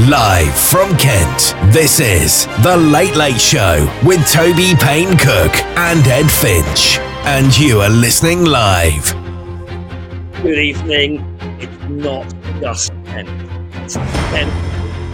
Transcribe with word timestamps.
Live 0.00 0.54
from 0.54 0.94
Kent, 0.98 1.56
this 1.72 2.00
is 2.00 2.44
The 2.62 2.76
Late 2.76 3.16
Late 3.16 3.40
Show 3.40 3.90
with 4.04 4.30
Toby 4.30 4.74
Payne 4.78 5.16
Cook 5.16 5.56
and 5.78 6.06
Ed 6.06 6.30
Finch. 6.30 6.98
And 7.24 7.58
you 7.58 7.80
are 7.80 7.88
listening 7.88 8.44
live. 8.44 9.14
Good 10.42 10.58
evening. 10.58 11.24
It's 11.58 11.88
not 11.88 12.30
just 12.60 12.92
Kent. 13.06 13.30
It's 13.76 13.96
Kent, 13.96 14.52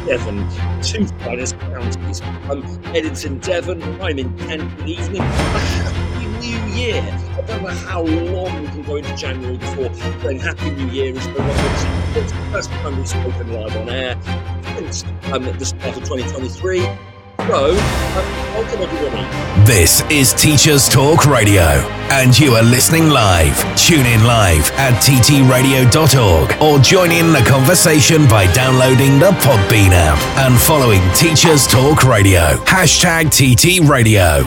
Devon, 0.09 0.49
two 0.83 1.07
finest 1.23 1.57
counties. 1.61 2.21
I'm 2.51 2.65
Ed's 2.87 3.25
in 3.25 3.39
Devon. 3.39 3.81
I'm 4.03 4.19
in 4.19 4.37
Kent. 4.37 4.79
Good 4.79 4.89
evening. 4.89 5.23
Happy 5.23 6.27
new 6.45 6.59
year. 6.75 7.03
I 7.39 7.43
don't 7.43 7.63
know 7.63 7.69
how 7.69 8.03
long 8.03 8.63
we 8.63 8.67
can 8.67 8.83
go 8.83 8.97
into 8.97 9.15
January 9.15 9.59
before 9.59 9.95
saying 9.95 10.41
Happy 10.41 10.71
New 10.73 10.89
Year 10.89 11.15
is 11.15 11.25
It's 11.25 12.33
the 12.33 12.49
first 12.51 12.71
time 12.71 12.97
we've 12.97 13.09
spoken 13.09 13.53
live 13.53 13.77
on 13.77 13.89
air 13.89 14.52
since 14.77 15.05
um, 15.33 15.45
the 15.45 15.65
start 15.65 15.97
of 15.97 16.05
2023. 16.05 16.81
So, 16.81 17.71
um, 17.71 17.77
welcome 18.55 18.83
everybody. 18.83 19.65
This 19.65 20.03
is 20.11 20.33
Teachers 20.33 20.89
Talk 20.89 21.27
Radio, 21.27 21.63
and 22.13 22.39
you 22.39 22.55
are 22.55 22.63
listening 22.63 23.09
live. 23.09 23.57
Tune 23.77 24.07
in 24.07 24.25
live 24.25 24.71
at 24.73 24.95
ttradio.org 25.03 26.63
or 26.63 26.79
join 26.79 27.11
in 27.11 27.33
the 27.33 27.45
conversation 27.49 28.29
by 28.29 28.53
downloading 28.53 29.19
the 29.19 29.33
Podbean 29.41 29.91
app 29.91 30.19
and 30.39 30.59
following 30.61 31.01
Teachers 31.15 31.67
Talk 31.67 32.05
Radio. 32.05 32.57
Hashtag 32.65 33.31
TT 33.31 33.89
Radio. 33.89 34.43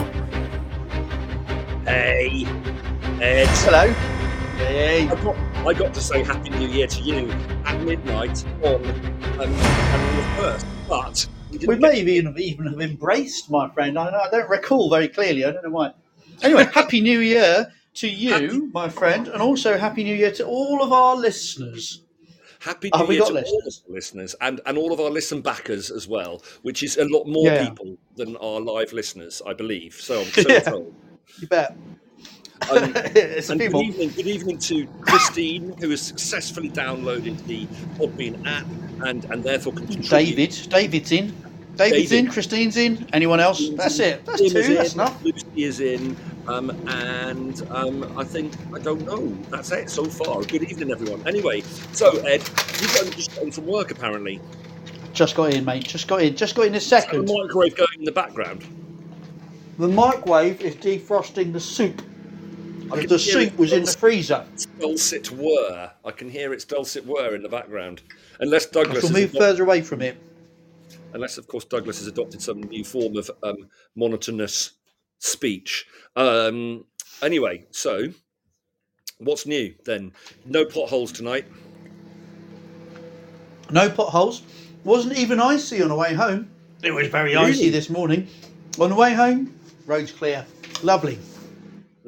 Hey, 1.84 2.46
Ed. 3.20 3.46
Hello. 3.48 3.92
Hey. 4.56 5.44
I 5.66 5.74
got, 5.74 5.92
to 5.94 6.00
say 6.00 6.22
Happy 6.22 6.50
New 6.50 6.68
Year 6.68 6.86
to 6.86 7.00
you 7.02 7.28
at 7.64 7.80
midnight 7.82 8.44
on 8.62 8.76
um, 8.76 8.84
January 9.36 10.16
the 10.16 10.22
1st, 10.38 10.64
but 10.88 11.26
we 11.50 11.66
We 11.66 11.76
may 11.76 11.98
have 11.98 12.08
even, 12.08 12.38
even 12.38 12.66
have 12.68 12.80
embraced 12.80 13.50
my 13.50 13.68
friend. 13.70 13.98
I, 13.98 14.06
I 14.10 14.28
don't 14.30 14.48
recall 14.48 14.88
very 14.90 15.08
clearly. 15.08 15.44
I 15.44 15.50
don't 15.50 15.64
know 15.64 15.70
why. 15.70 15.92
Anyway, 16.42 16.68
Happy 16.72 17.00
New 17.00 17.18
Year 17.18 17.72
to 17.94 18.08
you, 18.08 18.30
Happy- 18.30 18.60
my 18.72 18.88
friend, 18.88 19.26
and 19.26 19.42
also 19.42 19.76
Happy 19.76 20.04
New 20.04 20.14
Year 20.14 20.30
to 20.32 20.46
all 20.46 20.82
of 20.84 20.92
our 20.92 21.16
listeners. 21.16 22.02
Happy 22.60 22.88
New 22.94 23.10
Year 23.12 23.20
to 23.22 23.26
all 23.26 23.32
listeners. 23.32 23.82
of 23.84 23.90
our 23.90 23.94
listeners 23.94 24.36
and, 24.40 24.60
and 24.66 24.78
all 24.78 24.92
of 24.92 25.00
our 25.00 25.10
listen 25.10 25.40
backers 25.40 25.90
as 25.90 26.06
well, 26.06 26.42
which 26.62 26.84
is 26.84 26.96
a 26.96 27.04
lot 27.06 27.26
more 27.26 27.46
Yeah. 27.46 27.68
people 27.68 27.96
than 28.16 28.36
our 28.36 28.60
live 28.60 28.92
listeners, 28.92 29.42
I 29.44 29.52
believe. 29.52 29.94
So, 29.94 30.22
so 30.24 30.42
I'm 30.42 30.50
Yeah. 30.50 30.60
told. 30.60 30.94
You 31.40 31.48
bet. 31.48 31.76
Um, 32.70 32.92
it's 32.96 33.50
and 33.50 33.60
few 33.60 33.70
good 33.70 33.84
evening, 33.84 34.10
good 34.10 34.26
evening 34.26 34.58
to 34.58 34.86
Christine, 35.00 35.76
who 35.78 35.90
has 35.90 36.00
successfully 36.00 36.70
downloaded 36.70 37.44
the 37.46 37.66
Podbean 37.98 38.46
app 38.46 38.66
and, 39.06 39.24
and 39.26 39.44
therefore 39.44 39.72
can 39.72 39.86
contribute. 39.86 40.08
David. 40.08 40.70
David's 40.70 41.12
in. 41.12 41.34
David's 41.76 42.10
David. 42.10 42.24
in. 42.26 42.30
Christine's 42.30 42.76
in. 42.76 43.06
Anyone 43.12 43.40
else? 43.40 43.68
That's 43.70 43.98
it. 44.00 44.24
That's 44.24 44.40
Tim 44.40 44.50
two. 44.50 44.58
is 44.58 44.68
in, 44.68 44.74
That's 44.74 44.94
enough. 44.94 45.22
Lucy 45.22 45.46
is 45.56 45.80
in, 45.80 46.16
um, 46.48 46.70
and 46.88 47.62
um, 47.70 48.18
I 48.18 48.24
think 48.24 48.54
I 48.74 48.78
don't 48.78 49.04
know. 49.04 49.26
That's 49.50 49.70
it 49.72 49.90
so 49.90 50.04
far. 50.06 50.42
Good 50.42 50.64
evening, 50.64 50.90
everyone. 50.90 51.26
Anyway, 51.28 51.60
so 51.92 52.16
Ed, 52.20 52.40
you've 52.80 53.16
just 53.16 53.34
gotten 53.34 53.52
from 53.52 53.66
work 53.66 53.90
apparently. 53.90 54.40
Just 55.12 55.36
got 55.36 55.52
in, 55.54 55.64
mate. 55.64 55.84
Just 55.84 56.08
got 56.08 56.22
in. 56.22 56.36
Just 56.36 56.54
got 56.54 56.66
in 56.66 56.74
a 56.74 56.78
Is 56.78 56.86
second. 56.86 57.26
The 57.26 57.34
microwave 57.34 57.76
going 57.76 57.98
in 57.98 58.04
the 58.04 58.12
background. 58.12 58.64
The 59.78 59.88
microwave 59.88 60.62
is 60.62 60.74
defrosting 60.76 61.52
the 61.52 61.60
soup. 61.60 62.02
I 62.92 63.06
The 63.06 63.18
soup 63.18 63.56
was 63.58 63.72
in 63.72 63.84
the 63.84 63.92
freezer. 63.92 64.44
dulcet 64.78 65.30
whir. 65.32 65.90
I 66.04 66.10
can 66.10 66.30
hear 66.30 66.52
its 66.52 66.64
dulcet 66.64 67.04
whir 67.06 67.34
in 67.34 67.42
the 67.42 67.48
background. 67.48 68.02
Unless 68.40 68.68
I 68.68 68.70
Douglas, 68.82 69.00
shall 69.00 69.10
has 69.10 69.20
move 69.20 69.32
further 69.32 69.62
away 69.62 69.80
from 69.82 70.02
it. 70.02 70.16
unless 71.14 71.38
of 71.38 71.46
course 71.48 71.64
Douglas 71.64 71.98
has 71.98 72.06
adopted 72.06 72.42
some 72.42 72.60
new 72.62 72.84
form 72.84 73.16
of 73.16 73.30
um, 73.42 73.68
monotonous 73.96 74.72
speech. 75.18 75.86
Um, 76.14 76.84
anyway, 77.22 77.64
so 77.70 78.08
what's 79.18 79.46
new 79.46 79.74
then? 79.84 80.12
No 80.44 80.64
potholes 80.64 81.12
tonight. 81.12 81.46
No 83.70 83.88
potholes. 83.90 84.42
Wasn't 84.84 85.16
even 85.18 85.40
icy 85.40 85.82
on 85.82 85.88
the 85.88 85.96
way 85.96 86.14
home. 86.14 86.50
It 86.82 86.92
was 86.92 87.08
very 87.08 87.30
Really? 87.34 87.50
icy 87.50 87.70
this 87.70 87.90
morning. 87.90 88.28
On 88.78 88.90
the 88.90 88.94
way 88.96 89.12
home, 89.14 89.52
roads 89.86 90.12
clear. 90.12 90.44
Lovely. 90.82 91.18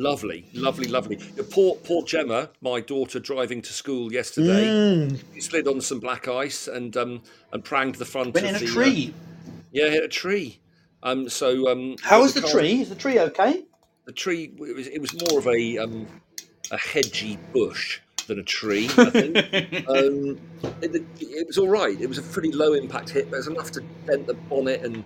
Lovely, 0.00 0.46
lovely, 0.54 0.86
lovely. 0.86 1.18
Poor, 1.50 1.74
poor 1.74 2.04
Gemma, 2.04 2.50
my 2.60 2.80
daughter, 2.80 3.18
driving 3.18 3.60
to 3.62 3.72
school 3.72 4.12
yesterday, 4.12 4.64
Mm. 4.66 5.20
she 5.34 5.40
slid 5.40 5.66
on 5.66 5.80
some 5.80 5.98
black 5.98 6.28
ice 6.28 6.68
and 6.68 6.96
um, 6.96 7.20
and 7.52 7.64
pranged 7.64 7.98
the 7.98 8.04
front 8.04 8.32
Went 8.32 8.46
of 8.46 8.50
in 8.50 8.56
a 8.56 8.58
the 8.60 8.66
uh, 8.70 8.74
tree. 8.74 9.14
yeah, 9.72 9.88
hit 9.88 10.04
a 10.04 10.08
tree. 10.08 10.60
Um, 11.02 11.28
so 11.28 11.68
um, 11.70 11.96
How 12.02 12.20
was 12.20 12.32
the 12.34 12.42
car- 12.42 12.50
tree? 12.50 12.80
Is 12.82 12.88
the 12.90 12.94
tree 12.94 13.18
okay? 13.18 13.64
The 14.04 14.12
tree 14.12 14.52
it 14.56 14.74
was, 14.76 14.86
it 14.86 15.00
was 15.00 15.12
more 15.28 15.40
of 15.40 15.48
a 15.48 15.78
um, 15.78 16.06
a 16.70 16.78
hedgy 16.78 17.36
bush 17.52 18.00
than 18.28 18.38
a 18.38 18.44
tree. 18.44 18.86
I 18.98 19.10
think. 19.10 19.36
um, 19.88 20.38
it, 20.80 20.94
it, 20.94 21.04
it 21.20 21.46
was 21.48 21.58
all 21.58 21.68
right. 21.68 22.00
It 22.00 22.06
was 22.08 22.18
a 22.18 22.22
pretty 22.22 22.52
low 22.52 22.72
impact 22.74 23.10
hit, 23.10 23.30
but 23.30 23.34
it 23.36 23.38
was 23.38 23.46
enough 23.48 23.72
to 23.72 23.80
dent 24.06 24.28
the 24.28 24.34
bonnet 24.34 24.82
and 24.82 25.02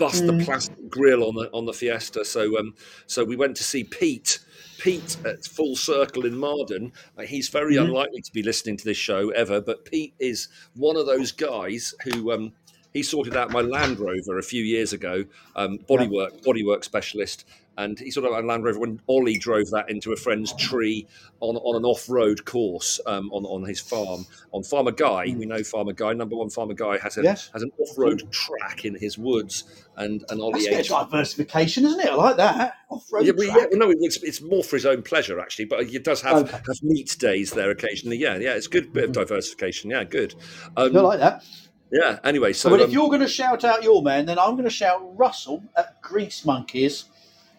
bust 0.00 0.26
the 0.26 0.32
Mm. 0.32 0.44
plastic 0.44 0.88
grill 0.88 1.22
on 1.28 1.34
the 1.36 1.48
on 1.52 1.66
the 1.66 1.72
Fiesta. 1.72 2.24
So 2.24 2.58
um, 2.58 2.74
so 3.06 3.22
we 3.22 3.36
went 3.36 3.56
to 3.58 3.64
see 3.64 3.84
Pete. 3.84 4.40
Pete 4.78 5.18
at 5.26 5.44
Full 5.44 5.76
Circle 5.76 6.24
in 6.24 6.34
Marden. 6.38 6.92
Uh, 7.18 7.22
he's 7.24 7.50
very 7.50 7.74
Mhm. 7.74 7.84
unlikely 7.84 8.22
to 8.22 8.32
be 8.32 8.42
listening 8.42 8.78
to 8.78 8.84
this 8.86 8.96
show 8.96 9.28
ever, 9.28 9.60
but 9.60 9.84
Pete 9.84 10.14
is 10.18 10.48
one 10.74 10.96
of 10.96 11.04
those 11.04 11.32
guys 11.32 11.94
who 12.04 12.32
um, 12.32 12.52
he 12.94 13.02
sorted 13.02 13.36
out 13.36 13.50
my 13.52 13.60
Land 13.60 14.00
Rover 14.00 14.38
a 14.38 14.42
few 14.42 14.64
years 14.64 14.94
ago, 14.94 15.26
um, 15.54 15.78
bodywork 15.86 16.42
bodywork 16.42 16.82
specialist, 16.82 17.44
and 17.82 17.98
he 17.98 18.10
sorted 18.10 18.32
out 18.32 18.42
my 18.44 18.52
Land 18.52 18.64
Rover 18.64 18.78
when 18.78 19.00
Ollie 19.06 19.38
drove 19.38 19.70
that 19.70 19.90
into 19.90 20.12
a 20.12 20.16
friend's 20.16 20.52
tree 20.54 21.06
on, 21.40 21.56
on 21.56 21.76
an 21.76 21.84
off 21.84 22.08
road 22.08 22.44
course 22.44 23.00
um, 23.06 23.30
on 23.32 23.44
on 23.46 23.64
his 23.64 23.80
farm 23.80 24.26
on 24.52 24.62
Farmer 24.62 24.90
Guy. 24.92 25.34
We 25.36 25.46
know 25.46 25.62
Farmer 25.62 25.92
Guy, 25.92 26.12
number 26.12 26.36
one 26.36 26.50
Farmer 26.50 26.74
Guy 26.74 26.98
has 26.98 27.16
a 27.18 27.22
Yes. 27.22 27.50
has 27.52 27.62
an 27.62 27.70
off 27.78 27.96
road 27.98 28.22
track 28.30 28.84
in 28.84 28.94
his 28.94 29.18
woods, 29.18 29.64
and 29.96 30.24
and 30.30 30.40
Ollie 30.40 30.64
That's 30.64 30.66
a 30.66 30.70
bit 30.70 30.90
of 30.90 31.10
diversification, 31.10 31.84
isn't 31.86 32.00
it? 32.00 32.08
I 32.10 32.14
like 32.14 32.36
that. 32.36 32.74
Off-road 32.90 33.24
yeah, 33.26 33.32
but 33.32 33.46
yeah, 33.46 33.54
well, 33.54 33.68
no, 33.78 33.90
it's, 34.00 34.16
it's 34.24 34.40
more 34.40 34.64
for 34.64 34.74
his 34.76 34.84
own 34.84 35.02
pleasure 35.02 35.38
actually, 35.38 35.66
but 35.66 35.86
he 35.86 35.98
does 36.00 36.20
have, 36.22 36.38
Okay. 36.38 36.56
have 36.66 36.82
meat 36.82 37.16
days 37.20 37.52
there 37.52 37.70
occasionally. 37.70 38.16
Yeah, 38.16 38.36
yeah, 38.36 38.54
it's 38.54 38.66
a 38.66 38.70
good 38.70 38.92
bit 38.92 39.04
of 39.04 39.12
diversification. 39.12 39.90
Yeah, 39.90 40.02
good. 40.04 40.34
Um, 40.76 40.96
I 40.96 41.00
like 41.00 41.20
that. 41.20 41.44
yeah. 41.92 42.18
Anyway, 42.24 42.52
so 42.52 42.68
but 42.68 42.80
um, 42.80 42.86
if 42.86 42.92
you're 42.92 43.06
going 43.08 43.20
to 43.20 43.28
shout 43.28 43.62
out 43.62 43.84
your 43.84 44.02
man, 44.02 44.26
then 44.26 44.38
I'm 44.40 44.52
going 44.52 44.64
to 44.64 44.70
shout 44.70 45.00
Russell 45.16 45.62
at 45.76 46.02
Grease 46.02 46.44
Monkeys. 46.44 47.04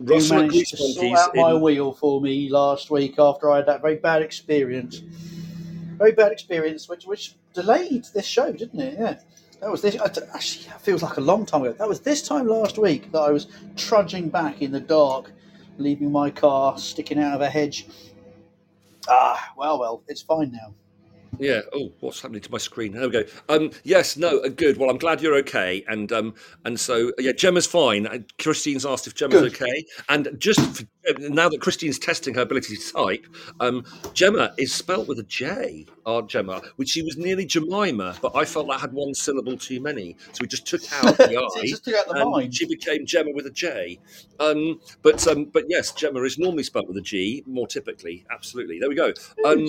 Russell 0.05 0.37
who 0.37 0.47
managed 0.47 0.71
to 0.71 0.77
sort 0.77 1.17
out 1.17 1.35
my 1.35 1.51
in- 1.51 1.61
wheel 1.61 1.93
for 1.93 2.21
me 2.21 2.49
last 2.49 2.89
week 2.89 3.15
after 3.19 3.51
I 3.51 3.57
had 3.57 3.65
that 3.67 3.81
very 3.81 3.95
bad 3.95 4.21
experience. 4.21 5.01
Very 5.97 6.11
bad 6.13 6.31
experience, 6.31 6.89
which 6.89 7.05
which 7.05 7.35
delayed 7.53 8.05
this 8.13 8.25
show, 8.25 8.51
didn't 8.51 8.79
it? 8.79 8.97
Yeah, 8.99 9.19
that 9.59 9.69
was 9.71 9.81
this. 9.81 9.95
Actually, 9.95 10.65
that 10.67 10.81
feels 10.81 11.03
like 11.03 11.17
a 11.17 11.21
long 11.21 11.45
time 11.45 11.61
ago. 11.63 11.73
That 11.73 11.87
was 11.87 11.99
this 11.99 12.21
time 12.27 12.47
last 12.47 12.77
week 12.77 13.11
that 13.11 13.19
I 13.19 13.29
was 13.31 13.47
trudging 13.75 14.29
back 14.29 14.61
in 14.61 14.71
the 14.71 14.79
dark, 14.79 15.31
leaving 15.77 16.11
my 16.11 16.31
car 16.31 16.77
sticking 16.77 17.19
out 17.19 17.35
of 17.35 17.41
a 17.41 17.49
hedge. 17.49 17.87
Ah, 19.07 19.51
well, 19.57 19.79
well, 19.79 20.03
it's 20.07 20.21
fine 20.21 20.51
now. 20.51 20.73
Yeah. 21.39 21.61
Oh, 21.73 21.91
what's 22.01 22.21
happening 22.21 22.41
to 22.41 22.51
my 22.51 22.57
screen? 22.57 22.91
There 22.93 23.03
we 23.03 23.09
go. 23.09 23.23
Um, 23.49 23.71
yes. 23.83 24.17
No. 24.17 24.39
Uh, 24.39 24.49
good. 24.49 24.77
Well, 24.77 24.89
I'm 24.89 24.97
glad 24.97 25.21
you're 25.21 25.35
okay. 25.37 25.83
And 25.87 26.11
um, 26.11 26.33
and 26.65 26.79
so 26.79 27.11
yeah, 27.17 27.31
Gemma's 27.31 27.65
fine. 27.65 28.05
Uh, 28.07 28.19
Christine's 28.37 28.85
asked 28.85 29.07
if 29.07 29.15
Gemma's 29.15 29.41
Good. 29.41 29.53
okay. 29.61 29.85
And 30.09 30.29
just 30.37 30.59
for, 30.59 30.83
now 31.19 31.49
that 31.49 31.61
Christine's 31.61 31.97
testing 31.97 32.33
her 32.35 32.41
ability 32.41 32.75
to 32.75 32.93
type, 32.93 33.25
um, 33.59 33.83
Gemma 34.13 34.53
is 34.57 34.73
spelt 34.73 35.07
with 35.07 35.19
a 35.19 35.23
J. 35.23 35.85
Our 36.05 36.23
Gemma, 36.23 36.61
which 36.77 36.89
she 36.89 37.03
was 37.03 37.15
nearly 37.17 37.45
Jemima, 37.45 38.15
but 38.21 38.35
I 38.35 38.43
felt 38.43 38.67
that 38.67 38.81
had 38.81 38.91
one 38.91 39.13
syllable 39.13 39.55
too 39.55 39.79
many, 39.79 40.17
so 40.31 40.39
we 40.41 40.47
just 40.47 40.65
took 40.65 40.81
out 40.91 41.15
the 41.17 41.37
I. 41.57 41.65
just 41.67 41.85
took 41.85 41.93
out 41.95 42.07
the 42.07 42.21
and 42.21 42.31
mind. 42.31 42.55
she 42.55 42.65
became 42.67 43.05
Gemma 43.05 43.31
with 43.33 43.45
a 43.45 43.51
J. 43.51 43.99
Um, 44.39 44.79
but 45.03 45.25
um, 45.27 45.45
but 45.45 45.65
yes, 45.69 45.91
Gemma 45.91 46.21
is 46.23 46.39
normally 46.39 46.63
spelt 46.63 46.87
with 46.87 46.97
a 46.97 47.01
G, 47.01 47.43
more 47.45 47.67
typically. 47.67 48.25
Absolutely. 48.31 48.79
There 48.79 48.89
we 48.89 48.95
go. 48.95 49.13
Um, 49.45 49.67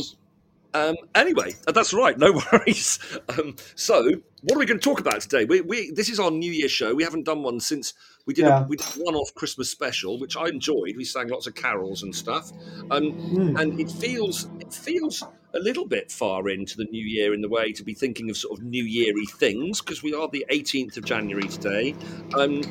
um, 0.74 0.96
anyway, 1.14 1.54
that's 1.66 1.92
right. 1.92 2.18
No 2.18 2.32
worries. 2.52 2.98
Um, 3.28 3.56
so, 3.74 4.02
what 4.42 4.56
are 4.56 4.58
we 4.58 4.66
going 4.66 4.80
to 4.80 4.84
talk 4.84 5.00
about 5.00 5.20
today? 5.20 5.44
We, 5.44 5.60
we 5.60 5.90
this 5.90 6.08
is 6.08 6.18
our 6.18 6.30
New 6.30 6.50
Year 6.50 6.68
show. 6.68 6.94
We 6.94 7.04
haven't 7.04 7.24
done 7.24 7.42
one 7.42 7.60
since 7.60 7.94
we 8.26 8.34
did 8.34 8.46
Yeah. 8.46 8.64
a, 8.64 8.66
we 8.68 8.76
did 8.76 8.86
a 8.86 9.00
one-off 9.04 9.34
Christmas 9.34 9.70
special, 9.70 10.18
which 10.18 10.36
I 10.36 10.48
enjoyed. 10.48 10.96
We 10.96 11.04
sang 11.04 11.28
lots 11.28 11.46
of 11.46 11.54
carols 11.54 12.02
and 12.02 12.14
stuff, 12.14 12.50
um, 12.90 13.12
Hmm. 13.30 13.56
and 13.56 13.72
it 13.78 13.90
feels 13.90 14.48
it 14.60 14.72
feels 14.72 15.22
a 15.54 15.58
little 15.58 15.86
bit 15.86 16.10
far 16.10 16.48
into 16.48 16.76
the 16.78 16.84
new 16.90 17.04
year 17.04 17.34
in 17.34 17.42
the 17.42 17.48
way 17.48 17.72
to 17.72 17.84
be 17.84 17.92
thinking 17.94 18.30
of 18.30 18.36
sort 18.38 18.58
of 18.58 18.64
New 18.64 18.84
Yeary 18.84 19.30
things 19.38 19.82
because 19.82 20.02
we 20.02 20.14
are 20.14 20.28
the 20.32 20.46
18th 20.50 20.96
of 20.96 21.04
January 21.04 21.46
today. 21.48 21.94
Um, 22.38 22.62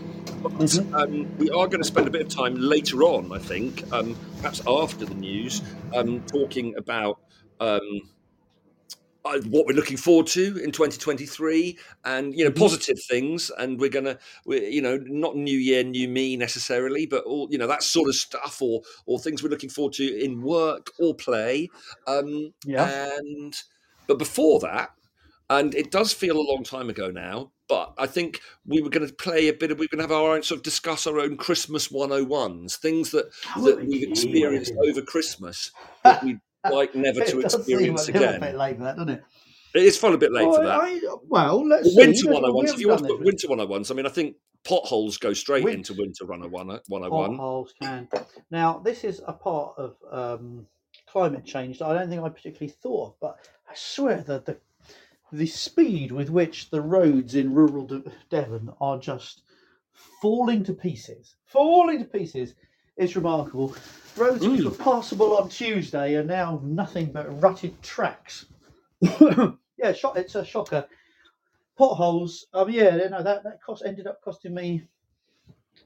but 0.42 0.52
Mhm. 0.60 0.88
um, 0.94 1.28
we 1.38 1.50
are 1.52 1.68
going 1.68 1.82
to 1.82 1.88
spend 1.88 2.08
a 2.08 2.12
bit 2.12 2.22
of 2.22 2.28
time 2.30 2.56
later 2.56 3.04
on, 3.04 3.32
I 3.32 3.38
think, 3.38 3.84
um, 3.92 4.18
perhaps 4.40 4.62
after 4.66 5.06
the 5.06 5.14
news, 5.14 5.62
um, 5.96 6.24
talking 6.24 6.76
about 6.76 7.20
um, 7.62 8.02
uh, 9.24 9.40
what 9.50 9.68
we're 9.68 9.76
looking 9.76 9.98
forward 9.98 10.26
to 10.28 10.58
in 10.64 10.72
2023 10.72 11.78
and 12.06 12.34
you 12.36 12.44
know 12.44 12.52
Mhm. 12.52 12.58
positive 12.60 12.98
things 13.08 13.52
and 13.60 13.80
we're 13.80 13.90
gonna 13.90 14.18
we 14.46 14.68
you 14.68 14.82
know 14.82 14.98
not 15.06 15.36
new 15.36 15.58
year 15.58 15.84
new 15.84 16.08
me 16.08 16.36
necessarily 16.36 17.06
but 17.06 17.24
all 17.26 17.48
you 17.52 17.58
know 17.58 17.68
that 17.68 17.84
sort 17.84 18.10
of 18.10 18.16
stuff 18.16 18.62
or 18.62 18.82
or 19.06 19.20
things 19.20 19.44
we're 19.44 19.50
looking 19.50 19.70
forward 19.70 19.94
to 19.94 20.20
in 20.24 20.42
work 20.42 20.92
or 21.00 21.14
play 21.14 21.72
um 22.08 22.54
Yeah. 22.66 22.84
and 22.88 23.62
but 24.08 24.18
before 24.18 24.60
that 24.60 24.90
and 25.52 25.76
it 25.76 25.92
does 25.92 26.14
feel 26.14 26.38
a 26.38 26.50
long 26.52 26.64
time 26.64 26.90
ago 26.90 27.12
now 27.12 27.52
but 27.70 27.94
i 28.00 28.08
think 28.08 28.42
we 28.66 28.82
were 28.82 28.90
going 28.90 29.08
to 29.08 29.14
play 29.14 29.48
a 29.50 29.54
bit 29.54 29.72
of 29.72 29.78
we're 29.78 29.88
going 29.92 30.00
to 30.00 30.04
have 30.04 30.12
our 30.12 30.32
own 30.36 30.42
sort 30.44 30.58
of 30.58 30.64
discuss 30.64 31.06
our 31.06 31.20
own 31.20 31.38
christmas 31.38 31.90
101s 31.90 32.78
things 32.78 33.12
that 33.12 33.28
that 33.64 33.80
we've 33.86 34.04
experienced 34.08 34.74
over 34.84 35.02
christmas 35.02 35.72
that 36.04 36.20
we'd 36.24 36.40
like 36.70 36.96
never 36.96 37.20
to 37.26 37.40
It 37.40 37.44
does 37.44 37.54
seem 37.54 37.60
experience 37.62 38.08
a 38.08 38.12
again 38.12 38.40
bit 38.40 38.56
late 38.56 38.78
for 38.78 38.84
that, 38.84 38.96
doesn't 38.98 39.10
it? 39.10 39.24
it 39.74 39.84
is 39.84 39.98
fun 39.98 40.14
a 40.14 40.18
bit 40.18 40.32
late 40.32 40.46
for 40.46 40.64
that. 40.64 40.80
I, 40.82 41.00
well, 41.28 41.66
let's 41.68 41.86
Well, 41.86 41.92
see. 41.94 41.98
winter 42.28 42.28
Let's- 42.32 42.70
101s, 42.70 42.74
if 42.74 42.80
you 42.80 42.90
want 42.90 43.02
to 43.02 43.08
put 43.08 43.20
winter 43.22 43.48
101s, 43.48 43.92
I 43.92 43.94
mean, 43.96 44.06
I 44.06 44.10
think 44.10 44.36
potholes 44.64 45.18
go 45.18 45.34
straight 45.34 45.64
Win- 45.64 45.76
into 45.76 45.94
winter 45.94 46.26
101. 46.26 46.68
101. 46.88 47.32
potholes 47.38 47.74
can. 47.82 48.08
Now, 48.52 48.80
this 48.80 49.04
is 49.04 49.22
a 49.28 49.34
part 49.34 49.74
of 49.78 49.96
um, 50.12 50.68
climate 51.08 51.46
change 51.46 51.80
that 51.80 51.86
I 51.88 51.94
don't 51.94 52.10
think 52.10 52.22
I 52.22 52.30
particularly 52.30 52.74
thought 52.82 53.08
of, 53.08 53.16
but 53.22 53.38
I 53.70 53.74
swear 53.76 54.22
that 54.28 54.46
the 54.46 54.58
the 55.34 55.48
speed 55.48 56.12
with 56.12 56.30
which 56.30 56.70
the 56.72 56.82
roads 56.82 57.36
in 57.36 57.54
rural 57.54 57.86
De- 57.88 58.04
Devon 58.30 58.70
are 58.82 59.00
just 59.00 59.44
falling 60.22 60.62
to 60.66 60.74
pieces, 60.74 61.36
falling 61.46 62.00
to 62.00 62.06
pieces, 62.06 62.54
is 63.02 63.16
remarkable. 63.16 63.76
Roads 64.16 64.48
which 64.48 64.64
were 64.64 64.72
passable 64.72 65.38
on 65.38 65.50
Tuesday 65.50 66.16
are 66.16 66.24
now 66.24 66.62
nothing 66.64 67.12
but 67.12 67.42
rutted 67.42 67.82
tracks. 67.82 68.46
yeah, 69.02 69.94
shock, 69.94 70.18
it's 70.18 70.36
a 70.36 70.46
shocker. 70.46 70.86
Potholes. 71.78 72.46
Um, 72.54 72.70
yeah, 72.70 72.96
no, 73.10 73.24
that 73.24 73.44
that 73.44 73.64
cost 73.66 73.84
ended 73.86 74.06
up 74.06 74.22
costing 74.22 74.54
me 74.54 74.84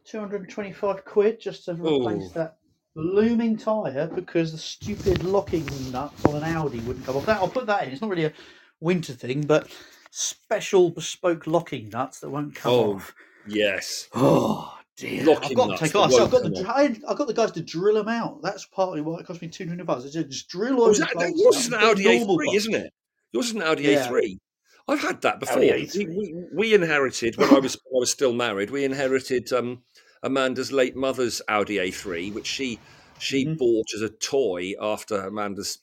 225 0.06 1.06
quid 1.06 1.40
just 1.40 1.66
to 1.66 1.74
replace 1.74 2.26
Ooh. 2.26 2.34
that 2.34 2.58
looming 2.96 3.58
tyre 3.58 4.10
because 4.14 4.52
the 4.52 4.58
stupid 4.58 5.24
locking 5.24 5.66
nut 5.92 6.14
on 6.28 6.36
an 6.36 6.44
Audi 6.44 6.80
wouldn't 6.80 7.06
come 7.06 7.16
off. 7.16 7.26
That 7.28 7.38
I'll 7.38 7.48
put 7.48 7.68
that 7.68 7.84
in. 7.84 7.94
It's 7.94 8.02
not 8.02 8.10
really 8.10 8.26
a 8.26 8.34
winter 8.80 9.14
thing, 9.14 9.44
but 9.44 9.70
special 10.10 10.90
bespoke 10.90 11.46
locking 11.48 11.90
nuts 11.90 12.20
that 12.22 12.30
won't 12.30 12.56
come 12.56 12.72
Oh, 12.74 12.94
off. 12.96 13.16
Yes. 13.48 14.10
Oh 14.14 14.76
dear! 14.98 15.22
I've 15.42 15.56
got 15.56 15.78
to 15.78 15.84
take 15.86 15.96
off. 15.96 16.12
So 16.12 16.24
I've 16.26 16.32
got 16.32 16.44
the 16.44 16.66
I, 16.68 16.84
I've 17.08 17.18
got 17.18 17.28
the 17.28 17.34
guys 17.34 17.52
to 17.52 17.62
drill 17.62 17.96
them 17.96 18.08
out. 18.10 18.42
That's 18.42 18.66
partly 18.66 19.02
why 19.02 19.20
it 19.20 19.26
cost 19.26 19.42
me 19.42 19.48
200 19.48 19.86
bucks. 19.86 20.04
Just 20.04 20.30
just 20.30 20.50
drill 20.50 20.80
all 20.80 20.88
Was 20.88 21.00
the 21.00 21.06
that, 21.06 21.20
that, 21.20 21.34
yours 21.36 21.58
is 21.58 21.68
an 21.68 21.76
Audi 21.76 22.04
A3, 22.06 22.26
bus. 22.46 22.56
isn't 22.56 22.76
it? 22.76 22.94
Yours 23.32 23.48
is 23.48 23.56
an 23.56 23.62
Audi 23.64 23.84
Yeah. 23.84 24.08
A3. 24.08 24.38
I've 24.88 25.02
had 25.02 25.22
that 25.22 25.40
before. 25.40 25.60
We, 25.60 26.34
we, 26.54 26.74
inherited 26.76 27.38
when 27.38 27.50
I 27.50 27.58
was 27.58 27.76
when 27.86 28.00
I 28.00 28.02
was 28.02 28.12
still 28.12 28.34
married. 28.34 28.70
We 28.70 28.84
inherited 28.86 29.52
um, 29.52 29.82
Amanda's 30.22 30.72
late 30.72 30.96
mother's 30.96 31.42
Audi 31.48 31.78
A3, 31.78 32.34
which 32.34 32.46
she 32.46 32.80
she 33.18 33.46
Mhm. 33.46 33.58
bought 33.58 33.88
as 33.96 34.02
a 34.02 34.10
toy 34.10 34.74
after 34.80 35.22
Amanda's 35.22 35.80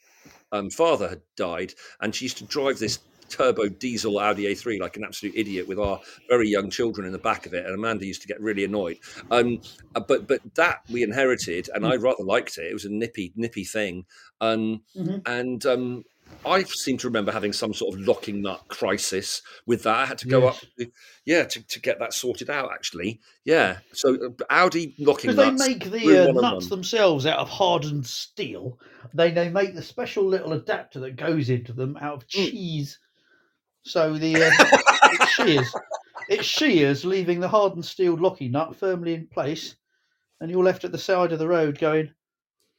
um, 0.52 0.70
father 0.70 1.08
had 1.08 1.22
died, 1.36 1.74
and 2.00 2.14
she 2.14 2.26
used 2.26 2.38
to 2.38 2.44
drive 2.44 2.78
this 2.78 2.98
turbo 3.32 3.68
diesel 3.68 4.18
Audi 4.18 4.44
A3 4.44 4.78
like 4.80 4.96
an 4.96 5.04
absolute 5.04 5.34
idiot 5.36 5.66
with 5.66 5.78
our 5.78 6.00
very 6.28 6.48
young 6.48 6.70
children 6.70 7.06
in 7.06 7.12
the 7.12 7.18
back 7.18 7.46
of 7.46 7.54
it, 7.54 7.64
and 7.66 7.74
Amanda 7.74 8.06
used 8.06 8.22
to 8.22 8.28
get 8.28 8.40
really 8.40 8.64
annoyed. 8.64 8.98
Um, 9.30 9.60
uh, 9.94 10.00
but 10.00 10.28
but 10.28 10.40
that 10.54 10.82
we 10.90 11.02
inherited, 11.02 11.68
and 11.74 11.86
I 11.86 11.96
rather 11.96 12.24
liked 12.24 12.58
it. 12.58 12.66
It 12.70 12.74
was 12.74 12.84
a 12.84 12.90
nippy 12.90 13.32
nippy 13.36 13.64
thing, 13.64 14.04
um, 14.40 14.82
Mhm. 14.96 15.22
and 15.26 15.66
um, 15.66 16.04
I 16.46 16.62
seem 16.62 16.96
to 16.98 17.06
remember 17.08 17.30
having 17.30 17.52
some 17.52 17.74
sort 17.74 17.94
of 17.94 18.00
locking 18.06 18.40
nut 18.42 18.62
crisis 18.68 19.42
with 19.66 19.82
that. 19.82 19.94
I 19.94 20.06
had 20.06 20.18
to 20.18 20.28
go 20.28 20.44
Yes. 20.44 20.64
up, 20.80 20.88
yeah, 21.26 21.44
to, 21.44 21.62
to 21.66 21.80
get 21.80 21.98
that 21.98 22.14
sorted 22.14 22.48
out. 22.48 22.70
Actually, 22.72 23.20
yeah. 23.44 23.78
So 23.92 24.14
uh, 24.14 24.44
Audi 24.50 24.94
locking 24.98 25.34
nuts. 25.36 25.62
they 25.62 25.68
make 25.74 25.84
the 25.90 26.30
uh, 26.30 26.32
nuts 26.32 26.68
themselves 26.68 27.26
out 27.26 27.38
of 27.38 27.48
hardened 27.50 28.06
steel. 28.06 28.78
They 29.14 29.30
they 29.30 29.50
make 29.50 29.74
the 29.74 29.82
special 29.82 30.24
little 30.24 30.52
adapter 30.54 31.00
that 31.00 31.16
goes 31.16 31.50
into 31.50 31.72
them 31.74 31.96
out 32.00 32.22
of 32.22 32.28
Mm. 32.28 32.50
So 33.84 34.16
the 34.16 34.36
uh, 34.36 34.50
it 35.12 35.28
shears, 35.28 35.74
it 36.28 36.44
shears, 36.44 37.04
leaving 37.04 37.40
the 37.40 37.48
hardened 37.48 37.84
steel 37.84 38.14
locking 38.14 38.52
nut 38.52 38.76
firmly 38.76 39.14
in 39.14 39.26
place, 39.26 39.76
and 40.40 40.50
you're 40.50 40.64
left 40.64 40.84
at 40.84 40.92
the 40.92 40.98
side 40.98 41.32
of 41.32 41.38
the 41.38 41.48
road 41.48 41.78
going. 41.78 42.10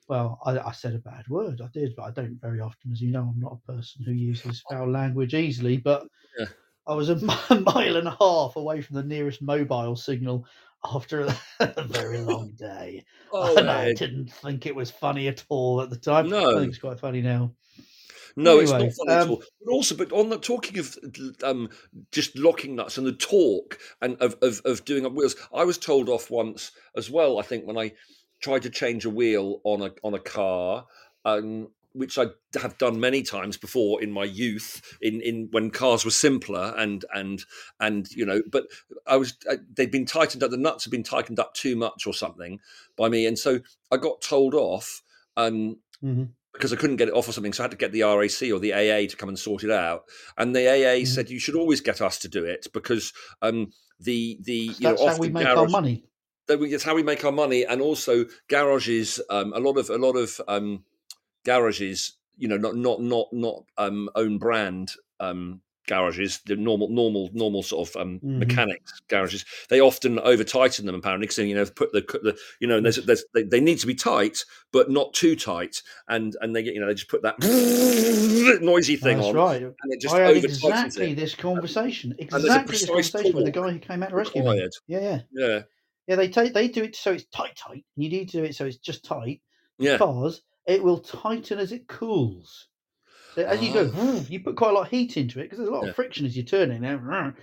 Well, 0.10 0.40
I, 0.46 0.60
I 0.60 0.72
said 0.74 0.96
a 0.96 1.00
bad 1.00 1.28
word. 1.30 1.62
I 1.62 1.68
did, 1.74 1.96
but 1.96 2.04
I 2.04 2.12
don't 2.12 2.40
very 2.42 2.60
often, 2.60 2.92
as 2.92 3.02
you 3.02 3.12
know. 3.12 3.32
I'm 3.34 3.40
not 3.40 3.60
a 3.64 3.72
person 3.72 4.04
who 4.04 4.12
uses 4.12 4.64
foul 4.70 4.92
language 4.92 5.34
easily. 5.34 5.78
But 5.78 6.08
Yeah. 6.38 6.48
I 6.86 6.94
was 6.94 7.10
a 7.10 7.16
mile 7.56 7.96
and 7.96 8.08
a 8.08 8.18
half 8.20 8.56
away 8.56 8.82
from 8.82 8.98
the 8.98 9.04
nearest 9.04 9.42
mobile 9.42 9.96
signal 9.96 10.46
after 10.86 11.22
a, 11.22 11.38
very 11.88 12.20
long 12.20 12.52
day. 12.52 13.06
Oh, 13.32 13.58
and 13.58 13.70
I 13.70 13.94
didn't 13.94 14.32
think 14.32 14.66
it 14.66 14.76
was 14.76 14.92
funny 14.92 15.28
at 15.28 15.44
all 15.50 15.82
at 15.82 15.90
the 15.90 15.98
time. 15.98 16.30
No. 16.30 16.58
I 16.58 16.60
think 16.60 16.70
it's 16.70 16.80
quite 16.80 17.00
funny 17.00 17.22
now. 17.22 17.54
No, 18.36 18.60
it's 18.60 18.72
Anyway, 18.72 18.88
not 18.88 18.96
funny 18.96 19.14
at 19.14 19.22
um, 19.24 19.32
all. 19.32 19.44
But 19.64 19.72
also, 19.72 19.96
but 19.96 20.12
on 20.12 20.30
the 20.30 20.38
talking 20.38 20.80
of 20.80 20.98
um, 21.44 21.70
just 22.12 22.38
locking 22.38 22.76
nuts 22.76 22.98
and 22.98 23.06
the 23.06 23.14
torque 23.14 23.80
and 24.02 24.18
of, 24.22 24.36
of, 24.42 24.62
of 24.66 24.84
doing 24.86 25.06
up 25.06 25.14
wheels, 25.14 25.36
I 25.54 25.64
was 25.64 25.78
told 25.78 26.10
off 26.10 26.32
once 26.32 26.72
as 26.98 27.12
well. 27.12 27.40
I 27.40 27.44
think 27.44 27.66
when 27.66 27.78
I 27.78 27.94
tried 28.42 28.64
to 28.64 28.70
change 28.70 29.06
a 29.06 29.10
wheel 29.10 29.62
on 29.64 29.82
a 29.82 29.92
on 30.04 30.16
a 30.16 30.20
car, 30.20 30.86
um, 31.26 31.70
which 31.94 32.18
I 32.18 32.28
have 32.60 32.78
done 32.80 33.00
many 33.00 33.22
times 33.22 33.56
before 33.56 34.02
in 34.02 34.12
my 34.12 34.24
youth, 34.24 34.82
in, 35.02 35.22
in 35.22 35.48
when 35.52 35.70
cars 35.70 36.04
were 36.04 36.12
simpler 36.12 36.74
and 36.76 37.06
and 37.14 37.44
and 37.80 38.10
you 38.12 38.26
know, 38.26 38.42
but 38.52 38.66
I 39.06 39.18
was 39.18 39.38
uh, 39.50 39.58
they'd 39.76 39.92
been 39.92 40.08
tightened 40.08 40.44
up. 40.44 40.50
The 40.50 40.58
nuts 40.58 40.86
had 40.86 40.92
been 40.92 41.04
tightened 41.04 41.40
up 41.40 41.54
too 41.54 41.76
much 41.76 42.08
or 42.08 42.14
something 42.14 42.60
by 42.98 43.10
me, 43.10 43.28
and 43.28 43.38
so 43.38 43.60
I 43.92 43.98
got 43.98 44.22
told 44.22 44.56
off. 44.56 45.04
Um, 45.38 45.78
Mhm. 46.04 46.34
Because 46.54 46.72
I 46.72 46.76
couldn't 46.76 46.98
get 46.98 47.08
it 47.08 47.14
off 47.14 47.28
or 47.28 47.32
something. 47.34 47.52
So 47.54 47.64
I 47.64 47.66
had 47.66 47.72
to 47.72 47.78
get 47.78 47.92
the 47.92 48.04
RAC 48.04 48.52
or 48.54 48.60
the 48.60 48.74
AA 48.74 49.08
to 49.08 49.16
come 49.18 49.30
and 49.30 49.40
sort 49.40 49.64
it 49.64 49.72
out. 49.72 50.04
And 50.38 50.56
the 50.56 50.68
AA 50.68 51.02
Mhm. 51.02 51.08
said 51.08 51.30
you 51.30 51.40
should 51.40 51.56
always 51.56 51.82
get 51.82 52.02
us 52.02 52.20
to 52.20 52.28
do 52.28 52.46
it 52.46 52.68
because 52.74 53.12
um, 53.42 53.72
the 54.00 54.38
the 54.44 54.54
you 54.54 54.84
know 54.88 54.92
That's 54.92 55.02
how 55.02 55.08
often 55.08 55.22
we 55.22 55.30
make 55.30 55.48
our 55.48 55.68
money. 55.68 56.04
that 56.48 56.60
we, 56.60 56.74
it's 56.74 56.84
how 56.84 56.96
we 56.96 57.04
make 57.04 57.24
our 57.26 57.32
money, 57.32 57.66
and 57.66 57.82
also 57.82 58.26
garages. 58.50 59.20
Um, 59.30 59.54
a 59.54 59.60
lot 59.60 59.78
of 59.78 59.90
a 59.90 59.98
lot 59.98 60.16
of 60.16 60.40
um, 60.48 60.84
garages, 61.46 62.18
you 62.38 62.48
know, 62.48 62.58
not 62.58 62.76
not 62.76 63.02
not 63.02 63.28
not 63.32 63.64
um, 63.78 64.10
own 64.16 64.38
brand 64.38 64.94
um, 65.20 65.62
garages, 65.88 66.40
the 66.46 66.56
normal 66.56 66.90
normal 66.90 67.30
normal 67.34 67.64
sort 67.64 67.90
of 67.90 67.96
um, 68.02 68.20
Mhm. 68.20 68.40
mechanics 68.40 69.02
garages. 69.08 69.46
They 69.70 69.82
often 69.82 70.20
over 70.20 70.44
tighten 70.44 70.86
them 70.86 70.96
apparently 70.96 71.28
because 71.28 71.40
you 71.40 71.56
know 71.56 71.66
put 71.66 71.92
the, 71.92 72.02
the 72.24 72.38
you 72.60 72.68
know 72.68 72.78
and 72.78 72.86
there's, 72.86 72.98
there's 73.06 73.26
they, 73.34 73.44
they 73.44 73.60
need 73.60 73.80
to 73.80 73.88
be 73.88 73.96
tight 73.96 74.44
but 74.72 74.90
not 74.90 75.14
too 75.14 75.36
tight, 75.36 75.82
and 76.08 76.36
and 76.42 76.56
they 76.56 76.64
get 76.64 76.74
you 76.74 76.80
know 76.82 76.88
they 76.88 76.94
just 76.94 77.10
put 77.10 77.22
that 77.24 77.40
noisy 78.62 78.96
thing 78.96 79.18
That's 79.18 79.30
on 79.30 79.36
right. 79.36 79.62
and 79.62 79.94
it 79.94 80.02
just 80.02 80.14
I 80.16 80.22
had 80.22 80.38
exactly 80.38 81.12
it. 81.12 81.16
this 81.16 81.36
conversation. 81.36 82.16
Exactly 82.18 82.72
this 82.72 82.86
conversation 82.86 83.36
with 83.36 83.46
the 83.46 83.52
guy 83.52 83.72
who 83.72 83.80
came 83.80 84.04
out 84.04 84.10
to 84.10 84.16
rescue 84.16 84.44
me. 84.44 84.68
Yeah, 84.88 85.00
yeah, 85.00 85.20
Yeah, 85.32 85.62
yeah. 86.08 86.16
They 86.16 86.30
take 86.30 86.54
they 86.54 86.68
do 86.68 86.84
it 86.84 86.96
so 86.96 87.12
it's 87.14 87.26
tight, 87.26 87.56
tight. 87.56 87.86
You 87.96 88.10
need 88.10 88.30
to 88.30 88.38
do 88.38 88.44
it 88.44 88.56
so 88.56 88.66
it's 88.66 88.78
just 88.78 89.06
tight 89.06 89.42
yeah. 89.80 89.94
because 89.94 90.42
it 90.66 90.84
will 90.84 91.00
tighten 91.00 91.60
as 91.60 91.72
it 91.72 91.88
cools. 91.88 92.68
As 93.38 93.62
you 93.62 93.74
go, 93.74 93.88
vroom, 93.88 94.26
you 94.30 94.40
put 94.40 94.56
quite 94.56 94.70
a 94.72 94.74
lot 94.74 94.86
of 94.86 94.90
heat 94.92 95.18
into 95.18 95.40
it 95.40 95.44
because 95.44 95.58
there's 95.58 95.70
a 95.70 95.72
lot 95.72 95.86
Ah. 95.86 95.90
Of 95.90 95.96
friction 95.96 96.26
as 96.26 96.36
you're 96.36 96.46
turning. 96.46 96.82
Now, 96.82 97.34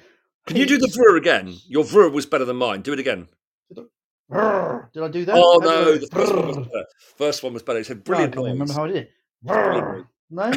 Can 0.47 0.57
you 0.57 0.67
do 0.67 0.79
the 0.79 0.87
vrr 0.89 1.17
again? 1.19 1.55
Your 1.69 1.85
vrr 1.85 2.13
was 2.13 2.27
better 2.27 2.45
than 2.45 2.57
mine. 2.57 2.83
Do 2.83 2.93
it 2.93 2.99
again. 2.99 3.29
Did 3.75 5.03
I 5.03 5.09
do 5.09 5.25
that? 5.25 5.35
Oh 5.37 5.61
How 5.61 5.67
no, 5.67 5.97
the 5.97 6.07
first 6.07 6.33
one 6.35 6.47
was 6.47 6.57
better. 6.59 6.85
First 7.19 7.43
one 7.43 7.53
was 7.55 7.63
better. 7.63 7.79
It 7.81 7.87
said 7.87 8.09
No, 8.09 8.15
I 8.15 8.27
brilliant 8.27 8.37
remember 8.37 8.73
how 8.73 8.85
I 8.85 8.89
did 8.89 8.97
it. 8.97 9.11
brilliant 9.43 10.07
No? 10.31 10.53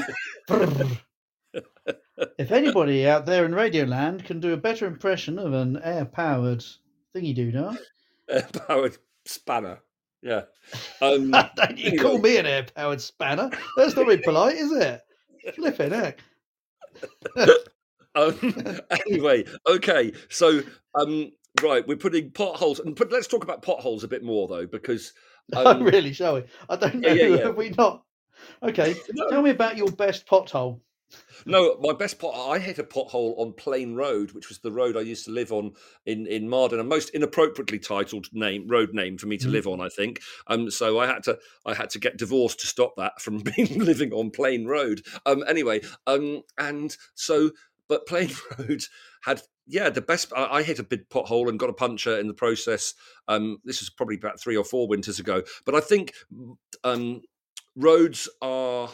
Brrr. 0.47 0.97
if 2.37 2.51
anybody 2.51 3.07
out 3.07 3.25
there 3.25 3.45
in 3.45 3.51
Radioland 3.51 4.25
can 4.25 4.39
do 4.39 4.53
a 4.53 4.57
better 4.57 4.85
impression 4.85 5.39
of 5.39 5.53
an 5.53 5.79
air 5.83 6.05
powered 6.05 6.63
thingy 7.15 7.35
doodah, 7.35 7.77
Air 8.29 8.47
powered 8.67 8.97
spanner. 9.25 9.79
Yeah. 10.21 10.43
Um, 11.01 11.31
don't 11.31 11.77
you 11.77 11.99
call 11.99 12.17
me 12.19 12.37
an 12.37 12.45
air 12.45 12.65
powered 12.75 13.01
spanner? 13.01 13.49
That's 13.75 13.95
not 13.95 14.05
very 14.05 14.19
polite, 14.19 14.55
is 14.55 14.71
it? 14.71 15.01
Flipping 15.55 15.91
heck. 15.91 16.19
um, 18.15 18.37
anyway, 19.07 19.45
okay. 19.67 20.11
So, 20.29 20.61
um, 20.95 21.31
right, 21.61 21.87
we're 21.87 21.97
putting 21.97 22.31
potholes, 22.31 22.79
and 22.79 22.95
put, 22.95 23.11
let's 23.11 23.27
talk 23.27 23.43
about 23.43 23.61
potholes 23.61 24.03
a 24.03 24.07
bit 24.07 24.23
more 24.23 24.47
though, 24.47 24.67
because 24.67 25.13
Oh, 25.55 25.71
um, 25.71 25.83
really, 25.83 26.13
shall 26.13 26.35
we? 26.35 26.43
I 26.69 26.75
don't 26.77 26.95
know. 26.95 27.09
yeah, 27.09 27.13
yeah, 27.15 27.35
yeah. 27.35 27.43
Have 27.43 27.57
we 27.57 27.69
not? 27.71 28.03
Okay, 28.61 28.95
No. 29.13 29.29
tell 29.29 29.41
me 29.41 29.49
about 29.49 29.77
your 29.77 29.91
best 29.91 30.25
pothole. 30.25 30.79
No, 31.45 31.77
my 31.81 31.93
best 31.93 32.19
pot. 32.19 32.33
I 32.51 32.59
hit 32.59 32.79
a 32.79 32.83
pothole 32.83 33.37
on 33.37 33.53
Plain 33.53 33.95
Road, 33.95 34.31
which 34.31 34.49
was 34.49 34.59
the 34.59 34.71
road 34.71 34.95
I 34.95 35.01
used 35.01 35.25
to 35.25 35.31
live 35.31 35.51
on 35.51 35.73
in 36.05 36.25
in 36.27 36.47
Marden, 36.49 36.79
a 36.79 36.83
most 36.83 37.09
inappropriately 37.09 37.79
titled 37.79 38.27
name 38.33 38.67
road 38.67 38.93
name 38.93 39.17
for 39.17 39.27
me 39.27 39.37
to 39.37 39.47
Mm. 39.47 39.51
live 39.51 39.67
on. 39.67 39.81
I 39.81 39.89
think. 39.89 40.21
Um, 40.47 40.71
so 40.71 40.99
I 40.99 41.07
had 41.07 41.23
to 41.23 41.37
I 41.65 41.73
had 41.73 41.89
to 41.91 41.99
get 41.99 42.17
divorced 42.17 42.59
to 42.61 42.67
stop 42.67 42.93
that 42.97 43.21
from 43.21 43.39
being 43.55 43.79
living 43.79 44.13
on 44.13 44.31
Plain 44.31 44.65
Road. 44.65 45.01
Um, 45.25 45.43
anyway, 45.47 45.81
um, 46.07 46.41
and 46.57 46.95
so 47.15 47.51
but 47.89 48.07
Plain 48.07 48.29
Road 48.59 48.83
had 49.23 49.41
yeah 49.67 49.89
the 49.89 50.01
best. 50.01 50.31
I, 50.35 50.45
I 50.45 50.63
hit 50.63 50.79
a 50.79 50.83
big 50.83 51.09
pothole 51.09 51.49
and 51.49 51.59
got 51.59 51.69
a 51.69 51.73
puncture 51.73 52.17
in 52.17 52.27
the 52.27 52.33
process. 52.33 52.93
Um, 53.27 53.57
this 53.65 53.81
was 53.81 53.89
probably 53.89 54.15
about 54.15 54.39
three 54.39 54.55
or 54.57 54.63
four 54.63 54.87
winters 54.87 55.19
ago. 55.19 55.43
But 55.65 55.75
I 55.75 55.79
think 55.81 56.13
um, 56.83 57.21
roads 57.75 58.29
are 58.41 58.89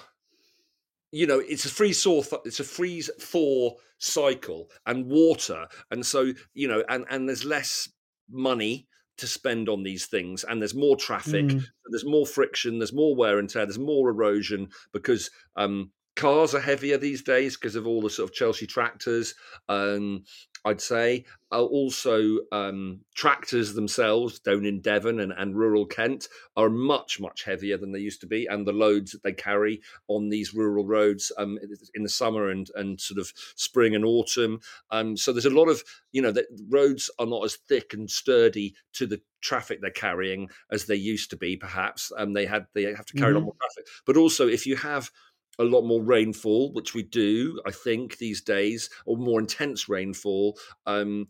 you 1.12 1.26
know 1.26 1.40
it's 1.40 1.66
a 1.66 1.70
freeze 1.70 2.04
thaw 2.04 2.22
it's 2.46 2.60
a 2.60 2.64
freeze 2.64 3.10
thaw 3.20 3.72
cycle 3.98 4.70
and 4.86 5.06
water 5.08 5.68
and 5.92 6.06
so 6.06 6.34
you 6.54 6.68
know 6.68 6.84
and 6.90 7.06
and 7.10 7.28
there's 7.28 7.46
less 7.46 7.90
money 8.30 8.88
to 9.18 9.28
spend 9.28 9.68
on 9.68 9.84
these 9.84 10.06
things 10.06 10.44
and 10.46 10.62
there's 10.62 10.76
more 10.76 10.96
traffic 10.96 11.46
Mm. 11.48 11.66
there's 11.88 12.06
more 12.06 12.26
friction 12.26 12.80
there's 12.80 12.94
more 12.94 13.16
wear 13.16 13.40
and 13.40 13.50
tear 13.50 13.66
there's 13.66 13.80
more 13.80 14.10
erosion 14.10 14.70
because 14.94 15.30
um 15.56 15.92
cars 16.16 16.54
are 16.54 16.60
heavier 16.60 16.98
these 16.98 17.22
days 17.24 17.56
because 17.58 17.76
of 17.76 17.88
all 17.88 18.02
the 18.02 18.10
sort 18.10 18.30
of 18.30 18.36
chelsea 18.36 18.68
tractors 18.68 19.34
um 19.68 20.24
i'd 20.66 20.82
say 20.82 21.24
uh, 21.52 21.64
also 21.64 22.38
um 22.52 23.00
tractors 23.16 23.74
themselves 23.74 24.40
down 24.40 24.66
in 24.66 24.82
devon 24.82 25.20
and, 25.20 25.32
and 25.34 25.56
rural 25.56 25.86
kent 25.86 26.28
are 26.56 26.70
much 26.70 27.20
much 27.20 27.44
heavier 27.44 27.78
than 27.78 27.92
they 27.92 28.00
used 28.00 28.22
to 28.22 28.28
be 28.28 28.46
and 28.46 28.68
the 28.68 28.74
loads 28.74 29.12
that 29.12 29.24
they 29.24 29.34
carry 29.34 29.82
on 30.08 30.30
these 30.30 30.54
rural 30.54 30.86
roads 30.86 31.32
um, 31.38 31.58
in 31.94 32.04
the 32.04 32.10
summer 32.10 32.50
and 32.50 32.70
and 32.76 33.00
sort 33.00 33.20
of 33.20 33.32
spring 33.56 33.96
and 33.96 34.06
autumn. 34.06 34.60
Um, 34.92 35.18
so 35.18 35.32
there's 35.32 35.46
a 35.46 35.50
lot 35.50 35.70
of 35.70 35.84
you 36.12 36.22
know 36.22 36.32
the 36.32 36.46
roads 36.70 37.10
are 37.20 37.26
not 37.26 37.44
as 37.46 37.56
thick 37.56 37.94
and 37.94 38.10
sturdy 38.10 38.76
to 38.94 39.06
the 39.06 39.22
traffic 39.42 39.80
they're 39.82 39.92
carrying 39.92 40.50
as 40.72 40.86
they 40.86 40.96
used 40.96 41.30
to 41.30 41.38
be. 41.38 41.56
Perhaps 41.56 42.12
um, 42.18 42.34
they 42.34 42.46
had 42.46 42.68
they 42.74 42.84
have 42.84 43.06
to 43.06 43.14
carry 43.14 43.32
a 43.32 43.36
lot 43.36 43.42
Mhm. 43.42 43.46
more 43.46 43.56
traffic. 43.62 43.88
But 44.06 44.18
also 44.18 44.48
if 44.48 44.66
you 44.66 44.76
have 44.76 45.12
a 45.60 45.64
lot 45.64 45.84
more 45.84 46.02
rainfall, 46.02 46.74
which 46.74 46.94
we 46.94 47.04
do, 47.04 47.62
I 47.66 47.72
think 47.72 48.18
these 48.18 48.42
days, 48.42 48.90
or 49.06 49.18
more 49.18 49.40
intense 49.40 49.90
rainfall, 49.90 50.58
um, 50.86 51.28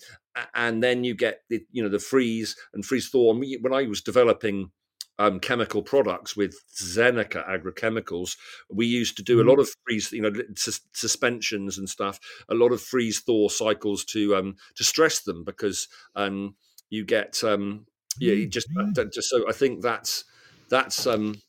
and 0.53 0.81
then 0.83 1.03
you 1.03 1.15
get 1.15 1.41
the 1.49 1.65
you 1.71 1.83
know 1.83 1.89
the 1.89 1.99
freeze 1.99 2.55
and 2.73 2.85
freeze 2.85 3.09
thaw. 3.09 3.33
When 3.33 3.73
I 3.73 3.83
was 3.83 4.01
developing 4.01 4.71
um, 5.17 5.39
chemical 5.39 5.81
products 5.83 6.37
with 6.37 6.55
Zeneca 6.73 7.45
agrochemicals, 7.47 8.37
we 8.69 8.85
used 8.85 9.17
to 9.17 9.23
do 9.23 9.41
a 9.41 9.43
Mhm. 9.43 9.49
lot 9.49 9.59
of 9.59 9.69
freeze, 9.85 10.11
you 10.13 10.21
know, 10.21 10.31
sus- 10.55 10.81
suspensions 10.93 11.77
and 11.77 11.89
stuff, 11.89 12.19
a 12.47 12.55
lot 12.55 12.71
of 12.71 12.81
freeze 12.81 13.19
thaw 13.19 13.49
cycles 13.49 14.05
to 14.05 14.35
um, 14.35 14.55
to 14.75 14.83
stress 14.83 15.21
them 15.21 15.43
because 15.43 15.87
um, 16.15 16.55
you 16.89 17.03
get 17.03 17.43
um, 17.43 17.85
yeah, 18.19 18.33
you 18.33 18.47
just 18.47 18.67
just 19.11 19.29
so 19.29 19.47
I 19.49 19.51
think 19.53 19.81
that's 19.81 20.23
that's 20.69 21.05
um, 21.05 21.41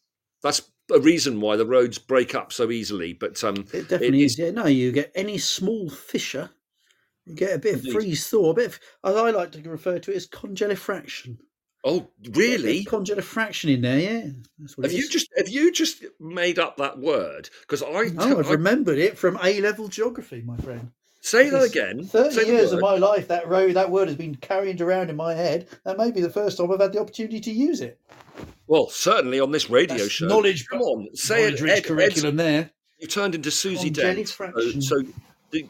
that's 0.43 0.63
a 0.91 1.01
reason 1.01 1.41
why 1.41 1.57
the 1.57 1.67
roads 1.67 1.99
break 1.99 2.35
up 2.35 2.53
so 2.53 2.71
easily. 2.71 3.13
But 3.13 3.43
um, 3.45 3.67
It 3.73 3.89
definitely 3.89 4.25
is- 4.25 4.33
is. 4.33 4.39
Yeah, 4.39 4.51
no, 4.51 4.67
you 4.67 4.93
get 4.93 5.13
any 5.15 5.39
small 5.39 5.89
fissure, 5.91 6.51
you 7.27 7.35
get 7.35 7.55
a 7.55 7.59
bit 7.59 7.75
of 7.77 7.83
freeze 7.93 8.27
thaw, 8.29 8.51
a 8.51 8.55
bit 8.55 8.67
of, 8.67 8.81
as 9.05 9.17
I 9.17 9.31
like 9.31 9.53
to 9.53 9.63
refer 9.69 9.99
to 9.99 10.11
it 10.13 10.17
as 10.17 10.27
congelifraction. 10.27 11.39
oh 11.85 12.09
You 12.21 12.31
get 12.31 12.37
a 12.37 12.39
really? 12.41 12.85
Congelifraction 12.85 13.73
in 13.75 13.83
there, 13.83 13.99
yeah. 14.01 14.31
That's 14.59 14.77
what 14.77 14.85
Have 14.85 14.93
you 14.93 15.09
just 15.09 15.29
have 15.37 15.49
you 15.49 15.73
just 15.73 16.05
made 16.19 16.59
up 16.59 16.77
that 16.79 16.99
word? 16.99 17.49
Because 17.63 17.83
I, 17.83 18.05
No, 18.13 18.39
I've 18.39 18.49
I- 18.49 18.53
remembered 18.53 18.99
it 18.99 19.17
from 19.19 19.39
A 19.43 19.61
level 19.61 19.89
geography, 19.89 20.43
my 20.43 20.57
friend. 20.59 20.91
Say 21.21 21.51
that 21.51 21.63
again. 21.63 22.05
Thirty 22.05 22.47
years 22.47 22.73
of 22.73 22.81
my 22.81 22.97
life, 22.97 23.29
that 23.29 23.47
road, 23.49 23.75
that 23.75 23.91
word 23.91 24.09
has 24.09 24.17
been 24.17 24.35
carried 24.37 24.81
around 24.81 25.11
in 25.11 25.17
my 25.17 25.35
head. 25.35 25.69
That 25.85 25.99
may 25.99 26.11
be 26.11 26.21
the 26.21 26.31
first 26.31 26.59
time 26.59 26.71
I've 26.73 26.81
had 26.81 26.93
the 26.93 27.01
opportunity 27.01 27.41
to 27.41 27.51
use 27.51 27.81
it. 27.81 27.99
Well, 28.67 28.89
certainly 28.89 29.41
on 29.41 29.51
this 29.51 29.69
radio 29.69 29.99
That's 29.99 30.11
show. 30.11 30.27
knowledge- 30.27 30.67
Come 30.69 30.81
on, 30.83 31.09
say 31.15 31.43
it. 31.43 31.61
Knowledge-rich 31.61 31.71
Ed, 31.73 31.77
Ed, 31.79 31.85
curriculum 31.85 32.37
there. 32.37 32.71
you 32.99 33.07
turned 33.09 33.35
into 33.35 33.51
Susie 33.51 33.91
Dent. 33.91 34.29
So, 34.29 34.53
so 34.81 35.03
the 35.51 35.69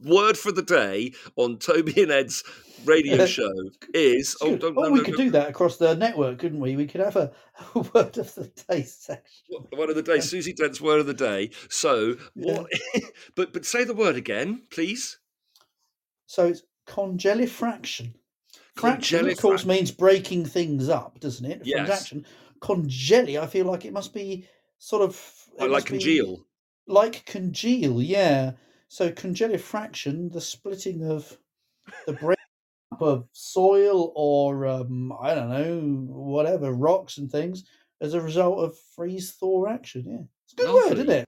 word 0.04 0.36
for 0.36 0.52
the 0.52 0.62
day 0.62 1.12
on 1.36 1.58
Toby 1.58 2.02
and 2.02 2.12
Ed's 2.12 2.44
radio 2.84 3.26
show 3.26 3.52
is. 3.92 4.36
Oh, 4.40 4.56
don't, 4.56 4.74
well, 4.74 4.86
no, 4.86 4.92
we 4.92 4.98
no, 4.98 5.04
could 5.04 5.18
no. 5.18 5.24
do 5.24 5.30
that 5.30 5.50
across 5.50 5.76
the 5.76 5.94
network, 5.94 6.38
couldn't 6.38 6.60
we? 6.60 6.76
We 6.76 6.86
could 6.86 7.00
have 7.00 7.16
a, 7.16 7.32
a 7.74 7.80
word 7.80 8.18
of 8.18 8.34
the 8.34 8.50
day 8.68 8.82
section. 8.82 9.56
Word 9.76 9.90
of 9.90 9.96
the 9.96 10.02
day, 10.02 10.20
Susie 10.20 10.52
Dent's 10.52 10.80
word 10.80 11.00
of 11.00 11.06
the 11.06 11.14
day. 11.14 11.50
So, 11.68 12.16
what? 12.34 12.66
but 13.34 13.52
but 13.52 13.64
say 13.64 13.84
the 13.84 13.94
word 13.94 14.16
again, 14.16 14.62
please. 14.70 15.18
So 16.26 16.46
it's 16.46 16.62
congelifraction. 16.86 18.14
Fraction, 18.76 19.28
of 19.28 19.40
course, 19.40 19.64
means 19.64 19.92
breaking 19.92 20.46
things 20.46 20.88
up, 20.88 21.20
doesn't 21.20 21.46
it? 21.46 21.62
Yes. 21.64 21.86
Fraction. 21.86 22.26
Congeli, 22.60 23.38
I 23.40 23.46
feel 23.46 23.66
like 23.66 23.84
it 23.84 23.92
must 23.92 24.12
be 24.12 24.48
sort 24.78 25.02
of 25.02 25.44
like 25.58 25.84
congeal. 25.84 26.44
like 26.86 27.24
congeal, 27.26 28.02
yeah. 28.02 28.52
So 28.88 29.10
congelifraction, 29.10 30.32
the 30.32 30.40
splitting 30.40 31.04
of 31.10 31.36
the 32.06 32.12
break 32.12 32.38
up 32.92 33.02
of 33.02 33.28
soil 33.32 34.12
or 34.14 34.66
um, 34.66 35.12
I 35.20 35.34
don't 35.34 35.50
know, 35.50 36.14
whatever 36.14 36.72
rocks 36.72 37.18
and 37.18 37.30
things 37.30 37.64
as 38.00 38.14
a 38.14 38.20
result 38.20 38.58
of 38.58 38.78
freeze 38.94 39.32
thaw 39.32 39.66
action. 39.66 40.04
Yeah, 40.06 40.26
it's 40.44 40.52
a 40.52 40.56
good 40.56 40.74
word, 40.74 40.98
isn't 40.98 41.10
it? 41.10 41.24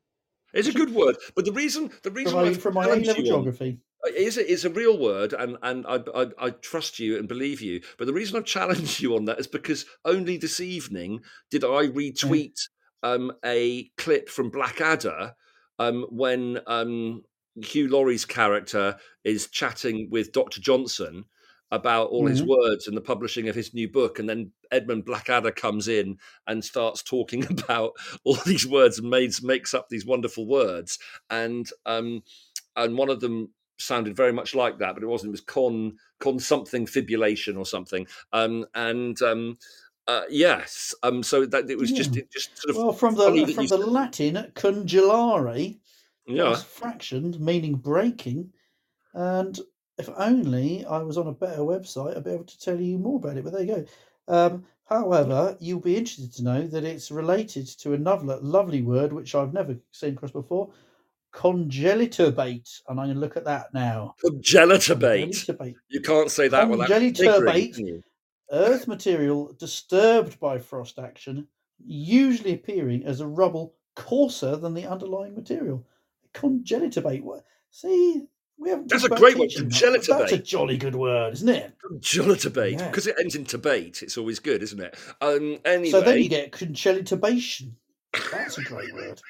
It's 0.54 0.68
a 0.68 0.72
good 0.72 0.94
word, 0.94 1.16
but 1.34 1.44
the 1.44 1.52
reason 1.52 1.90
the 2.02 2.10
From 2.10 2.14
reason 2.14 2.34
my, 2.34 2.42
why 2.44 2.54
from 2.54 2.74
my 2.74 2.84
A 2.84 2.96
level 2.96 3.22
geography. 3.22 3.78
is 4.14 4.36
it 4.36 4.46
is 4.46 4.64
a 4.64 4.70
real 4.70 4.96
word, 4.98 5.32
and 5.32 5.56
and 5.62 5.86
I, 5.86 6.00
I 6.14 6.26
I 6.38 6.50
trust 6.50 6.98
you 6.98 7.18
and 7.18 7.28
believe 7.28 7.60
you. 7.60 7.82
But 7.98 8.06
the 8.06 8.14
reason 8.14 8.36
I've 8.36 8.44
challenged 8.44 9.00
you 9.02 9.16
on 9.16 9.24
that 9.26 9.38
is 9.38 9.46
because 9.46 9.84
only 10.04 10.36
this 10.36 10.60
evening 10.60 11.20
did 11.50 11.64
I 11.64 11.88
retweet 11.88 12.58
um, 13.02 13.32
a 13.44 13.90
clip 13.98 14.28
from 14.28 14.50
Blackadder 14.50 15.34
um, 15.78 16.06
when 16.10 16.60
um, 16.66 17.22
Hugh 17.62 17.88
Laurie's 17.88 18.24
character 18.24 18.96
is 19.24 19.48
chatting 19.48 20.08
with 20.10 20.32
Dr. 20.32 20.60
Johnson 20.60 21.24
about 21.72 22.08
all 22.10 22.26
his 22.26 22.42
Mhm. 22.42 22.46
words 22.46 22.86
and 22.86 22.96
the 22.96 23.00
publishing 23.00 23.48
of 23.48 23.54
his 23.56 23.74
new 23.74 23.88
book, 23.88 24.18
and 24.20 24.28
then 24.28 24.52
Edmund 24.70 25.04
Blackadder 25.04 25.50
comes 25.50 25.88
in 25.88 26.18
and 26.46 26.64
starts 26.64 27.02
talking 27.02 27.40
about 27.50 27.92
all 28.24 28.38
these 28.46 28.66
words 28.66 28.98
and 29.00 29.10
makes 29.10 29.42
makes 29.42 29.74
up 29.74 29.88
these 29.88 30.06
wonderful 30.06 30.46
words, 30.46 30.98
and 31.28 31.68
um, 31.84 32.22
and 32.76 32.96
one 32.96 33.10
of 33.10 33.20
them 33.20 33.48
sounded 33.78 34.16
very 34.16 34.32
much 34.32 34.54
like 34.54 34.78
that, 34.78 34.94
but 34.94 35.02
it 35.02 35.06
wasn't. 35.08 35.28
It 35.28 35.32
was 35.32 35.40
con 35.40 35.96
con 36.20 36.38
something 36.38 36.86
fibulation 36.86 37.56
or 37.56 37.66
something. 37.66 38.06
Um, 38.32 38.66
and 38.74 39.20
um, 39.22 39.58
uh, 40.06 40.22
yes, 40.30 40.94
um, 41.02 41.22
so 41.24 41.44
that 41.46 41.68
it 41.68 41.78
was 41.78 41.90
just 41.90 42.14
Yeah. 42.14 42.22
it 42.22 42.30
just 42.30 42.56
sort 42.56 42.70
of 42.70 42.76
Well, 42.76 42.92
from 42.92 43.16
the 43.16 43.24
from 43.52 43.64
the 43.66 43.68
said- 43.68 43.80
Latin 43.80 44.52
congelare, 44.54 45.78
yeah. 46.26 46.50
was 46.50 46.62
fraction, 46.62 47.36
meaning 47.38 47.74
breaking. 47.74 48.50
And 49.14 49.58
if 49.98 50.08
only 50.16 50.84
I 50.84 50.98
was 50.98 51.18
on 51.18 51.26
a 51.26 51.32
better 51.32 51.62
website, 51.62 52.16
I'd 52.16 52.24
be 52.24 52.30
able 52.30 52.44
to 52.44 52.58
tell 52.58 52.80
you 52.80 52.98
more 52.98 53.16
about 53.16 53.36
it. 53.36 53.44
But 53.44 53.52
there 53.52 53.62
you 53.62 53.74
go. 53.76 53.84
Um, 54.28 54.64
however, 54.84 55.56
you'll 55.60 55.80
be 55.80 55.96
interested 55.96 56.32
to 56.34 56.44
know 56.44 56.66
that 56.66 56.84
it's 56.84 57.10
related 57.10 57.66
to 57.80 57.94
another 57.94 58.38
lovely 58.40 58.82
word 58.82 59.12
which 59.12 59.34
I've 59.34 59.54
never 59.54 59.76
seen 59.92 60.14
across 60.14 60.32
before, 60.32 60.70
congeliturbate. 61.32 62.80
And 62.88 63.00
I'm 63.00 63.06
going 63.06 63.14
to 63.14 63.20
look 63.20 63.36
at 63.36 63.44
that 63.44 63.72
now. 63.72 64.14
Congeliturbate. 64.24 65.28
Congeliturbate. 65.28 65.74
You 65.88 66.00
can't 66.00 66.30
say 66.30 66.48
that 66.48 66.68
without 66.68 66.88
Congeliturbate. 66.88 67.14
giggling, 67.16 67.72
can 67.72 67.86
you? 67.86 68.02
Earth 68.50 68.86
material 68.86 69.52
disturbed 69.58 70.38
by 70.38 70.58
frost 70.58 70.98
action, 70.98 71.48
usually 71.84 72.54
appearing 72.54 73.04
as 73.04 73.20
a 73.20 73.26
rubble 73.26 73.74
coarser 73.96 74.56
than 74.56 74.74
the 74.74 74.86
underlying 74.86 75.34
material. 75.34 75.84
Congeliturbate. 76.36 77.42
See, 77.70 78.26
we 78.58 78.70
haven't. 78.70 78.88
That's 78.88 79.04
a 79.04 79.08
great 79.08 79.38
word, 79.38 79.50
teaching 79.50 79.92
That's 79.92 80.32
a 80.32 80.38
jolly 80.38 80.76
good 80.76 80.94
word, 80.94 81.34
isn't 81.34 81.48
it? 81.48 81.72
Congeliturbate. 81.90 82.78
Yeah. 82.78 82.88
Because 82.88 83.06
it 83.06 83.16
ends 83.18 83.34
in 83.34 83.44
debate. 83.44 84.02
It's 84.02 84.16
always 84.18 84.38
good, 84.38 84.62
isn't 84.62 84.80
it? 84.80 84.96
Um, 85.20 85.58
anyway. 85.64 85.90
So 85.90 86.00
then 86.00 86.18
you 86.18 86.28
get 86.28 86.52
congelitubation. 86.52 87.72
That's 88.32 88.58
a 88.58 88.62
great 88.62 88.94
word. 88.94 89.20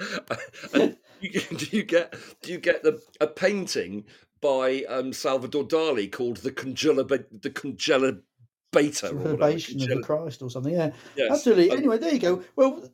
do 0.72 1.66
you 1.70 1.84
get 1.84 2.14
do 2.42 2.52
you 2.52 2.58
get 2.58 2.82
the 2.82 3.00
a 3.20 3.26
painting 3.26 4.04
by 4.40 4.84
um, 4.88 5.12
Salvador 5.12 5.64
Dali 5.64 6.10
called 6.10 6.38
the 6.38 6.50
Congelab 6.50 7.08
the 7.08 7.50
whatever, 8.74 9.36
Congelation 9.36 9.82
of 9.82 9.88
the 9.88 10.02
Christ 10.02 10.42
or 10.42 10.50
something. 10.50 10.74
Yeah, 10.74 10.90
yes. 11.16 11.30
absolutely. 11.30 11.70
Um, 11.70 11.78
Anyway, 11.78 11.98
there 11.98 12.12
you 12.12 12.18
go. 12.18 12.42
Well, 12.56 12.90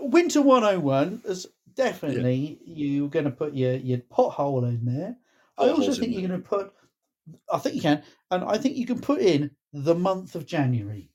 Winter 0.00 0.42
101 0.42 1.22
is 1.24 1.46
definitely 1.74 2.60
you're 2.64 3.08
going 3.08 3.24
to 3.24 3.30
put 3.30 3.54
your, 3.54 3.74
your 3.74 3.98
pothole 3.98 4.68
in 4.68 4.84
there. 4.84 5.16
I 5.58 5.68
also 5.68 5.92
think 5.94 6.12
you're 6.12 6.28
going 6.28 6.42
to 6.42 6.48
put, 6.48 6.72
I 7.52 7.58
think 7.58 7.76
you 7.76 7.82
can, 7.82 8.02
and 8.30 8.44
I 8.44 8.58
think 8.58 8.76
you 8.76 8.86
can 8.86 9.00
put 9.00 9.20
in 9.20 9.50
the 9.72 9.94
month 9.94 10.34
of 10.34 10.46
January. 10.46 11.10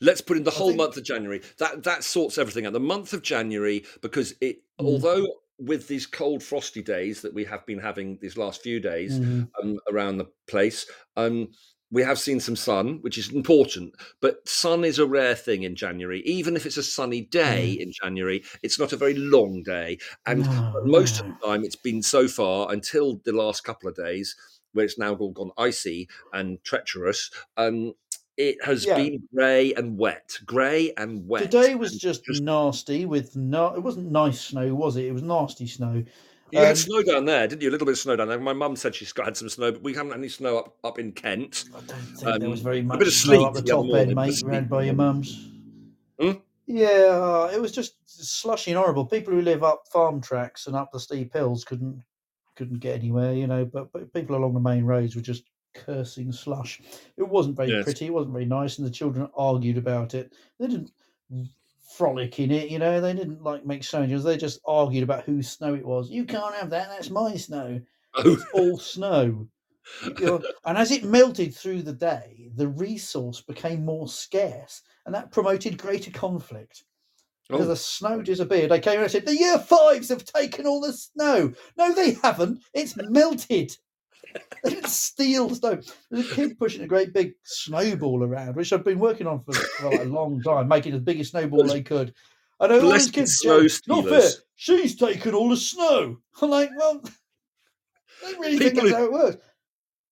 Let's 0.00 0.20
put 0.20 0.36
in 0.36 0.44
the 0.44 0.50
whole 0.50 0.68
think- 0.68 0.78
month 0.78 0.96
of 0.96 1.04
January. 1.04 1.40
That 1.58 1.82
that 1.84 2.04
sorts 2.04 2.38
everything 2.38 2.66
out. 2.66 2.72
The 2.72 2.80
month 2.80 3.12
of 3.12 3.22
January, 3.22 3.84
because 4.02 4.34
it, 4.40 4.58
Mm. 4.80 4.86
although 4.86 5.26
with 5.58 5.86
these 5.86 6.04
cold, 6.04 6.42
frosty 6.42 6.82
days 6.82 7.22
that 7.22 7.32
we 7.32 7.44
have 7.44 7.64
been 7.64 7.78
having 7.78 8.18
these 8.20 8.36
last 8.36 8.60
few 8.62 8.80
days 8.80 9.20
Mhm. 9.20 9.48
um, 9.62 9.78
around 9.88 10.18
the 10.18 10.26
place, 10.48 10.84
um, 11.16 11.48
we 11.90 12.02
have 12.02 12.18
seen 12.18 12.40
some 12.40 12.56
sun, 12.56 12.98
which 13.02 13.18
is 13.18 13.30
important. 13.32 13.94
But 14.20 14.48
sun 14.48 14.84
is 14.84 14.98
a 14.98 15.06
rare 15.06 15.34
thing 15.34 15.62
in 15.62 15.76
January. 15.76 16.22
Even 16.22 16.56
if 16.56 16.66
it's 16.66 16.76
a 16.76 16.82
sunny 16.82 17.20
day 17.22 17.70
in 17.72 17.92
January, 17.92 18.42
it's 18.62 18.78
not 18.78 18.92
a 18.92 18.96
very 18.96 19.14
long 19.14 19.62
day. 19.62 19.98
And 20.26 20.40
No, 20.44 20.82
most 20.84 21.22
no. 21.22 21.28
of 21.30 21.38
the 21.40 21.46
time, 21.46 21.64
it's 21.64 21.76
been 21.76 22.02
so 22.02 22.26
far 22.26 22.72
until 22.72 23.20
the 23.24 23.32
last 23.32 23.62
couple 23.64 23.88
of 23.88 23.94
days, 23.96 24.34
where 24.72 24.84
it's 24.84 24.98
now 24.98 25.14
all 25.14 25.30
gone 25.30 25.52
icy 25.56 26.08
and 26.32 26.62
treacherous. 26.64 27.30
Um, 27.56 27.92
it 28.36 28.56
has 28.64 28.84
Yeah. 28.84 28.96
been 28.96 29.28
grey 29.32 29.72
and 29.74 29.96
wet, 29.96 30.40
grey 30.44 30.92
and 30.96 31.28
wet. 31.28 31.42
Today 31.44 31.76
was 31.76 31.96
just, 31.96 32.24
just- 32.24 32.42
nasty 32.42 33.06
with 33.06 33.36
no. 33.36 33.72
It 33.76 33.82
wasn't 33.84 34.10
nice 34.10 34.40
snow, 34.40 34.74
was 34.74 34.96
it? 34.96 35.04
It 35.04 35.12
was 35.12 35.22
nasty 35.22 35.68
snow. 35.68 36.02
You 36.54 36.60
had 36.60 36.70
um, 36.70 36.76
snow 36.76 37.02
down 37.02 37.24
there, 37.24 37.48
didn't 37.48 37.62
you? 37.62 37.70
A 37.70 37.72
little 37.72 37.84
bit 37.84 37.92
of 37.92 37.98
snow 37.98 38.14
down 38.14 38.28
there. 38.28 38.38
My 38.38 38.52
mum 38.52 38.76
said 38.76 38.94
she's 38.94 39.12
got 39.12 39.26
had 39.26 39.36
some 39.36 39.48
snow, 39.48 39.72
but 39.72 39.82
we 39.82 39.92
haven't 39.92 40.12
had 40.12 40.18
any 40.20 40.28
snow 40.28 40.58
up, 40.58 40.76
up 40.84 40.98
in 41.00 41.10
Kent. 41.10 41.64
I 41.74 41.80
don't 41.80 41.88
think 41.88 42.40
there 42.40 42.48
was 42.48 42.60
Um, 42.60 42.64
very 42.64 42.78
a 42.80 42.82
bit 42.82 43.08
of 43.08 43.12
snow 43.12 43.34
sleet 43.34 43.46
up 43.46 43.54
the 43.54 43.60
the 43.62 43.66
top 43.72 43.86
morning, 43.86 44.06
end, 44.08 44.14
mate, 44.14 44.42
around 44.44 44.68
by 44.68 44.84
your 44.84 44.94
mum's. 44.94 45.48
Hmm? 46.20 46.32
Yeah, 46.66 47.50
it 47.52 47.60
was 47.60 47.72
just 47.72 47.96
slushy 48.06 48.70
and 48.70 48.78
horrible. 48.78 49.04
People 49.04 49.34
who 49.34 49.42
live 49.42 49.64
up 49.64 49.88
farm 49.88 50.20
tracks 50.20 50.66
and 50.68 50.76
up 50.76 50.92
the 50.92 51.00
steep 51.00 51.32
hills 51.32 51.64
couldn't 51.64 52.02
couldn't 52.56 52.78
get 52.78 52.94
anywhere, 53.00 53.34
you 53.34 53.48
know. 53.48 53.64
But, 53.64 53.92
but 53.92 54.12
people 54.14 54.36
along 54.36 54.54
the 54.54 54.60
main 54.60 54.84
roads 54.84 55.16
were 55.16 55.22
just 55.22 55.42
cursing 55.74 56.30
slush. 56.30 56.80
It 57.16 57.28
wasn't 57.28 57.56
very 57.56 57.70
Yes. 57.70 57.82
pretty. 57.84 58.06
It 58.06 58.12
wasn't 58.14 58.32
very 58.32 58.44
nice, 58.44 58.78
and 58.78 58.86
the 58.86 58.92
children 58.92 59.28
argued 59.36 59.76
about 59.76 60.14
it. 60.14 60.32
They 60.60 60.68
didn't 60.68 60.92
frolic 61.96 62.38
in 62.40 62.50
it, 62.50 62.68
you 62.68 62.78
know. 62.78 63.00
They 63.00 63.14
didn't 63.14 63.42
like 63.42 63.64
make 63.64 63.84
snow 63.84 64.02
angels. 64.02 64.24
They 64.24 64.36
just 64.36 64.60
argued 64.66 65.04
about 65.04 65.24
whose 65.24 65.50
snow 65.50 65.74
it 65.74 65.84
was. 65.84 66.10
You 66.10 66.24
can't 66.24 66.54
have 66.54 66.70
that. 66.70 66.88
That's 66.88 67.10
my 67.10 67.36
snow 67.36 67.80
Oh, 68.16 68.32
it's 68.32 68.44
all 68.52 68.78
snow. 68.78 69.48
And 70.64 70.78
as 70.78 70.90
it 70.90 71.04
melted 71.04 71.54
through 71.54 71.82
the 71.82 71.92
day, 71.92 72.50
the 72.56 72.68
resource 72.68 73.42
became 73.42 73.84
more 73.84 74.08
scarce, 74.08 74.80
and 75.04 75.14
that 75.14 75.30
promoted 75.30 75.76
greater 75.76 76.10
conflict. 76.10 76.84
Oh, 77.50 77.62
the 77.64 77.76
snow 77.76 78.22
disappeared, 78.22 78.70
they 78.70 78.80
came 78.80 79.00
and 79.00 79.10
said, 79.10 79.26
The 79.26 79.36
year 79.36 79.58
fives 79.58 80.08
have 80.08 80.24
taken 80.24 80.66
all 80.66 80.80
the 80.80 80.94
snow. 80.94 81.52
No, 81.76 81.92
they 81.92 82.12
haven't. 82.22 82.62
It's 82.72 82.94
melted. 82.96 83.76
They 84.62 84.70
didn't 84.70 84.88
steal 84.88 85.48
the 85.48 85.54
snow. 85.56 85.80
There's 86.10 86.30
a 86.30 86.34
kid 86.34 86.58
pushing 86.58 86.82
a 86.82 86.86
great 86.86 87.12
big 87.12 87.34
snowball 87.42 88.22
around, 88.24 88.56
which 88.56 88.72
I've 88.72 88.84
been 88.84 88.98
working 88.98 89.26
on 89.26 89.40
for, 89.42 89.52
a 89.86 90.04
long 90.04 90.40
time, 90.42 90.68
making 90.68 90.92
the 90.92 91.00
biggest 91.00 91.32
snowball 91.32 91.64
they 91.64 91.82
could. 91.82 92.14
And 92.60 92.72
all 92.72 92.92
these 92.92 93.10
kids 93.10 93.34
snow 93.36 93.66
Not 93.88 94.06
fair. 94.06 94.30
She's 94.56 94.96
taken 94.96 95.34
all 95.34 95.48
the 95.50 95.56
snow. 95.56 96.18
I'm 96.42 96.50
like, 96.50 96.70
well, 96.76 97.02
they 98.22 98.32
really 98.38 98.58
think 98.58 98.74
that's 98.76 98.88
who- 98.88 98.94
how 98.94 99.04
it 99.04 99.12
works. 99.12 99.44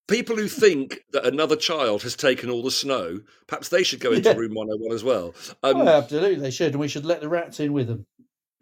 people 0.09 0.37
who 0.37 0.49
think 0.49 1.01
that 1.13 1.25
another 1.25 1.57
child 1.57 2.03
has 2.03 2.15
taken 2.17 2.51
all 2.51 2.63
the 2.63 2.71
snow, 2.71 3.21
perhaps 3.47 3.69
they 3.71 3.83
should 3.83 4.01
go 4.01 4.13
into 4.13 4.29
Yeah. 4.31 4.37
room 4.37 4.55
101 4.55 4.93
as 4.95 5.05
well. 5.05 5.35
Um, 5.63 5.77
oh, 5.77 5.89
absolutely, 5.89 6.41
they 6.41 6.51
should, 6.51 6.73
and 6.73 6.81
we 6.81 6.89
should 6.89 7.07
let 7.07 7.21
the 7.21 7.29
rats 7.29 7.61
in 7.61 7.73
with 7.73 7.87
them. 7.87 8.07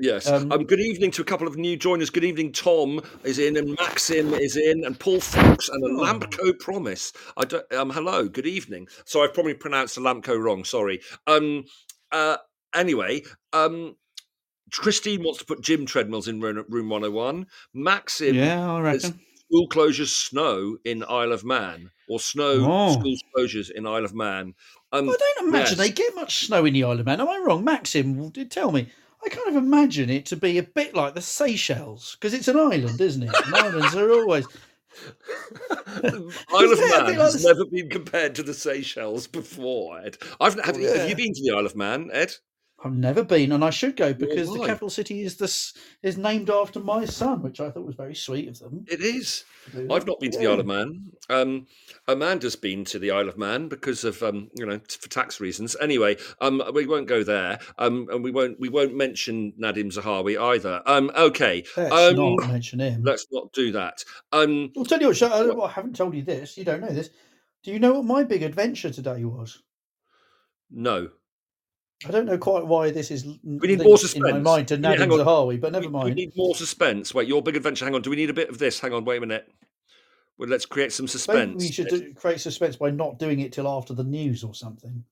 Yes. 0.01 0.27
Um, 0.27 0.51
Um, 0.51 0.65
good 0.65 0.81
evening 0.81 1.11
to 1.13 1.23
a 1.23 1.25
couple 1.25 1.47
of 1.47 1.57
new 1.57 1.77
joiners. 1.77 2.09
Good 2.11 2.25
evening, 2.25 2.53
Tom 2.53 3.01
is 3.23 3.39
in, 3.39 3.57
and 3.57 3.77
Maxim 3.79 4.33
is 4.33 4.57
in, 4.57 4.85
and 4.85 4.99
Paul 4.99 5.21
Fox, 5.21 5.69
and 5.69 5.85
a 5.85 5.89
Oh. 5.89 6.05
Lampco 6.05 6.59
promise. 6.59 7.13
I 7.37 7.45
don't, 7.45 7.71
um, 7.75 7.91
hello, 7.91 8.27
good 8.29 8.47
evening. 8.47 8.89
So 9.05 9.23
I've 9.23 9.35
probably 9.35 9.55
pronounced 9.55 9.97
the 9.97 10.01
Lampco 10.01 10.41
wrong. 10.41 10.65
Sorry. 10.65 11.01
Um, 11.27 11.65
uh, 12.13 12.39
anyway, 12.75 13.23
um, 13.53 13.97
Christine 14.73 15.23
wants 15.23 15.41
to 15.41 15.45
put 15.45 15.61
gym 15.61 15.85
treadmills 15.85 16.29
in 16.29 16.41
room, 16.41 16.65
room 16.69 16.89
101. 16.89 17.47
Maxim, 17.75 18.37
yeah, 18.37 18.73
I 18.73 18.83
there's 18.83 19.03
school 19.05 19.69
closures, 19.69 20.09
snow 20.15 20.79
in 20.85 21.05
Isle 21.05 21.33
of 21.33 21.45
Man, 21.45 21.91
or 22.09 22.21
snow 22.21 22.65
Oh. 22.67 22.93
school 22.99 23.17
closures 23.37 23.71
in 23.71 23.87
Isle 23.87 24.05
of 24.07 24.15
Man. 24.15 24.55
Um, 24.93 25.11
I 25.11 25.17
don't 25.19 25.49
imagine 25.49 25.77
yes. 25.77 25.87
they 25.87 25.91
get 25.93 26.15
much 26.15 26.47
snow 26.47 26.65
in 26.65 26.73
the 26.73 26.85
Isle 26.85 27.01
of 27.01 27.07
Man. 27.07 27.21
Am 27.21 27.29
I 27.29 27.39
wrong, 27.39 27.65
Maxim? 27.65 28.31
Tell 28.49 28.73
me. 28.73 28.89
I 29.25 29.29
kind 29.29 29.49
of 29.49 29.57
imagine 29.57 30.11
it 30.11 30.27
to 30.27 30.37
be 30.37 30.59
a 30.59 30.63
bit 30.63 30.95
like 30.95 31.15
the 31.15 31.21
Seychelles 31.21 32.17
because 32.19 32.33
it's 32.35 32.49
an 32.49 32.59
island, 32.59 33.01
isn't 33.01 33.23
it? 33.23 33.35
And 33.47 33.55
islands 33.55 33.95
are 33.95 34.11
always. 34.11 34.47
Isle 35.71 36.73
of 36.73 36.79
Yeah, 36.79 36.87
Man 36.89 37.05
like 37.07 37.15
has 37.17 37.45
never 37.45 37.65
been 37.65 37.89
compared 37.89 38.35
to 38.37 38.43
the 38.43 38.55
Seychelles 38.55 39.27
before, 39.27 40.01
Ed. 40.01 40.19
I've 40.41 40.59
have, 40.61 40.77
oh, 40.77 40.79
you, 40.79 40.89
have 40.89 41.09
you 41.09 41.17
been 41.17 41.33
to 41.33 41.43
the 41.43 41.57
Isle 41.57 41.67
of 41.67 41.77
Man, 41.77 42.11
Ed? 42.13 42.35
I've 42.83 42.95
never 42.95 43.23
been, 43.23 43.53
and 43.53 43.63
I 43.63 43.71
should 43.71 43.95
go 43.95 44.15
because 44.15 44.51
the 44.51 44.65
capital 44.65 44.89
city 44.89 45.23
is 45.23 45.37
this 45.37 45.75
is 46.03 46.17
named 46.17 46.49
after 46.49 46.81
my 46.81 47.05
son, 47.05 47.43
which 47.43 47.61
I 47.61 47.71
thought 47.71 47.85
was 47.85 47.95
very 47.95 48.15
sweet 48.15 48.49
of 48.49 48.59
them. 48.59 48.87
It 48.89 49.03
is. 49.03 49.45
I've 49.91 50.07
not 50.07 50.19
been 50.19 50.31
to 50.31 50.39
the 50.39 50.47
Isle 50.47 50.61
of 50.61 50.67
Man. 50.67 51.11
Um, 51.29 51.67
Amanda's 52.09 52.57
been 52.57 52.87
to 52.87 52.99
the 52.99 53.11
Isle 53.11 53.29
of 53.29 53.37
Man 53.37 53.69
because 53.69 54.05
of 54.05 54.23
um, 54.23 54.49
you 54.57 54.65
know 54.65 54.81
for 54.89 55.11
tax 55.11 55.41
reasons. 55.41 55.77
Anyway, 55.79 56.17
um, 56.41 56.63
we 56.73 56.87
won't 56.87 57.07
go 57.07 57.23
there, 57.23 57.59
um, 57.79 58.09
and 58.11 58.25
we 58.25 58.31
won't 58.31 58.59
we 58.59 58.71
won't 58.71 58.97
mention 58.97 59.53
Nadhim 59.61 59.93
Zahawi 59.93 60.41
either. 60.41 60.83
Um, 60.87 61.11
okay, 61.15 61.65
Let's 61.77 61.95
um, 61.95 62.17
not 62.17 62.49
mention 62.49 62.81
him. 62.81 63.03
let's 63.05 63.27
not 63.31 63.53
do 63.53 63.73
that. 63.73 64.03
Um, 64.33 64.73
I'll 64.77 64.87
tell 64.87 65.01
you 65.01 65.09
what, 65.09 65.23
I, 65.23 65.51
I 65.51 65.71
haven't 65.71 65.97
told 65.97 66.15
you 66.15 66.23
this. 66.23 66.57
You 66.57 66.65
don't 66.65 66.81
know 66.81 66.93
this. 66.93 67.11
Do 67.63 67.73
you 67.73 67.79
know 67.79 67.93
what 67.93 68.07
my 68.07 68.25
big 68.25 68.43
adventure 68.43 68.91
today 68.91 69.25
was? 69.25 69.63
no, 70.71 71.11
I 72.07 72.11
don't 72.11 72.25
know 72.25 72.39
quite 72.39 72.67
why 72.67 72.91
this 72.91 73.11
is 73.11 73.27
need 73.27 73.39
linked 73.45 73.85
more 73.85 73.99
in 74.15 74.23
my 74.23 74.39
mind 74.39 74.69
to 74.69 74.75
hang 74.77 74.83
Nadhim 74.85 75.13
on. 75.13 75.27
Zahawi, 75.27 75.61
but 75.61 75.73
never 75.73 75.89
we, 75.89 76.05
we 76.05 76.15
need 76.15 76.33
more 76.35 76.55
suspense. 76.55 77.13
Wait, 77.13 77.29
your 77.29 77.43
big 77.43 77.57
adventure. 77.57 77.85
Hang 77.85 77.95
on. 77.95 78.01
Do 78.01 78.09
we 78.09 78.17
need 78.17 78.31
a 78.31 78.35
bit 78.35 78.49
of 78.49 78.59
this? 78.59 78.81
Hang 78.81 78.95
on. 78.95 79.05
Wait 79.05 79.19
a 79.19 79.21
minute. 79.21 79.53
Well, 80.39 80.49
let's 80.49 80.65
create 80.65 80.93
some 80.93 81.07
suspense. 81.07 81.63
Maybe 81.63 81.67
suspense. 81.67 81.93
we 81.93 81.99
should 81.99 82.07
do, 82.07 82.15
create 82.15 82.41
suspense 82.41 82.77
by 82.77 82.91
not 82.91 83.19
doing 83.19 83.41
it 83.41 83.53
till 83.53 83.69
after 83.69 83.93
the 83.93 84.05
news 84.05 84.43
or 84.43 84.55
something. 84.55 85.05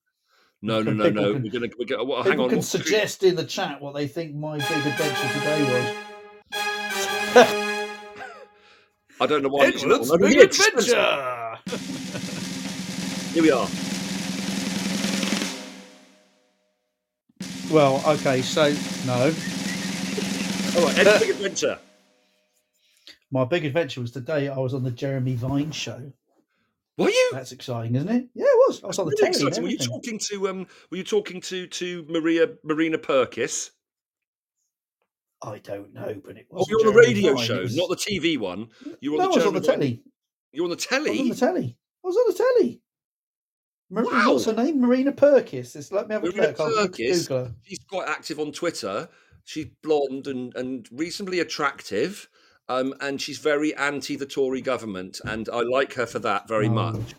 No, 0.63 0.81
no, 0.81 0.91
no, 0.91 1.03
People 1.09 1.21
no. 1.21 1.33
can- 1.33 1.43
We're 1.43 1.51
gonna. 1.51 1.67
We're 1.77 1.85
gonna. 1.85 2.03
Well, 2.03 2.23
hang 2.23 2.39
on. 2.39 2.49
can 2.49 2.57
what- 2.57 2.65
suggest 2.65 3.21
in 3.23 3.35
the 3.35 3.43
chat 3.45 3.79
what 3.79 3.93
they 3.93 4.07
think 4.07 4.33
my 4.33 4.57
big 4.57 4.85
adventure 4.87 5.39
today 5.39 5.63
was. 5.63 5.95
I 9.21 9.25
don't 9.27 9.43
know 9.43 9.49
why. 9.49 9.71
No, 9.85 10.17
big 10.17 10.37
adventure. 10.39 11.59
Here 13.33 13.43
we 13.43 13.51
are. 13.51 13.67
Well, 17.71 18.01
okay, 18.15 18.41
so 18.41 18.63
no, 19.05 19.13
All 19.13 20.85
right. 20.87 20.97
Ed's 20.99 21.19
big 21.19 21.29
adventure. 21.29 21.77
my 23.31 23.45
big 23.45 23.63
adventure 23.63 24.01
was 24.01 24.11
today. 24.11 24.47
I 24.47 24.57
was 24.57 24.73
on 24.73 24.83
the 24.83 24.89
Jeremy 24.91 25.35
Vine 25.35 25.71
show. 25.71 26.11
Were 26.97 27.09
you? 27.09 27.29
That's 27.31 27.51
exciting, 27.51 27.95
isn't 27.95 28.09
it? 28.09 28.27
Yeah, 28.33 28.45
it 28.45 28.57
was. 28.67 28.83
I 28.83 28.87
was 28.87 28.97
on 28.99 29.05
the 29.05 29.11
Really 29.11 29.33
telly. 29.33 29.47
exciting. 29.47 29.63
Were 29.63 29.69
you 29.69 29.77
talking 29.77 30.19
to 30.29 30.49
um? 30.49 30.67
Were 30.89 30.97
you 30.97 31.03
talking 31.03 31.41
to 31.41 31.67
to 31.67 32.05
Maria 32.09 32.47
Marina 32.63 32.97
Purkiss? 32.97 33.69
I 35.43 35.59
don't 35.59 35.93
know, 35.93 36.19
but 36.25 36.37
it 36.37 36.47
Oh, 36.51 36.57
was. 36.57 36.67
you're 36.69 36.79
on 36.81 36.87
the 36.87 36.99
radio 36.99 37.35
show, 37.37 37.63
not 37.71 37.89
the 37.89 37.95
TV 37.95 38.37
one. 38.37 38.69
You 38.99 39.11
were 39.13 39.19
No, 39.19 39.25
on 39.25 39.29
I 39.29 39.33
the, 39.33 39.37
was 39.37 39.45
on 39.45 39.53
the 39.53 39.61
telly. 39.61 40.03
You're 40.51 40.65
on 40.65 40.71
the 40.71 40.87
I 40.91 40.97
was 40.99 41.07
telly. 41.07 41.19
on 41.19 41.29
the 41.29 41.35
telly. 41.35 41.77
I 42.03 42.07
was 42.07 42.17
on 42.17 42.23
the 42.27 42.33
telly. 42.33 42.81
Mar- 43.89 44.03
Wow. 44.05 44.33
What's 44.33 44.45
her 44.45 44.53
name? 44.53 44.79
Marina 44.81 45.11
Purkiss. 45.11 45.75
It's 45.75 45.91
let 45.91 46.07
me 46.07 46.13
have 46.13 46.23
a 46.23 46.27
Marina 46.27 46.47
look. 46.47 46.59
I'll 46.59 46.87
Purkiss? 46.87 47.27
Google 47.27 47.45
her. 47.45 47.51
She's 47.63 47.79
quite 47.89 48.07
active 48.07 48.39
on 48.39 48.51
Twitter. 48.51 49.09
She's 49.45 49.67
blonde 49.83 50.27
and 50.27 50.55
and 50.55 50.87
reasonably 50.91 51.39
attractive. 51.39 52.29
Um, 52.67 52.93
and 53.01 53.19
she's 53.19 53.39
very 53.39 53.73
anti 53.75 54.15
the 54.15 54.27
Tory 54.27 54.61
government, 54.61 55.19
and 55.25 55.49
I 55.51 55.61
like 55.61 55.93
her 55.95 56.05
for 56.05 56.19
that 56.19 56.47
very 56.47 56.67
No. 56.69 56.75
much. 56.75 57.15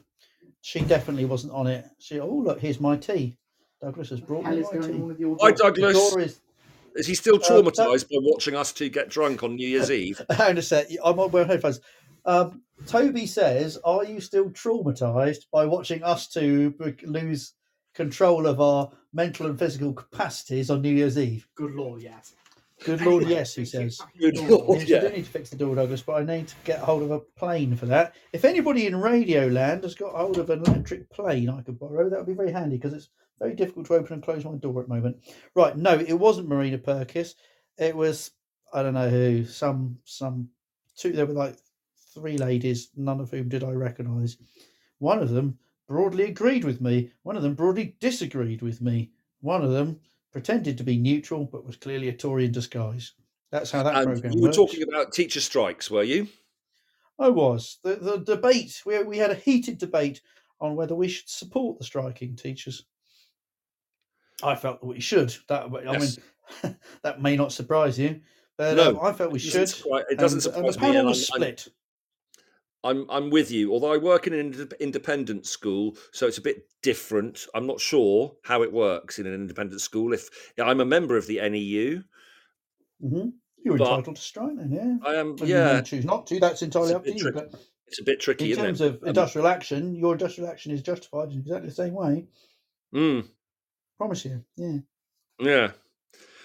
She 0.61 0.80
definitely 0.80 1.24
wasn't 1.24 1.52
on 1.54 1.66
it. 1.66 1.85
She. 1.98 2.20
Oh 2.20 2.28
look, 2.28 2.61
here's 2.61 2.78
my 2.80 2.96
tea. 2.96 3.37
Douglas 3.83 4.11
has 4.11 4.20
brought 4.20 4.44
me 4.44 4.61
my 4.61 4.70
going 4.70 4.92
tea. 4.92 4.98
with 5.00 5.18
your 5.18 5.37
Hi. 5.40 5.50
Douglas. 5.52 6.11
Doris, 6.11 6.40
Is 6.94 7.06
he 7.06 7.14
still 7.14 7.37
Uh, 7.37 7.38
that- 7.38 7.48
traumatized 7.74 8.04
by 8.11 8.18
watching 8.20 8.54
us 8.54 8.72
two 8.72 8.88
get 8.90 9.09
drunk 9.09 9.42
on 9.42 9.56
New 9.56 9.66
Year's 9.66 9.90
Eve? 9.90 10.20
hang 10.30 10.50
on 10.50 10.59
a 10.59 10.62
sec. 10.62 10.87
I'm 11.02 11.18
on 11.18 11.30
wearing 11.33 11.48
headphones. 11.48 11.80
Um, 12.24 12.62
Toby 12.86 13.26
says, 13.26 13.78
"Are 13.84 14.04
you 14.04 14.20
still 14.20 14.50
traumatized 14.50 15.46
by 15.52 15.66
watching 15.66 16.02
us 16.02 16.28
two 16.28 16.74
lose 17.02 17.54
control 17.94 18.46
of 18.46 18.60
our 18.60 18.90
mental 19.12 19.46
and 19.46 19.58
physical 19.58 19.92
capacities 19.92 20.70
on 20.70 20.82
New 20.82 20.94
Year's 20.94 21.18
Eve?" 21.18 21.46
Good 21.54 21.74
lord, 21.74 22.02
yes. 22.02 22.34
Good 22.84 23.02
Lord, 23.02 23.26
yes, 23.26 23.54
he 23.54 23.66
says. 23.66 24.00
Good 24.18 24.38
lord. 24.38 24.80
Yes, 24.80 24.88
yeah. 24.88 24.98
I 24.98 25.00
do 25.02 25.08
need 25.10 25.24
to 25.26 25.30
fix 25.30 25.50
the 25.50 25.56
door, 25.56 25.74
Douglas, 25.74 26.00
but 26.00 26.14
I 26.14 26.24
need 26.24 26.48
to 26.48 26.54
get 26.64 26.78
hold 26.78 27.02
of 27.02 27.10
a 27.10 27.20
plane 27.20 27.76
for 27.76 27.84
that. 27.86 28.14
If 28.32 28.44
anybody 28.46 28.86
in 28.86 28.96
Radio 28.96 29.48
Land 29.48 29.84
has 29.84 29.94
got 29.94 30.14
hold 30.14 30.38
of 30.38 30.48
an 30.48 30.60
electric 30.64 31.10
plane 31.10 31.50
I 31.50 31.60
could 31.60 31.78
borrow, 31.78 32.08
that 32.08 32.18
would 32.18 32.26
be 32.26 32.32
very 32.32 32.52
handy 32.52 32.76
because 32.76 32.94
it's 32.94 33.10
very 33.38 33.54
difficult 33.54 33.86
to 33.86 33.94
open 33.94 34.14
and 34.14 34.22
close 34.22 34.44
my 34.44 34.54
door 34.56 34.80
at 34.80 34.88
the 34.88 34.94
moment. 34.94 35.18
Right, 35.54 35.76
no, 35.76 35.98
it 35.98 36.18
wasn't 36.18 36.48
Marina 36.48 36.78
Purkiss. 36.78 37.34
It 37.76 37.94
was 37.94 38.30
I 38.72 38.82
don't 38.82 38.94
know 38.94 39.10
who. 39.10 39.44
Some 39.44 39.98
some 40.04 40.48
two. 40.96 41.12
There 41.12 41.26
were 41.26 41.34
like 41.34 41.56
three 42.20 42.37
ladies, 42.37 42.90
none 42.96 43.18
of 43.20 43.30
whom 43.30 43.48
did 43.48 43.64
I 43.64 43.72
recognise. 43.72 44.37
One 44.98 45.18
of 45.20 45.30
them 45.30 45.59
broadly 45.88 46.24
agreed 46.24 46.64
with 46.64 46.80
me. 46.80 47.11
One 47.22 47.37
of 47.37 47.42
them 47.42 47.54
broadly 47.54 47.96
disagreed 47.98 48.61
with 48.62 48.80
me. 48.83 49.11
One 49.40 49.64
of 49.64 49.70
them 49.70 49.98
pretended 50.33 50.76
to 50.78 50.85
be 50.85 50.98
neutral, 50.98 51.46
but 51.46 51.64
was 51.66 51.76
clearly 51.76 52.09
a 52.09 52.12
Tory 52.12 52.44
in 52.44 52.52
disguise. 52.52 53.14
That's 53.50 53.70
how 53.70 53.83
that 53.83 53.96
And 53.96 54.04
program 54.06 54.33
you 54.35 54.40
were 54.42 54.48
works. 54.48 54.56
talking 54.56 54.83
about 54.83 55.12
teacher 55.12 55.40
strikes, 55.40 55.90
were 55.90 56.02
you? 56.04 56.28
I 57.18 57.28
was 57.30 57.78
the 57.83 57.96
the 57.96 58.18
debate. 58.18 58.80
We 58.87 59.02
we 59.02 59.18
had 59.18 59.30
a 59.30 59.35
heated 59.35 59.78
debate 59.78 60.20
on 60.61 60.76
whether 60.76 60.94
we 60.94 61.09
should 61.09 61.28
support 61.28 61.78
the 61.78 61.85
striking 61.85 62.37
teachers. 62.37 62.85
I 64.42 64.54
felt 64.56 64.80
that 64.80 64.87
we 64.87 65.00
should. 65.00 65.35
That 65.48 65.64
I 65.64 65.92
Yes. 65.98 66.18
mean, 66.64 66.76
that 67.02 67.20
may 67.20 67.37
not 67.37 67.52
surprise 67.52 67.98
you, 67.98 68.20
but 68.56 68.76
No, 68.76 68.90
um, 68.90 68.98
I 69.02 69.12
felt 69.12 69.33
we 69.33 69.38
It 69.38 69.42
should. 69.42 69.52
doesn't 69.54 69.87
it 70.11 70.18
doesn't 70.18 70.46
and, 70.46 70.56
and 70.56 70.68
the 70.68 70.72
surprise 70.72 70.76
me. 70.76 70.80
panel 70.80 71.00
and 71.00 71.09
was 71.09 71.30
I'm- 71.30 71.42
I'm- 71.42 71.56
split. 71.59 71.74
I'm 72.82 73.10
I'm 73.10 73.30
with 73.30 73.50
you. 73.50 73.72
Although 73.72 73.92
I 73.92 73.98
work 73.98 74.26
in 74.26 74.32
an 74.32 74.68
independent 74.80 75.46
school, 75.46 75.96
so 76.12 76.26
it's 76.26 76.38
a 76.38 76.42
bit 76.42 76.68
different. 76.82 77.46
I'm 77.54 77.66
not 77.66 77.80
sure 77.80 78.36
how 78.42 78.62
it 78.62 78.72
works 78.72 79.18
in 79.18 79.26
an 79.26 79.34
independent 79.34 79.80
school. 79.80 80.12
If 80.12 80.30
I'm 80.58 80.80
a 80.80 80.86
member 80.86 81.16
of 81.16 81.26
the 81.26 81.40
NEU, 81.48 82.02
hmm 83.00 83.28
You're 83.64 83.76
entitled 83.76 84.16
to 84.16 84.22
strike, 84.22 84.56
then, 84.56 84.72
yeah. 84.72 85.08
I 85.08 85.14
am. 85.16 85.36
Yeah, 85.38 85.82
choose 85.82 86.04
not 86.04 86.26
to. 86.28 86.40
That's 86.40 86.62
entirely 86.62 86.94
up 86.94 87.04
to 87.04 87.14
you. 87.14 87.32
But 87.32 87.52
it's 87.86 88.00
a 88.00 88.04
bit 88.04 88.20
tricky, 88.20 88.52
in 88.52 88.58
terms 88.58 88.80
of 88.80 89.02
industrial 89.04 89.48
action, 89.48 89.94
your 89.94 90.12
industrial 90.12 90.48
action 90.48 90.72
is 90.72 90.82
justified 90.82 91.32
in 91.32 91.40
exactly 91.40 91.68
the 91.68 91.74
same 91.74 91.92
way. 91.92 92.26
Mm, 92.94 93.26
Promise 93.98 94.24
you. 94.24 94.44
Yeah. 94.56 94.78
yeah. 95.38 95.72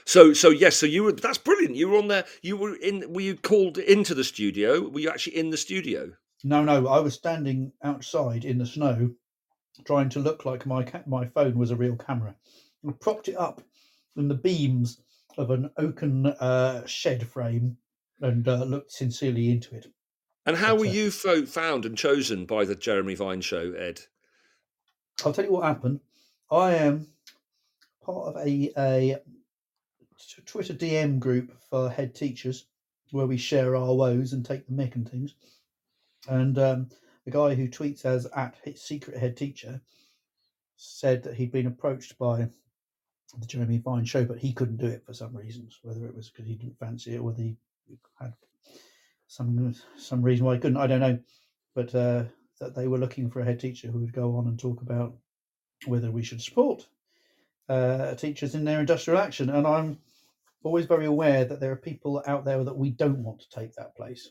So 0.06 0.34
so 0.34 0.50
yes. 0.50 0.76
So 0.76 0.86
you 0.86 1.04
were. 1.04 1.14
That's 1.14 1.38
brilliant. 1.38 1.76
You 1.76 1.88
were 1.90 1.98
on 1.98 2.10
there. 2.10 2.26
You 2.42 2.58
were 2.58 2.76
in. 2.76 3.14
Were 3.14 3.22
you 3.22 3.38
called 3.38 3.78
into 3.78 4.14
the 4.14 4.26
studio? 4.26 4.82
Were 4.90 5.00
you 5.00 5.10
actually 5.10 5.38
in 5.38 5.50
the 5.50 5.58
studio? 5.58 6.12
No, 6.46 6.64
no. 6.64 6.88
I 6.88 7.00
was 7.00 7.16
standing 7.16 7.74
outside 7.82 8.46
in 8.46 8.60
the 8.60 8.68
snow, 8.68 9.16
trying 9.84 10.10
to 10.10 10.20
look 10.20 10.46
like 10.46 10.68
my 10.68 10.84
ca- 10.84 11.02
my 11.08 11.26
phone 11.26 11.58
was 11.58 11.72
a 11.72 11.76
real 11.76 11.96
camera. 11.96 12.36
I 12.88 12.92
propped 12.92 13.28
it 13.28 13.36
up 13.36 13.64
in 14.16 14.28
the 14.28 14.36
beams 14.36 15.02
of 15.40 15.50
an 15.50 15.72
oaken 15.78 16.28
uh, 16.28 16.86
shed 16.86 17.28
frame 17.28 17.78
and 18.22 18.48
uh, 18.48 18.64
looked 18.64 18.92
sincerely 18.92 19.50
into 19.50 19.76
it. 19.76 19.88
And 20.46 20.58
how 20.58 20.76
But, 20.76 20.82
were 20.82 20.86
uh, 20.86 20.92
you 20.92 21.10
fo- 21.10 21.46
found 21.48 21.84
and 21.84 21.98
chosen 21.98 22.46
by 22.46 22.64
the 22.64 22.76
Jeremy 22.76 23.16
Vine 23.16 23.42
show, 23.42 23.72
Ed? 23.72 24.02
I'll 25.26 25.34
tell 25.34 25.46
you 25.46 25.52
what 25.52 25.64
happened. 25.64 26.00
I 26.52 26.76
am 26.76 27.08
part 28.04 28.36
of 28.36 28.48
a, 28.48 28.72
a 28.78 29.18
Twitter 30.46 30.76
DM 30.76 31.18
group 31.18 31.58
for 31.72 31.90
head 31.90 32.14
teachers 32.14 32.68
where 33.10 33.26
we 33.26 33.38
share 33.38 33.76
our 33.76 33.96
woes 33.96 34.34
and 34.34 34.46
take 34.46 34.68
the 34.68 34.74
mick 34.74 34.94
and 34.94 35.10
things. 35.10 35.34
And 36.28 36.58
um, 36.58 36.90
the 37.26 37.32
guy 37.32 37.56
who 37.56 37.68
tweets 37.68 38.06
as 38.06 38.26
at 38.36 38.56
secret 38.78 39.18
head 39.18 39.38
teacher 39.38 39.82
said 40.78 41.24
that 41.24 41.36
he'd 41.36 41.52
been 41.52 41.68
approached 41.68 42.18
by 42.18 42.48
the 43.40 43.46
Jeremy 43.46 43.80
Vine 43.80 44.06
show, 44.06 44.24
but 44.26 44.38
he 44.38 44.54
couldn't 44.54 44.78
do 44.78 44.88
it 44.88 45.06
for 45.06 45.14
some 45.14 45.36
reasons, 45.36 45.80
whether 45.82 46.06
it 46.06 46.16
was 46.16 46.30
because 46.30 46.46
he 46.46 46.56
didn't 46.56 46.80
fancy 46.80 47.16
it 47.16 47.20
or 47.20 47.24
whether 47.24 47.42
he 47.42 47.58
had 48.20 48.34
some 49.28 49.74
some 49.98 50.22
reason 50.22 50.46
why 50.46 50.56
he 50.56 50.60
couldn't. 50.60 50.78
I 50.78 50.88
don't 50.88 51.00
know, 51.00 51.20
but 51.74 51.94
uh, 51.96 52.24
that 52.60 52.76
they 52.76 52.88
were 52.88 52.98
looking 52.98 53.30
for 53.30 53.42
a 53.42 53.46
head 53.46 53.60
teacher 53.60 53.90
who 53.90 54.00
would 54.00 54.14
go 54.14 54.36
on 54.38 54.48
and 54.48 54.60
talk 54.60 54.82
about 54.82 55.16
whether 55.86 56.12
we 56.12 56.24
should 56.24 56.42
support 56.42 56.88
uh, 57.68 58.16
teachers 58.16 58.56
in 58.56 58.64
their 58.64 58.80
industrial 58.80 59.20
action. 59.20 59.50
And 59.50 59.68
I'm 59.68 59.98
always 60.64 60.86
very 60.86 61.06
aware 61.06 61.46
that 61.46 61.60
there 61.60 61.72
are 61.72 61.78
people 61.78 62.24
out 62.28 62.46
there 62.46 62.64
that 62.64 62.78
we 62.78 62.92
don't 62.92 63.24
want 63.24 63.42
to 63.42 63.50
take 63.50 63.76
that 63.76 63.96
place. 63.96 64.30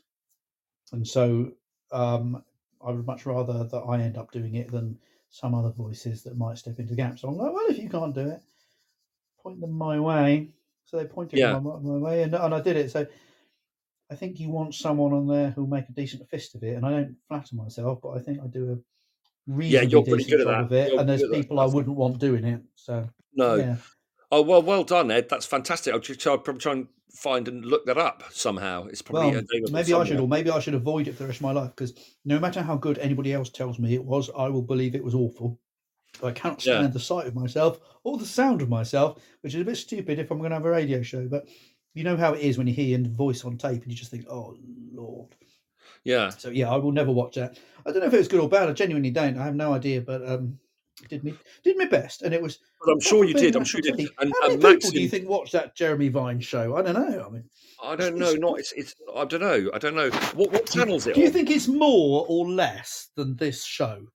And 0.93 1.07
so 1.07 1.53
um, 1.95 2.43
I 2.85 2.91
would 2.91 3.07
much 3.07 3.25
rather 3.25 3.65
that 3.65 3.79
I 3.79 4.01
end 4.01 4.19
up 4.19 4.33
doing 4.33 4.57
it 4.57 4.71
than 4.71 4.99
some 5.31 5.55
other 5.55 5.71
voices 5.71 6.23
that 6.25 6.37
might 6.37 6.59
step 6.59 6.79
into 6.79 6.91
the 6.91 6.97
gap. 6.97 7.19
So 7.19 7.29
I'm 7.29 7.37
like, 7.37 7.53
well, 7.53 7.67
if 7.69 7.79
you 7.79 7.89
can't 7.89 8.15
do 8.15 8.29
it, 8.29 8.43
point 9.43 9.61
them 9.61 9.73
my 9.73 9.99
way. 9.99 10.51
So 10.85 10.99
they 10.99 11.07
pointed 11.07 11.39
Yeah. 11.39 11.59
my, 11.59 11.79
my 11.79 11.97
way, 11.97 12.23
and, 12.23 12.35
and 12.35 12.55
I 12.55 12.61
did 12.61 12.77
it. 12.77 12.91
So 12.91 13.07
I 14.11 14.15
think 14.15 14.39
you 14.39 14.51
want 14.51 14.75
someone 14.75 15.13
on 15.13 15.27
there 15.27 15.51
who'll 15.51 15.67
make 15.67 15.89
a 15.89 15.93
decent 15.93 16.29
fist 16.29 16.55
of 16.55 16.63
it. 16.63 16.77
And 16.77 16.85
I 16.85 16.91
don't 16.91 17.17
flatter 17.27 17.57
myself, 17.57 18.01
but 18.03 18.11
I 18.11 18.21
think 18.21 18.41
I 18.43 18.47
do 18.47 18.73
a 18.73 18.79
reasonably 19.51 19.89
you're 19.91 20.05
decent 20.05 20.31
good 20.31 20.41
at 20.41 20.47
job 20.47 20.55
that. 20.55 20.65
of 20.65 20.73
it. 20.73 20.91
You're 20.93 21.01
and 21.01 21.09
there's 21.09 21.23
people 21.29 21.59
I 21.61 21.67
wouldn't 21.67 21.97
want 21.97 22.19
doing 22.19 22.45
it. 22.45 22.61
So 22.75 23.09
No. 23.35 23.55
yeah. 23.57 23.77
Oh 24.31 24.43
well, 24.43 24.63
well 24.63 24.85
done, 24.85 25.11
Ed. 25.11 25.29
That's 25.29 25.47
fantastic. 25.47 25.95
I'll, 25.95 26.31
I'll 26.33 26.39
probably 26.39 26.61
try 26.61 26.73
and 26.73 26.89
find 27.15 27.49
and 27.49 27.65
look 27.65 27.87
that 27.87 27.99
up 27.99 28.25
somehow. 28.31 28.87
It's 28.87 29.03
probably 29.03 29.31
Well, 29.33 29.43
maybe 29.71 29.95
I 29.95 30.05
should, 30.05 30.21
or 30.21 30.29
maybe 30.29 30.51
I 30.51 30.59
should 30.61 30.75
avoid 30.75 31.09
it 31.09 31.13
for 31.13 31.23
the 31.23 31.29
rest 31.29 31.39
of 31.39 31.43
my 31.43 31.53
life 31.53 31.71
because 31.71 31.95
no 32.25 32.39
matter 32.41 32.63
how 32.63 32.77
good 32.77 32.99
anybody 32.99 33.33
else 33.33 33.51
tells 33.51 33.79
me 33.79 33.95
it 33.95 34.05
was, 34.05 34.31
I 34.37 34.49
will 34.49 34.63
believe 34.63 34.95
it 34.95 35.05
was 35.05 35.15
awful. 35.15 35.61
I 36.23 36.33
cannot 36.33 36.65
Yeah. 36.65 36.79
stand 36.79 36.93
the 36.93 37.01
sight 37.01 37.27
of 37.27 37.35
myself 37.35 37.81
or 38.05 38.19
the 38.19 38.27
sound 38.27 38.63
of 38.63 38.69
myself, 38.69 39.23
which 39.43 39.55
is 39.55 39.61
a 39.61 39.65
bit 39.65 39.77
stupid 39.77 40.19
if 40.19 40.31
I'm 40.31 40.39
going 40.39 40.51
to 40.51 40.57
have 40.57 40.65
a 40.65 40.71
radio 40.71 41.03
show. 41.03 41.27
But 41.29 41.49
you 41.95 42.05
know 42.05 42.17
how 42.17 42.35
it 42.35 42.41
is 42.41 42.59
when 42.59 42.67
you 42.67 42.75
hear 42.75 42.99
your 42.99 43.09
voice 43.09 43.45
on 43.45 43.59
tape 43.59 43.83
and 43.83 43.91
you 43.93 43.97
just 43.99 44.11
think, 44.11 44.27
"Oh 44.29 44.57
Lord." 44.93 45.35
Yeah. 46.05 46.31
So 46.31 46.51
yeah, 46.51 46.71
I 46.71 46.77
will 46.77 46.93
never 46.93 47.13
watch 47.13 47.37
that. 47.37 47.59
I 47.87 47.91
don't 47.91 48.01
know 48.01 48.07
if 48.07 48.15
it 48.15 48.19
was 48.19 48.29
good 48.29 48.41
or 48.41 48.49
bad. 48.49 48.69
I 48.69 48.73
genuinely 48.73 49.11
don't. 49.11 49.39
I 49.39 49.45
have 49.45 49.55
no 49.57 49.73
idea, 49.73 50.01
but 50.01 50.27
um, 50.29 50.59
did 51.09 51.25
me 51.25 51.35
did 51.63 51.77
my 51.77 51.87
best, 51.87 52.23
and 52.23 52.33
it 52.33 52.41
was. 52.41 52.59
But 52.85 52.93
I'm 52.93 53.01
sure 53.01 53.25
you 53.25 53.35
did. 53.35 53.57
I'm 53.57 53.65
sure 53.65 53.81
you 53.83 53.93
did. 53.93 54.09
And, 54.19 54.33
How 54.41 54.49
many 54.49 54.55
and 54.55 54.63
people 54.63 54.91
do 54.91 55.01
you 55.01 55.09
think 55.09 55.29
watch 55.29 55.53
that 55.53 55.75
Jeremy 55.75 56.09
Vine 56.09 56.41
show? 56.41 56.77
I 56.77 56.83
don't 56.83 56.95
know. 56.95 57.25
I 57.27 57.31
mean, 57.31 57.45
I 57.83 57.97
don't 57.97 58.17
know. 58.17 58.35
Not 58.35 58.59
it's. 58.59 58.73
It's. 58.73 58.95
I 59.15 59.25
don't 59.25 59.41
know. 59.41 59.71
I 59.75 59.79
don't 59.79 59.95
know. 59.95 60.11
What 60.35 60.53
what 60.53 60.67
channel's 60.67 61.07
it 61.07 61.15
do 61.15 61.21
you 61.21 61.27
on? 61.27 61.33
think 61.33 61.51
it's 61.51 61.69
more 61.69 62.25
or 62.29 62.49
less 62.49 63.09
than 63.17 63.37
this 63.37 63.65
show? 63.65 64.07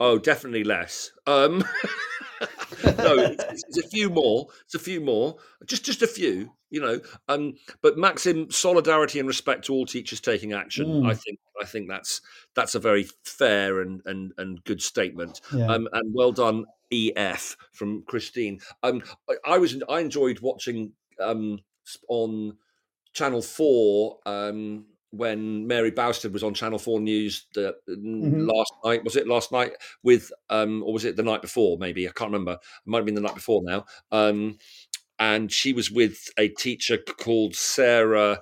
Oh, 0.00 0.18
definitely 0.18 0.64
less. 0.64 1.12
Um, 1.26 1.58
no, 2.84 3.16
it's, 3.18 3.64
it's, 3.68 3.78
a 3.78 3.88
few 3.88 4.10
more. 4.10 4.48
It's 4.64 4.74
a 4.74 4.78
few 4.78 5.00
more. 5.00 5.36
Just 5.66 5.84
just 5.84 6.02
a 6.02 6.06
few. 6.06 6.52
You 6.70 6.80
know. 6.80 7.00
Um, 7.28 7.54
but 7.82 7.98
Maxim, 7.98 8.50
solidarity 8.50 9.18
and 9.18 9.28
respect 9.28 9.66
to 9.66 9.72
all 9.72 9.86
teachers 9.86 10.20
taking 10.20 10.52
action. 10.52 10.86
Mm. 10.86 11.10
I 11.10 11.14
think. 11.14 11.38
I 11.60 11.64
think 11.64 11.88
that's 11.88 12.20
that's 12.56 12.74
a 12.74 12.80
very 12.80 13.06
fair 13.24 13.80
and 13.80 14.02
and 14.04 14.32
and 14.38 14.64
good 14.64 14.82
statement. 14.82 15.40
Yeah. 15.54 15.66
Um, 15.66 15.88
and 15.92 16.12
well 16.14 16.32
done, 16.32 16.64
EF 16.90 17.56
from 17.72 18.02
Christine. 18.02 18.60
Um, 18.82 19.02
I, 19.30 19.54
I 19.54 19.58
was 19.58 19.80
I 19.88 20.00
enjoyed 20.00 20.40
watching 20.40 20.92
um 21.20 21.60
on 22.08 22.56
Channel 23.12 23.42
Four 23.42 24.18
um 24.26 24.86
when 25.12 25.66
Mary 25.66 25.90
Bousted 25.90 26.32
was 26.32 26.42
on 26.42 26.54
Channel 26.54 26.78
Four 26.78 27.00
News 27.00 27.46
the, 27.54 27.74
Mhm. 27.88 28.50
last 28.50 28.72
night. 28.84 29.04
Was 29.04 29.16
it 29.16 29.28
last 29.28 29.52
night 29.52 29.72
with 30.02 30.32
um 30.50 30.82
or 30.82 30.92
was 30.92 31.04
it 31.04 31.16
the 31.16 31.22
night 31.22 31.42
before? 31.42 31.76
Maybe 31.78 32.08
I 32.08 32.12
can't 32.12 32.32
remember. 32.32 32.52
It 32.54 32.58
might 32.86 32.98
have 32.98 33.06
been 33.06 33.14
the 33.14 33.20
night 33.20 33.34
before 33.34 33.62
now. 33.62 33.84
Um, 34.10 34.58
and 35.18 35.52
she 35.52 35.72
was 35.72 35.90
with 35.90 36.28
a 36.38 36.48
teacher 36.48 36.98
called 36.98 37.54
Sarah. 37.54 38.40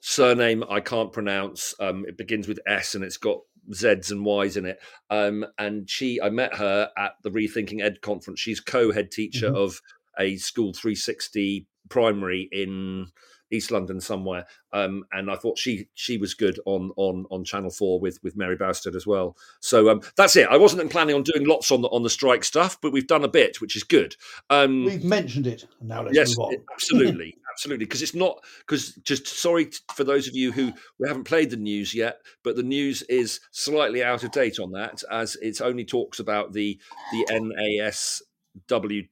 Surname 0.00 0.64
I 0.68 0.80
can't 0.80 1.12
pronounce. 1.12 1.74
Um, 1.78 2.04
it 2.06 2.16
begins 2.16 2.48
with 2.48 2.58
S 2.66 2.94
and 2.94 3.04
it's 3.04 3.16
got 3.18 3.38
Z's 3.72 4.10
and 4.10 4.24
Y's 4.24 4.56
in 4.56 4.64
it. 4.66 4.78
Um, 5.10 5.46
and 5.58 5.88
she, 5.88 6.20
I 6.20 6.30
met 6.30 6.54
her 6.56 6.90
at 6.96 7.12
the 7.22 7.30
Rethinking 7.30 7.82
Ed 7.82 8.00
conference. 8.00 8.40
She's 8.40 8.58
co-head 8.60 9.10
teacher 9.12 9.50
Mhm. 9.50 9.56
of 9.56 9.80
a 10.18 10.36
school 10.36 10.72
360 10.72 11.66
primary 11.88 12.48
in 12.50 13.06
East 13.50 13.70
London 13.70 14.00
somewhere. 14.00 14.46
Um, 14.72 15.04
and 15.12 15.30
I 15.30 15.36
thought 15.36 15.58
she 15.58 15.88
she 15.94 16.18
was 16.18 16.34
good 16.34 16.58
on 16.66 16.92
on 16.96 17.26
on 17.30 17.44
Channel 17.44 17.70
Four 17.70 18.00
with 18.00 18.22
with 18.22 18.36
Mary 18.36 18.56
Bousted 18.56 18.94
as 18.94 19.06
well. 19.06 19.36
So 19.60 19.90
um, 19.90 20.02
that's 20.16 20.36
it. 20.36 20.48
I 20.48 20.56
wasn't 20.56 20.90
planning 20.90 21.14
on 21.14 21.22
doing 21.22 21.46
lots 21.46 21.70
on 21.70 21.82
the 21.82 21.88
on 21.88 22.02
the 22.02 22.10
strike 22.10 22.44
stuff, 22.44 22.78
but 22.80 22.92
we've 22.92 23.06
done 23.06 23.24
a 23.24 23.28
bit, 23.28 23.60
which 23.60 23.76
is 23.76 23.82
good. 23.82 24.16
Um, 24.48 24.84
We've 24.84 25.04
mentioned 25.04 25.46
it. 25.46 25.66
Now 25.80 26.02
let's 26.02 26.14
yes, 26.14 26.38
move 26.38 26.46
on. 26.46 26.56
absolutely, 26.72 27.36
absolutely. 27.52 27.84
Because 27.84 28.02
it's 28.02 28.14
not 28.14 28.42
because 28.60 28.94
just 29.04 29.26
sorry 29.26 29.70
for 29.94 30.04
those 30.04 30.28
of 30.28 30.36
you 30.36 30.52
who 30.52 30.72
we 30.98 31.08
haven't 31.08 31.24
played 31.24 31.50
the 31.50 31.56
news 31.56 31.94
yet, 31.94 32.18
but 32.44 32.56
the 32.56 32.62
news 32.62 33.02
is 33.02 33.40
slightly 33.50 34.04
out 34.04 34.24
of 34.24 34.30
date 34.30 34.58
on 34.58 34.72
that, 34.72 35.02
as 35.10 35.36
it 35.36 35.60
only 35.60 35.84
talks 35.84 36.20
about 36.20 36.52
the 36.52 36.78
the 37.12 37.26
NASUWT. 37.30 39.08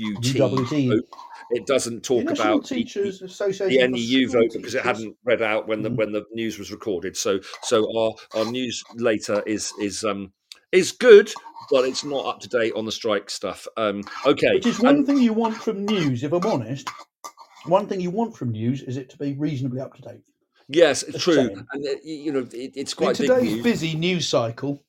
UWT. 0.00 0.88
vote. 0.88 1.08
It 1.52 1.66
doesn't 1.66 2.02
talk 2.04 2.24
National 2.24 2.54
about 2.58 2.68
the- 2.68 2.74
Teachers 2.76 3.18
the, 3.20 3.26
Association. 3.26 3.92
the 3.92 3.98
NEU 3.98 4.28
vote 4.28 4.50
because 4.54 4.74
it 4.74 4.82
hadn't 4.84 5.16
read 5.24 5.42
out 5.42 5.66
when 5.68 5.82
the 5.82 5.90
Mhm. 5.90 5.96
when 5.96 6.12
the 6.12 6.24
news 6.32 6.58
was 6.58 6.70
recorded. 6.70 7.16
So 7.16 7.40
so 7.62 7.86
our 7.98 8.12
our 8.34 8.50
news 8.50 8.82
later 8.94 9.42
is 9.46 9.72
is 9.80 10.04
um 10.04 10.32
is 10.72 10.92
good, 10.92 11.32
but 11.70 11.84
it's 11.84 12.04
not 12.04 12.24
up 12.26 12.40
to 12.40 12.48
date 12.48 12.72
on 12.74 12.84
the 12.86 12.92
strike 12.92 13.28
stuff. 13.30 13.66
Um, 13.76 14.02
okay, 14.24 14.54
Which 14.54 14.66
is 14.66 14.78
one 14.80 14.96
and- 14.96 15.06
thing 15.06 15.18
you 15.18 15.32
want 15.32 15.56
from 15.56 15.84
news, 15.84 16.22
if 16.22 16.32
I'm 16.32 16.46
honest. 16.46 16.88
One 17.66 17.86
thing 17.88 18.00
you 18.00 18.10
want 18.10 18.36
from 18.36 18.52
news 18.52 18.82
is 18.82 18.96
it 18.96 19.10
to 19.10 19.18
be 19.18 19.34
reasonably 19.34 19.80
up 19.80 19.94
to 19.94 20.02
date. 20.02 20.22
Yes, 20.68 21.02
Just 21.02 21.18
true, 21.24 21.34
saying. 21.34 21.66
and 21.72 21.86
uh, 21.86 21.90
you 22.04 22.30
know 22.32 22.46
it, 22.52 22.72
it's 22.76 22.92
In 22.92 22.96
quite 22.96 23.18
big 23.18 23.26
today's 23.28 23.60
busy 23.62 23.94
news 23.96 24.28
cycle, 24.28 24.80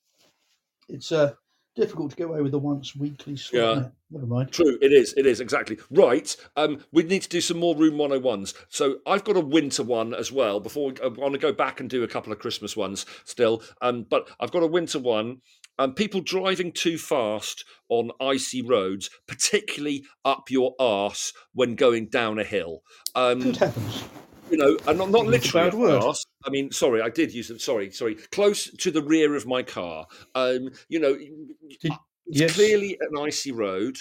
it's 0.88 1.10
uh, 1.10 1.32
difficult 1.74 2.10
to 2.10 2.16
get 2.16 2.28
away 2.28 2.42
with 2.42 2.52
the 2.52 2.58
once 2.58 2.94
weekly 2.94 3.36
slot. 3.36 3.76
Yeah. 3.76 3.88
Never 4.10 4.26
mind. 4.26 4.52
True, 4.52 4.76
it 4.82 4.92
is. 4.92 5.14
It 5.16 5.24
is 5.24 5.40
exactly 5.40 5.78
right. 5.90 6.36
Um, 6.56 6.84
we 6.92 7.02
need 7.02 7.22
to 7.22 7.28
do 7.28 7.40
some 7.40 7.58
more 7.58 7.74
room 7.74 7.94
101s. 7.94 8.54
So 8.68 8.98
I've 9.06 9.24
got 9.24 9.36
a 9.36 9.40
winter 9.40 9.82
one 9.82 10.12
as 10.12 10.30
well. 10.30 10.60
Before 10.60 10.90
we, 10.90 10.94
I 11.02 11.08
want 11.08 11.32
to 11.32 11.38
go 11.38 11.52
back 11.52 11.80
and 11.80 11.88
do 11.88 12.02
a 12.02 12.08
couple 12.08 12.32
of 12.32 12.38
Christmas 12.38 12.76
ones 12.76 13.06
still. 13.24 13.62
Um, 13.80 14.04
but 14.08 14.28
I've 14.38 14.50
got 14.50 14.62
a 14.62 14.66
winter 14.66 14.98
one 14.98 15.40
um, 15.78 15.94
people 15.94 16.20
driving 16.20 16.72
too 16.72 16.98
fast 16.98 17.64
on 17.88 18.10
icy 18.20 18.62
roads, 18.62 19.10
particularly 19.26 20.04
up 20.24 20.50
your 20.50 20.74
arse 20.78 21.32
when 21.54 21.74
going 21.74 22.08
down 22.08 22.38
a 22.38 22.44
hill. 22.44 22.82
Um, 23.14 23.40
Good 23.40 23.56
heavens. 23.56 24.04
You 24.52 24.58
know, 24.58 24.76
and 24.86 24.98
not, 24.98 25.10
not 25.10 25.26
literally 25.26 25.70
bad 25.70 25.78
word. 25.78 26.02
arse. 26.02 26.24
I 26.44 26.50
mean, 26.50 26.70
sorry, 26.70 27.00
I 27.00 27.08
did 27.08 27.32
use 27.32 27.50
it. 27.50 27.60
Sorry, 27.60 27.90
sorry, 27.90 28.14
close 28.30 28.70
to 28.70 28.90
the 28.90 29.02
rear 29.02 29.34
of 29.34 29.46
my 29.46 29.62
car. 29.62 30.06
Um, 30.34 30.70
you 30.88 31.00
know, 31.00 31.14
Did- 31.14 31.92
it's 32.26 32.40
yes. 32.40 32.54
clearly 32.54 32.96
an 33.00 33.18
icy 33.18 33.50
road. 33.50 33.96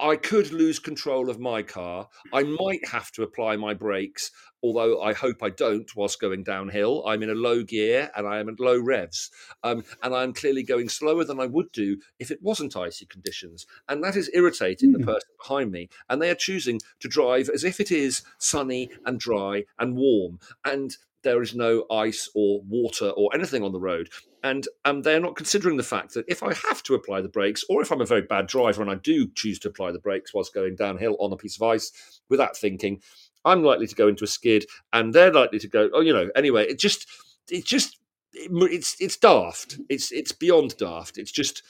I 0.00 0.16
could 0.16 0.52
lose 0.52 0.78
control 0.78 1.28
of 1.28 1.40
my 1.40 1.62
car. 1.62 2.08
I 2.32 2.44
might 2.44 2.86
have 2.88 3.10
to 3.12 3.22
apply 3.22 3.56
my 3.56 3.74
brakes, 3.74 4.30
although 4.62 5.02
I 5.02 5.12
hope 5.12 5.42
I 5.42 5.50
don't 5.50 5.94
whilst 5.96 6.20
going 6.20 6.44
downhill. 6.44 7.04
I'm 7.06 7.22
in 7.22 7.30
a 7.30 7.34
low 7.34 7.62
gear 7.64 8.10
and 8.16 8.26
I 8.26 8.38
am 8.38 8.48
at 8.48 8.60
low 8.60 8.78
revs. 8.78 9.30
Um, 9.64 9.82
and 10.02 10.14
I'm 10.14 10.32
clearly 10.32 10.62
going 10.62 10.88
slower 10.88 11.24
than 11.24 11.40
I 11.40 11.46
would 11.46 11.72
do 11.72 11.98
if 12.18 12.30
it 12.30 12.42
wasn't 12.42 12.76
icy 12.76 13.06
conditions. 13.06 13.66
And 13.88 14.02
that 14.04 14.16
is 14.16 14.30
irritating 14.34 14.92
the 14.92 14.98
Hmm. 14.98 15.04
person 15.06 15.30
behind 15.40 15.72
me. 15.72 15.88
And 16.08 16.22
they 16.22 16.30
are 16.30 16.34
choosing 16.36 16.80
to 17.00 17.08
drive 17.08 17.48
as 17.48 17.64
if 17.64 17.80
it 17.80 17.90
is 17.90 18.22
sunny 18.38 18.90
and 19.04 19.18
dry 19.18 19.64
and 19.78 19.96
warm. 19.96 20.38
And 20.64 20.96
there 21.28 21.42
is 21.42 21.54
no 21.54 21.84
ice 21.90 22.30
or 22.34 22.62
water 22.62 23.10
or 23.10 23.34
anything 23.34 23.62
on 23.62 23.72
the 23.72 23.78
road. 23.78 24.08
And 24.42 24.66
um, 24.86 25.02
they're 25.02 25.20
not 25.20 25.36
considering 25.36 25.76
the 25.76 25.82
fact 25.82 26.14
that 26.14 26.24
if 26.26 26.42
I 26.42 26.54
have 26.54 26.82
to 26.84 26.94
apply 26.94 27.20
the 27.20 27.28
brakes, 27.28 27.64
or 27.68 27.82
if 27.82 27.92
I'm 27.92 28.00
a 28.00 28.06
very 28.06 28.22
bad 28.22 28.46
driver 28.46 28.80
and 28.80 28.90
I 28.90 28.94
do 28.94 29.28
choose 29.34 29.58
to 29.60 29.68
apply 29.68 29.92
the 29.92 29.98
brakes 29.98 30.32
whilst 30.32 30.54
going 30.54 30.74
downhill 30.74 31.16
on 31.20 31.32
a 31.32 31.36
piece 31.36 31.56
of 31.56 31.62
ice 31.62 32.20
without 32.30 32.56
thinking, 32.56 33.02
I'm 33.44 33.62
likely 33.62 33.86
to 33.86 33.94
go 33.94 34.08
into 34.08 34.24
a 34.24 34.26
skid, 34.28 34.64
and 34.92 35.12
they're 35.12 35.32
likely 35.32 35.58
to 35.58 35.68
go. 35.68 35.90
Oh, 35.92 36.00
you 36.00 36.14
know. 36.14 36.30
Anyway, 36.34 36.64
it 36.66 36.78
just, 36.78 37.06
it 37.50 37.64
just, 37.64 37.98
it, 38.32 38.50
it's 38.72 38.96
it's 39.00 39.16
daft. 39.16 39.78
It's 39.88 40.10
it's 40.12 40.32
beyond 40.32 40.76
daft. 40.76 41.18
It's 41.18 41.32
just. 41.32 41.62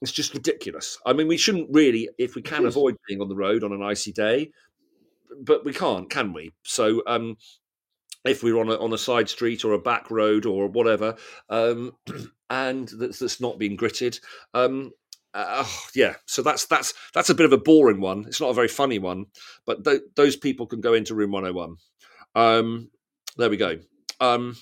It's 0.00 0.12
just 0.12 0.32
ridiculous. 0.32 0.96
I 1.04 1.12
mean, 1.12 1.26
we 1.26 1.36
shouldn't 1.36 1.70
really, 1.72 2.08
if 2.18 2.36
we 2.36 2.42
can 2.42 2.66
avoid 2.66 2.96
being 3.08 3.20
on 3.20 3.28
the 3.28 3.34
road 3.34 3.64
on 3.64 3.72
an 3.72 3.82
icy 3.82 4.12
day, 4.12 4.52
but 5.40 5.64
we 5.64 5.72
can't, 5.72 6.08
can 6.08 6.32
we? 6.32 6.52
So, 6.62 7.02
um, 7.08 7.36
if 8.24 8.42
we're 8.42 8.58
on 8.58 8.68
a 8.68 8.74
on 8.74 8.92
a 8.92 8.98
side 8.98 9.28
street 9.28 9.64
or 9.64 9.72
a 9.72 9.78
back 9.78 10.10
road 10.10 10.46
or 10.46 10.68
whatever, 10.68 11.16
um, 11.48 11.92
and 12.50 12.88
that's, 12.98 13.18
that's 13.18 13.40
not 13.40 13.58
being 13.58 13.76
gritted, 13.76 14.18
um, 14.54 14.92
uh, 15.34 15.66
yeah. 15.94 16.14
So 16.26 16.42
that's 16.42 16.66
that's 16.66 16.94
that's 17.14 17.30
a 17.30 17.34
bit 17.34 17.46
of 17.46 17.52
a 17.52 17.58
boring 17.58 18.00
one. 18.00 18.24
It's 18.26 18.40
not 18.40 18.50
a 18.50 18.54
very 18.54 18.68
funny 18.68 18.98
one, 18.98 19.26
but 19.66 19.84
th- 19.84 20.02
those 20.16 20.36
people 20.36 20.66
can 20.66 20.80
go 20.80 20.94
into 20.94 21.14
room 21.14 21.32
one 21.32 21.44
hundred 21.44 21.50
and 21.50 21.56
one. 21.56 21.76
Um, 22.34 22.90
there 23.36 23.50
we 23.50 23.56
go. 23.56 23.78
Um, 24.20 24.56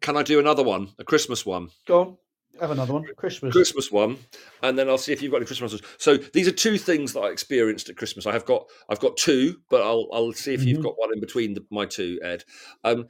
can 0.00 0.16
I 0.16 0.22
do 0.22 0.38
another 0.38 0.62
one, 0.62 0.88
a 0.98 1.04
Christmas 1.04 1.46
one? 1.46 1.70
Go 1.86 2.00
on. 2.00 2.16
Have 2.60 2.70
another 2.70 2.92
one. 2.92 3.04
Christmas. 3.16 3.52
Christmas 3.52 3.90
one, 3.90 4.18
and 4.62 4.78
then 4.78 4.88
I'll 4.88 4.98
see 4.98 5.12
if 5.12 5.20
you've 5.22 5.30
got 5.32 5.38
any 5.38 5.46
Christmas 5.46 5.72
ones. 5.72 5.82
So 5.98 6.16
these 6.16 6.46
are 6.48 6.52
two 6.52 6.78
things 6.78 7.12
that 7.12 7.20
I 7.20 7.30
experienced 7.30 7.88
at 7.88 7.96
Christmas. 7.96 8.26
I 8.26 8.32
have 8.32 8.44
got 8.46 8.66
I've 8.88 9.00
got 9.00 9.16
two, 9.16 9.60
but 9.70 9.82
I'll 9.82 10.08
I'll 10.12 10.32
see 10.32 10.54
if 10.54 10.64
you've 10.64 10.78
Mhm. 10.78 10.84
got 10.84 10.98
one 10.98 11.12
in 11.12 11.20
between 11.20 11.54
the, 11.54 11.64
my 11.70 11.84
two, 11.86 12.18
Ed. 12.22 12.44
Um, 12.84 13.06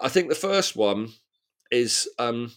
I 0.00 0.08
think 0.08 0.28
the 0.28 0.34
first 0.34 0.74
one 0.76 1.10
is 1.70 2.08
um, 2.18 2.52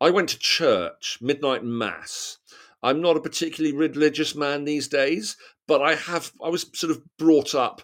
I 0.00 0.10
went 0.10 0.30
to 0.30 0.38
church 0.38 1.18
midnight 1.20 1.64
mass. 1.64 2.38
I'm 2.82 3.00
not 3.00 3.16
a 3.16 3.20
particularly 3.20 3.76
religious 3.76 4.34
man 4.34 4.64
these 4.64 4.88
days, 4.88 5.36
but 5.66 5.82
I 5.82 5.96
have 5.96 6.32
I 6.42 6.48
was 6.48 6.70
sort 6.74 6.92
of 6.92 7.02
brought 7.18 7.54
up 7.54 7.82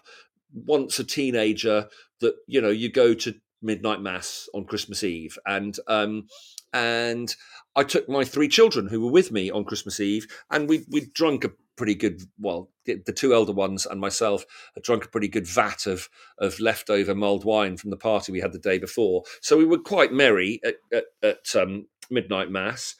once 0.53 0.97
a 0.99 1.03
teenager 1.03 1.87
that 2.21 2.35
you 2.47 2.61
know 2.61 2.69
you 2.69 2.89
go 2.91 3.13
to 3.13 3.35
midnight 3.61 4.01
mass 4.01 4.47
on 4.53 4.65
Christmas 4.65 5.03
Eve, 5.03 5.37
and 5.45 5.77
um, 5.87 6.27
and 6.75 7.33
I 7.77 7.83
took 7.83 8.07
my 8.09 8.25
three 8.25 8.49
children 8.49 8.87
who 8.87 9.01
were 9.01 9.11
with 9.11 9.31
me 9.31 9.49
on 9.49 9.63
Christmas 9.63 9.99
Eve, 9.99 10.27
and 10.51 10.69
we 10.69 10.85
we 10.89 11.07
drunk 11.13 11.45
a 11.45 11.51
pretty 11.77 11.95
good. 11.95 12.21
Well, 12.37 12.69
the 12.85 13.13
two 13.13 13.33
elder 13.33 13.53
ones 13.53 13.85
and 13.85 13.99
myself 13.99 14.45
had 14.75 14.83
drunk 14.83 15.05
a 15.05 15.09
pretty 15.09 15.29
good 15.29 15.47
vat 15.47 15.87
of 15.87 16.09
of 16.37 16.59
leftover 16.59 17.15
mulled 17.15 17.45
wine 17.45 17.77
from 17.77 17.89
the 17.89 17.97
party 17.97 18.31
we 18.31 18.41
had 18.41 18.51
the 18.51 18.59
day 18.59 18.77
before. 18.77 19.23
So 19.41 19.57
we 19.57 19.65
were 19.65 19.79
quite 19.79 20.11
merry 20.11 20.59
at 20.65 20.75
at, 20.93 21.05
at 21.23 21.55
um, 21.55 21.87
midnight 22.11 22.51
mass, 22.51 22.95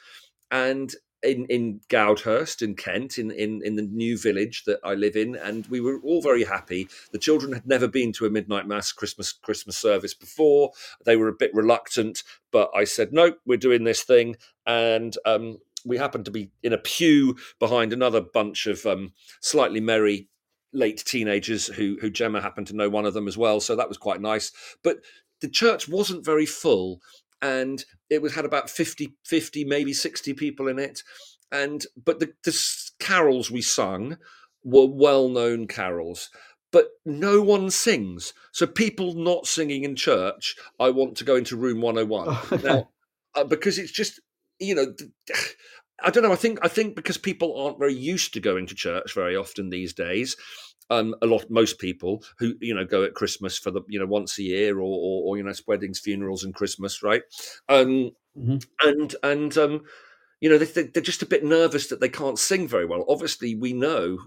and. 0.49 0.95
In, 1.25 1.45
in 1.47 1.81
Goudhurst 1.89 2.61
in 2.61 2.75
Kent, 2.75 3.17
in, 3.17 3.31
in, 3.31 3.61
in 3.65 3.75
the 3.75 3.81
new 3.81 4.17
village 4.17 4.63
that 4.65 4.79
I 4.83 4.93
live 4.93 5.15
in, 5.15 5.35
and 5.35 5.65
we 5.67 5.81
were 5.81 5.99
all 6.01 6.21
very 6.21 6.43
happy. 6.43 6.88
The 7.11 7.17
children 7.17 7.51
had 7.51 7.65
never 7.65 7.88
been 7.88 8.13
to 8.13 8.25
a 8.25 8.29
midnight 8.29 8.67
mass 8.67 8.91
Christmas 8.91 9.31
Christmas 9.31 9.75
service 9.75 10.13
before. 10.13 10.71
They 11.03 11.17
were 11.17 11.27
a 11.27 11.33
bit 11.33 11.51
reluctant, 11.53 12.23
but 12.51 12.69
I 12.75 12.83
said, 12.83 13.11
no, 13.11 13.33
we're 13.45 13.57
doing 13.57 13.85
this 13.85 14.03
thing. 14.03 14.35
And 14.67 15.17
um, 15.25 15.57
we 15.83 15.97
happened 15.97 16.25
to 16.25 16.31
be 16.31 16.51
in 16.61 16.73
a 16.73 16.77
pew 16.77 17.35
behind 17.59 17.91
another 17.91 18.21
bunch 18.21 18.67
of 18.67 18.85
um, 18.85 19.13
slightly 19.41 19.79
merry 19.79 20.29
late 20.73 21.03
teenagers 21.05 21.67
who, 21.67 21.97
who 22.01 22.09
Gemma 22.09 22.41
happened 22.41 22.67
to 22.67 22.75
know 22.75 22.89
one 22.89 23.05
of 23.05 23.13
them 23.13 23.27
as 23.27 23.38
well. 23.38 23.59
So 23.59 23.75
that 23.75 23.88
was 23.88 23.97
quite 23.97 24.21
nice. 24.21 24.51
But 24.83 24.97
the 25.41 25.49
church 25.49 25.88
wasn't 25.88 26.25
very 26.25 26.45
full. 26.45 27.01
And 27.41 27.83
it 28.09 28.21
was 28.21 28.35
had 28.35 28.45
about 28.45 28.69
50, 28.69 29.15
50, 29.23 29.65
maybe 29.65 29.93
60 29.93 30.33
people 30.33 30.67
in 30.67 30.79
it. 30.79 31.01
And 31.51 31.85
but 32.03 32.19
the, 32.19 32.33
the 32.43 32.91
carols 32.99 33.51
we 33.51 33.61
sung 33.61 34.17
were 34.63 34.87
well-known 34.87 35.67
carols 35.67 36.29
but 36.75 36.89
no 37.05 37.41
one 37.41 37.71
sings. 37.71 38.33
So 38.51 38.67
people 38.67 39.13
not 39.13 39.47
singing 39.47 39.85
in 39.85 39.95
church, 39.95 40.57
I 40.77 40.89
want 40.89 41.15
to 41.15 41.23
go 41.23 41.37
into 41.37 41.55
room 41.55 41.79
101. 41.79 42.27
Oh. 42.29 42.59
Now, 42.65 42.89
uh, 43.33 43.45
because 43.45 43.79
it's 43.79 43.93
just, 43.93 44.19
you 44.59 44.75
know, 44.75 44.93
I 46.03 46.09
don't 46.09 46.23
know. 46.23 46.33
I 46.33 46.35
think 46.35 46.59
I 46.61 46.67
think 46.67 46.97
because 46.97 47.17
people 47.17 47.57
aren't 47.57 47.79
very 47.79 47.93
used 47.93 48.33
to 48.33 48.41
going 48.41 48.67
to 48.67 48.75
church 48.75 49.13
very 49.13 49.37
often 49.37 49.69
these 49.69 49.93
days. 49.93 50.35
Um, 50.89 51.15
a 51.21 51.25
lot, 51.25 51.49
most 51.49 51.79
people 51.79 52.23
who 52.37 52.53
you 52.59 52.75
know 52.75 52.85
go 52.85 53.03
at 53.03 53.15
Christmas 53.15 53.57
for 53.57 53.71
the 53.71 53.81
you 53.87 53.99
know 53.99 54.05
once 54.05 54.37
a 54.37 54.43
year 54.43 54.77
or 54.77 54.83
or, 54.83 55.23
or 55.23 55.37
you 55.37 55.43
know 55.43 55.53
weddings, 55.67 55.99
funerals, 55.99 56.43
and 56.43 56.53
Christmas, 56.53 57.01
right? 57.01 57.23
Um, 57.69 58.11
Mhm. 58.37 58.65
And 58.81 59.15
and 59.23 59.57
um, 59.57 59.83
you 60.41 60.49
know, 60.49 60.57
they, 60.57 60.83
they're 60.83 61.01
just 61.01 61.21
a 61.21 61.27
bit 61.27 61.43
nervous 61.43 61.87
that 61.87 62.01
they 62.01 62.09
can't 62.09 62.37
sing 62.37 62.67
very 62.67 62.85
well. 62.85 63.05
Obviously, 63.07 63.55
we 63.55 63.73
know, 63.73 64.17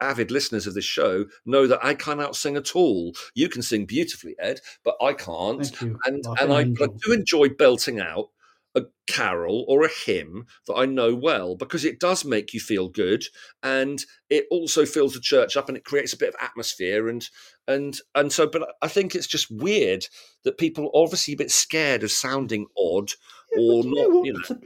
avid 0.00 0.30
listeners 0.30 0.66
of 0.66 0.74
this 0.74 0.84
show 0.84 1.26
know 1.44 1.66
that 1.66 1.84
I 1.84 1.94
cannot 1.94 2.36
sing 2.36 2.56
at 2.56 2.74
all. 2.74 3.14
You 3.34 3.48
can 3.48 3.62
sing 3.62 3.84
beautifully, 3.84 4.34
Ed, 4.38 4.60
but 4.82 4.96
I 5.00 5.12
can't. 5.12 5.80
And 5.80 6.24
and 6.40 6.52
I, 6.52 6.60
I 6.60 6.88
do 7.04 7.12
enjoy 7.12 7.50
belting 7.50 8.00
out 8.00 8.30
a 8.74 8.82
carol 9.06 9.64
or 9.68 9.84
a 9.84 9.90
hymn 10.06 10.46
that 10.66 10.74
I 10.74 10.86
know 10.86 11.14
well 11.14 11.56
because 11.56 11.84
it 11.84 12.00
does 12.00 12.24
make 12.24 12.54
you 12.54 12.60
feel 12.60 12.88
good, 12.88 13.24
and 13.62 14.02
it 14.30 14.46
also 14.50 14.86
fills 14.86 15.14
the 15.14 15.20
church 15.20 15.56
up 15.56 15.68
and 15.68 15.76
it 15.76 15.84
creates 15.84 16.12
a 16.12 16.18
bit 16.18 16.30
of 16.30 16.40
atmosphere 16.40 17.08
and 17.08 17.28
and 17.68 17.98
and 18.14 18.32
so. 18.32 18.46
But 18.46 18.68
I 18.80 18.88
think 18.88 19.14
it's 19.14 19.26
just 19.26 19.50
weird 19.50 20.06
that 20.44 20.58
people 20.58 20.86
are 20.86 21.02
obviously 21.02 21.34
a 21.34 21.38
bit 21.38 21.50
scared 21.50 22.02
of 22.02 22.10
sounding 22.10 22.66
odd 22.76 23.12
Yeah, 23.54 23.62
or 23.62 23.84
not. 23.84 23.94
know? 23.94 24.24
You 24.24 24.32
know, 24.32 24.40
a, 24.50 24.56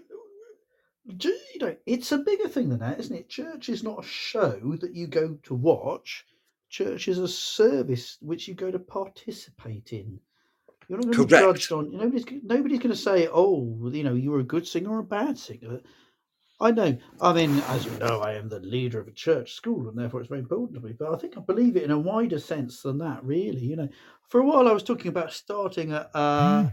you 1.18 1.60
know, 1.60 1.76
it's 1.86 2.12
a 2.12 2.18
bigger 2.18 2.48
thing 2.48 2.68
than 2.68 2.80
that, 2.80 3.00
isn't 3.00 3.16
it? 3.16 3.28
Church 3.28 3.68
is 3.68 3.82
not 3.82 4.04
a 4.04 4.08
show 4.08 4.76
that 4.80 4.94
you 4.94 5.06
go 5.06 5.38
to 5.44 5.54
watch. 5.54 6.24
Church 6.68 7.08
is 7.08 7.18
a 7.18 7.28
service 7.28 8.18
which 8.20 8.48
you 8.48 8.54
go 8.54 8.70
to 8.70 8.78
participate 8.78 9.92
in. 9.92 10.20
You're 10.88 10.98
not 10.98 11.06
going 11.06 11.16
to 11.16 11.24
be 11.26 11.30
judged 11.30 11.72
on. 11.72 11.96
Nobody's 11.96 12.24
nobody's 12.42 12.78
going 12.78 12.94
to 12.94 12.96
say, 12.96 13.28
"Oh, 13.32 13.90
you 13.92 14.04
know, 14.04 14.14
you 14.14 14.30
were 14.30 14.40
a 14.40 14.44
good 14.44 14.66
singer 14.66 14.90
or 14.90 15.00
a 15.00 15.04
bad 15.04 15.38
singer." 15.38 15.80
I 16.58 16.70
know. 16.70 16.96
I 17.20 17.34
mean, 17.34 17.58
as 17.68 17.84
you 17.84 17.90
know, 17.98 18.20
I 18.20 18.32
am 18.34 18.48
the 18.48 18.60
leader 18.60 18.98
of 18.98 19.08
a 19.08 19.12
church 19.12 19.52
school, 19.52 19.88
and 19.88 19.98
therefore 19.98 20.20
it's 20.20 20.28
very 20.28 20.40
important 20.40 20.80
to 20.80 20.86
me. 20.86 20.94
But 20.98 21.12
I 21.12 21.18
think 21.18 21.36
I 21.36 21.40
believe 21.40 21.76
it 21.76 21.82
in 21.82 21.90
a 21.90 21.98
wider 21.98 22.38
sense 22.38 22.80
than 22.82 22.98
that. 22.98 23.22
Really, 23.24 23.60
you 23.60 23.76
know, 23.76 23.88
for 24.28 24.40
a 24.40 24.44
while 24.44 24.68
I 24.68 24.72
was 24.72 24.82
talking 24.82 25.08
about 25.08 25.32
starting 25.32 25.92
a, 25.92 26.08
uh, 26.14 26.70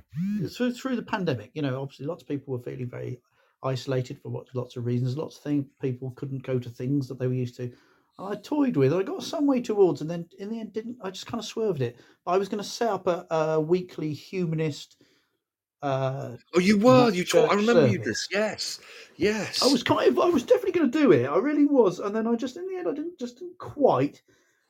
through 0.50 0.74
through 0.74 0.96
the 0.96 1.04
pandemic. 1.04 1.52
You 1.54 1.64
know, 1.64 1.82
obviously 1.82 2.06
lots 2.06 2.22
of 2.24 2.30
people 2.30 2.54
were 2.54 2.64
feeling 2.64 2.90
very 2.90 3.20
isolated 3.64 4.22
for 4.22 4.30
lots 4.30 4.56
lots 4.56 4.78
of 4.78 4.86
reasons. 4.86 5.18
Lots 5.18 5.38
of 5.38 5.44
things 5.44 5.66
people 5.82 6.12
couldn't 6.12 6.44
go 6.44 6.60
to 6.60 6.70
things 6.70 7.08
that 7.10 7.20
they 7.20 7.28
were 7.28 7.34
used 7.34 7.58
to. 7.58 7.72
I 8.20 8.36
toyed 8.36 8.78
with. 8.78 8.94
I 8.94 9.04
got 9.04 9.24
some 9.24 9.48
way 9.48 9.62
towards, 9.62 10.02
and 10.02 10.10
then 10.10 10.28
in 10.38 10.50
the 10.50 10.60
end, 10.60 10.74
didn't. 10.74 10.98
I 11.02 11.10
just 11.10 11.26
kind 11.26 11.40
of 11.40 11.46
swerved 11.46 11.82
it. 11.82 11.98
I 12.28 12.38
was 12.38 12.48
going 12.48 12.64
to 12.64 12.70
set 12.70 12.90
up 12.90 13.08
a, 13.08 13.26
a 13.34 13.60
weekly 13.60 14.14
humanist. 14.14 14.98
Uh, 15.82 16.38
Oh, 16.56 16.60
you 16.60 16.78
were. 16.78 17.10
You 17.12 17.26
told. 17.26 17.50
I 17.50 17.56
remember 17.56 17.88
you 17.88 17.98
this. 17.98 18.28
Yes, 18.32 18.80
yes. 19.18 19.62
I 19.62 19.68
was 19.68 19.84
kind 19.84 20.10
of, 20.10 20.20
I 20.20 20.28
was 20.30 20.44
definitely 20.44 20.80
going 20.80 20.92
to 20.92 21.00
do 21.00 21.12
it. 21.12 21.26
I 21.26 21.38
really 21.38 21.66
was, 21.66 22.00
and 22.00 22.16
then 22.16 22.28
I 22.28 22.36
just, 22.36 22.56
in 22.56 22.68
the 22.68 22.78
end, 22.78 22.88
I 22.88 22.94
didn't, 22.94 23.20
just 23.20 23.40
didn't 23.40 23.58
quite. 23.58 24.22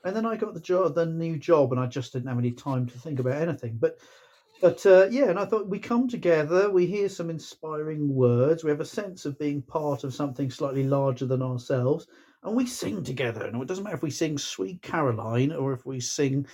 And 0.06 0.16
then 0.16 0.26
I 0.26 0.36
got 0.36 0.54
the 0.54 0.60
job, 0.60 0.96
the 0.96 1.06
new 1.06 1.38
job, 1.38 1.72
and 1.72 1.80
I 1.80 1.86
just 1.86 2.14
didn't 2.14 2.28
have 2.28 2.38
any 2.38 2.52
time 2.52 2.88
to 2.88 2.98
think 2.98 3.20
about 3.20 3.42
anything. 3.42 3.78
But, 3.80 4.00
but 4.62 4.86
uh, 4.86 5.08
yeah, 5.10 5.30
and 5.30 5.40
I 5.40 5.46
thought 5.46 5.70
we 5.70 5.80
come 5.80 6.10
together, 6.10 6.70
we 6.70 6.86
hear 6.86 7.08
some 7.08 7.30
inspiring 7.30 8.14
words, 8.14 8.64
we 8.64 8.70
have 8.70 8.82
a 8.82 8.86
sense 8.86 9.26
of 9.26 9.40
being 9.40 9.62
part 9.62 10.04
of 10.04 10.14
something 10.14 10.50
slightly 10.50 10.84
larger 10.84 11.26
than 11.26 11.42
ourselves, 11.42 12.08
and 12.44 12.56
we 12.56 12.66
sing 12.66 13.04
together. 13.04 13.46
And 13.46 13.62
it 13.62 13.68
doesn't 13.68 13.84
matter 13.84 13.96
if 13.96 14.04
we 14.04 14.12
sing 14.12 14.38
"Sweet 14.38 14.82
Caroline" 14.82 15.52
or 15.52 15.74
if 15.74 15.86
we 15.86 16.00
sing 16.00 16.46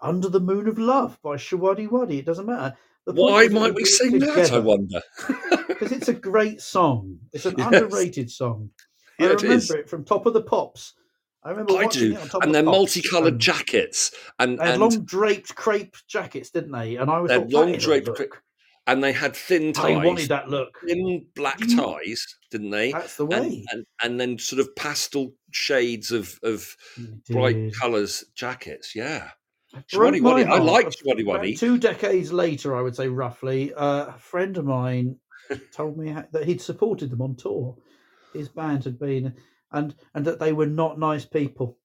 Under 0.00 0.28
the 0.28 0.40
Moon 0.40 0.68
of 0.68 0.78
Love 0.78 1.18
by 1.22 1.36
Showaddywaddy. 1.36 2.18
It 2.18 2.26
doesn't 2.26 2.46
matter. 2.46 2.76
Why 3.04 3.48
might 3.48 3.74
we 3.74 3.82
it 3.82 3.86
sing 3.86 4.18
that? 4.20 4.52
I 4.52 4.58
wonder. 4.58 5.00
because 5.68 5.92
it's 5.92 6.08
a 6.08 6.14
great 6.14 6.60
song. 6.60 7.18
It's 7.32 7.46
an 7.46 7.54
Yes. 7.58 7.66
underrated 7.72 8.30
song. 8.30 8.70
I 9.18 9.24
Yeah, 9.24 9.30
it 9.32 9.42
remember 9.42 9.54
is. 9.56 9.70
it 9.70 9.88
from 9.90 10.04
Top 10.04 10.26
of 10.26 10.32
the 10.34 10.42
Pops. 10.42 10.94
I 11.42 11.50
remember 11.50 11.72
I 11.72 11.84
watching 11.84 12.02
do. 12.02 12.12
it 12.12 12.20
on 12.20 12.28
Top 12.28 12.42
And 12.42 12.50
of 12.50 12.52
they're 12.54 12.62
the 12.62 12.70
multicolored 12.70 13.38
jackets, 13.38 14.12
and 14.38 14.58
They 14.58 14.64
had 14.64 14.72
and 14.74 14.80
long 14.82 15.04
draped 15.04 15.54
crepe 15.54 15.96
jackets, 16.06 16.50
didn't 16.50 16.72
they? 16.72 16.96
And 16.96 17.10
I 17.10 17.18
was 17.20 17.30
long 17.32 17.48
that 17.72 17.76
is 17.76 17.84
a 17.84 17.86
draped 17.86 18.08
look. 18.08 18.42
And 18.86 19.02
they 19.04 19.12
had 19.12 19.34
thin 19.36 19.72
ties. 19.72 19.84
I 19.96 20.04
wanted 20.04 20.20
ties, 20.22 20.28
that 20.28 20.48
look. 20.48 20.78
thin 20.86 21.26
black 21.34 21.58
Mm. 21.60 21.76
ties, 21.76 22.26
didn't 22.50 22.70
they? 22.70 22.92
That's 22.92 23.16
the 23.16 23.26
And, 23.26 23.46
way. 23.46 23.64
and 23.72 23.84
and 24.02 24.20
then 24.20 24.38
sort 24.38 24.60
of 24.60 24.74
pastel 24.76 25.32
shades 25.52 26.10
of 26.12 26.38
of 26.42 26.76
bright 27.28 27.72
colours 27.74 28.24
jackets. 28.34 28.94
Yeah, 28.94 29.30
my 29.72 29.80
Waddy. 30.20 30.44
I 30.44 30.58
like 30.58 30.86
Shwaddy 30.88 31.22
About 31.22 31.40
Waddy. 31.40 31.56
Two 31.56 31.78
decades 31.78 32.32
later, 32.32 32.74
I 32.76 32.82
would 32.82 32.96
say 32.96 33.08
roughly, 33.08 33.72
uh, 33.74 34.06
a 34.14 34.18
friend 34.18 34.56
of 34.56 34.64
mine 34.64 35.16
told 35.72 35.96
me 35.96 36.10
ha- 36.10 36.26
that 36.32 36.44
he'd 36.44 36.60
supported 36.60 37.10
them 37.10 37.22
on 37.22 37.36
tour. 37.36 37.76
His 38.32 38.48
band 38.48 38.84
had 38.84 38.98
been, 38.98 39.34
and 39.72 39.94
and 40.14 40.24
that 40.24 40.38
they 40.40 40.52
were 40.52 40.66
not 40.66 40.98
nice 40.98 41.24
people. 41.24 41.78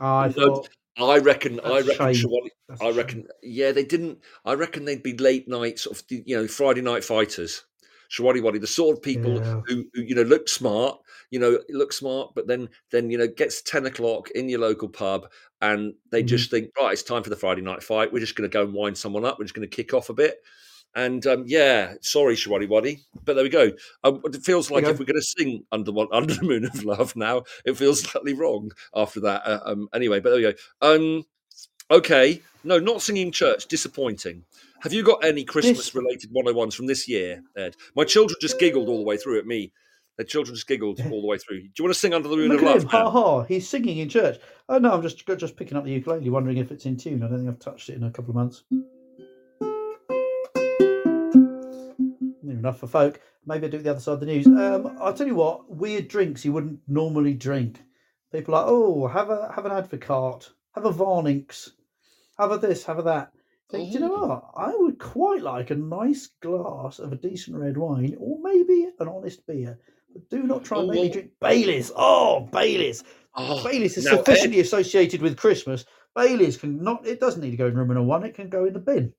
I 0.00 0.28
thought, 0.32 0.68
I 0.98 1.18
reckon. 1.18 1.60
I 1.60 1.80
That's 1.82 1.86
a 1.86 1.88
reckon. 1.90 2.14
shame. 2.14 2.30
Shwaddy, 2.30 2.48
that's 2.68 2.80
a 2.80 2.84
I 2.84 2.88
shame. 2.88 2.96
reckon. 2.96 3.28
Yeah, 3.42 3.72
they 3.72 3.84
didn't. 3.84 4.18
I 4.44 4.54
reckon 4.54 4.84
they'd 4.84 5.02
be 5.02 5.16
late 5.16 5.48
night 5.48 5.78
sort 5.78 5.98
of. 5.98 6.04
You 6.10 6.36
know, 6.36 6.48
Friday 6.48 6.80
night 6.82 7.04
fighters. 7.04 7.64
Showaddywaddy, 8.10 8.58
the 8.60 8.66
sort 8.66 8.96
of 8.96 9.02
people 9.02 9.36
Yeah. 9.36 9.60
who, 9.66 9.84
who 9.92 10.00
you 10.02 10.14
know 10.14 10.22
look 10.22 10.48
smart, 10.48 10.98
you 11.30 11.38
know 11.38 11.58
look 11.68 11.92
smart, 11.92 12.30
but 12.34 12.46
then 12.46 12.70
then 12.90 13.10
you 13.10 13.18
know 13.18 13.26
gets 13.28 13.60
ten 13.60 13.84
o'clock 13.84 14.30
in 14.30 14.48
your 14.48 14.60
local 14.60 14.88
pub, 14.88 15.30
and 15.60 15.92
they 16.10 16.22
Mhm. 16.22 16.26
just 16.28 16.50
think 16.50 16.70
right, 16.80 16.92
it's 16.94 17.02
time 17.02 17.22
for 17.22 17.28
the 17.28 17.36
Friday 17.36 17.60
night 17.60 17.82
fight. 17.82 18.10
We're 18.10 18.20
just 18.20 18.34
going 18.34 18.48
to 18.48 18.52
go 18.52 18.62
and 18.64 18.72
wind 18.72 18.96
someone 18.96 19.26
up. 19.26 19.38
We're 19.38 19.44
just 19.44 19.54
going 19.54 19.68
to 19.68 19.76
kick 19.76 19.92
off 19.92 20.08
a 20.08 20.14
bit, 20.14 20.42
and 20.94 21.26
um, 21.26 21.44
yeah, 21.46 21.94
sorry, 22.00 22.34
Showaddywaddy, 22.34 23.00
but 23.24 23.34
there 23.34 23.44
we 23.44 23.50
go. 23.50 23.72
Um, 24.04 24.20
it 24.24 24.42
feels 24.42 24.70
like 24.70 24.84
you 24.84 24.90
if 24.90 24.98
we're 24.98 25.04
going 25.04 25.20
to 25.20 25.22
sing 25.22 25.64
under 25.70 25.92
one 25.92 26.08
under 26.12 26.34
the 26.34 26.42
moon 26.42 26.64
of 26.64 26.84
love 26.84 27.14
now, 27.16 27.44
it 27.64 27.76
feels 27.76 28.00
slightly 28.02 28.34
wrong 28.34 28.70
after 28.94 29.20
that. 29.20 29.46
Uh, 29.46 29.60
um, 29.64 29.88
anyway, 29.94 30.20
but 30.20 30.30
there 30.30 30.38
we 30.38 30.52
go. 30.52 30.54
Um, 30.80 31.24
okay, 31.90 32.42
no, 32.64 32.78
not 32.78 33.02
singing 33.02 33.32
church. 33.32 33.66
Disappointing. 33.66 34.44
Have 34.80 34.92
you 34.92 35.02
got 35.02 35.24
any 35.24 35.44
Christmas 35.44 35.94
related 35.94 36.30
101s 36.32 36.74
from 36.74 36.86
this 36.86 37.08
year, 37.08 37.42
Ed? 37.56 37.74
My 37.96 38.04
children 38.04 38.36
just 38.40 38.60
giggled 38.60 38.88
all 38.88 38.98
the 38.98 39.04
way 39.04 39.16
through 39.16 39.38
at 39.38 39.46
me. 39.46 39.72
The 40.16 40.24
children 40.24 40.54
just 40.54 40.68
giggled 40.68 41.00
all 41.10 41.20
the 41.20 41.26
way 41.26 41.38
through. 41.38 41.62
Do 41.62 41.70
you 41.78 41.84
want 41.84 41.94
to 41.94 42.00
sing 42.00 42.14
Under 42.14 42.28
the 42.28 42.36
Moon 42.36 42.48
Look 42.48 42.58
of 42.58 42.66
Love? 42.66 42.82
him, 42.82 42.88
ha 42.88 43.10
ha! 43.10 43.42
He's 43.42 43.68
singing 43.68 43.98
in 43.98 44.08
church. 44.08 44.38
Oh 44.68 44.78
no, 44.78 44.92
I'm 44.92 45.02
just 45.02 45.24
just 45.26 45.56
picking 45.56 45.76
up 45.76 45.84
the 45.84 45.92
ukulele, 45.92 46.28
wondering 46.30 46.58
if 46.58 46.70
it's 46.70 46.86
in 46.86 46.96
tune. 46.96 47.22
I 47.22 47.28
don't 47.28 47.38
think 47.38 47.48
I've 47.48 47.58
touched 47.58 47.88
it 47.88 47.94
in 47.94 48.04
a 48.04 48.10
couple 48.10 48.30
of 48.30 48.36
months. 48.36 48.64
Enough 52.58 52.80
for 52.80 52.86
folk. 52.86 53.20
Maybe 53.46 53.66
I 53.66 53.70
do 53.70 53.78
the 53.78 53.90
other 53.90 54.00
side 54.00 54.14
of 54.14 54.20
the 54.20 54.26
news. 54.26 54.46
Um, 54.46 54.96
I'll 55.00 55.14
tell 55.14 55.26
you 55.26 55.34
what, 55.34 55.70
weird 55.70 56.08
drinks 56.08 56.44
you 56.44 56.52
wouldn't 56.52 56.80
normally 56.86 57.34
drink. 57.34 57.80
People 58.32 58.54
are 58.54 58.62
like, 58.62 58.70
oh, 58.70 59.06
have 59.06 59.30
a 59.30 59.50
have 59.54 59.64
an 59.64 59.72
Advocaat, 59.72 60.50
have 60.74 60.84
a 60.84 60.92
Varnix, 60.92 61.70
have 62.38 62.52
a 62.52 62.58
this, 62.58 62.84
have 62.84 62.98
a 62.98 63.02
that. 63.02 63.32
Think, 63.70 63.88
do 63.88 63.94
you 63.94 64.00
know 64.00 64.12
what? 64.12 64.44
I 64.56 64.74
would 64.74 64.98
quite 64.98 65.42
like 65.42 65.70
a 65.70 65.74
nice 65.74 66.30
glass 66.42 66.98
of 66.98 67.12
a 67.12 67.16
decent 67.16 67.56
red 67.56 67.76
wine, 67.76 68.16
or 68.18 68.38
maybe 68.42 68.88
an 68.98 69.08
honest 69.08 69.46
beer. 69.46 69.78
But 70.12 70.28
do 70.30 70.42
not 70.42 70.64
try 70.64 70.80
and 70.80 70.88
make 70.88 71.02
me 71.02 71.10
drink 71.10 71.30
Baileys. 71.40 71.90
Oh, 71.94 72.48
Baileys. 72.52 73.04
Oh, 73.34 73.62
Baileys 73.62 73.96
is 73.98 74.06
Ed- 74.06 74.16
sufficiently 74.16 74.60
associated 74.60 75.22
with 75.22 75.36
Christmas. 75.36 75.84
Baileys 76.14 76.56
can 76.56 76.82
not. 76.82 77.06
It 77.06 77.20
doesn't 77.20 77.42
need 77.42 77.50
to 77.52 77.56
go 77.56 77.66
in 77.66 77.74
room 77.74 77.88
number 77.88 78.02
one. 78.02 78.24
It 78.24 78.34
can 78.34 78.48
go 78.48 78.64
in 78.64 78.72
the 78.72 78.78
bin. 78.78 79.12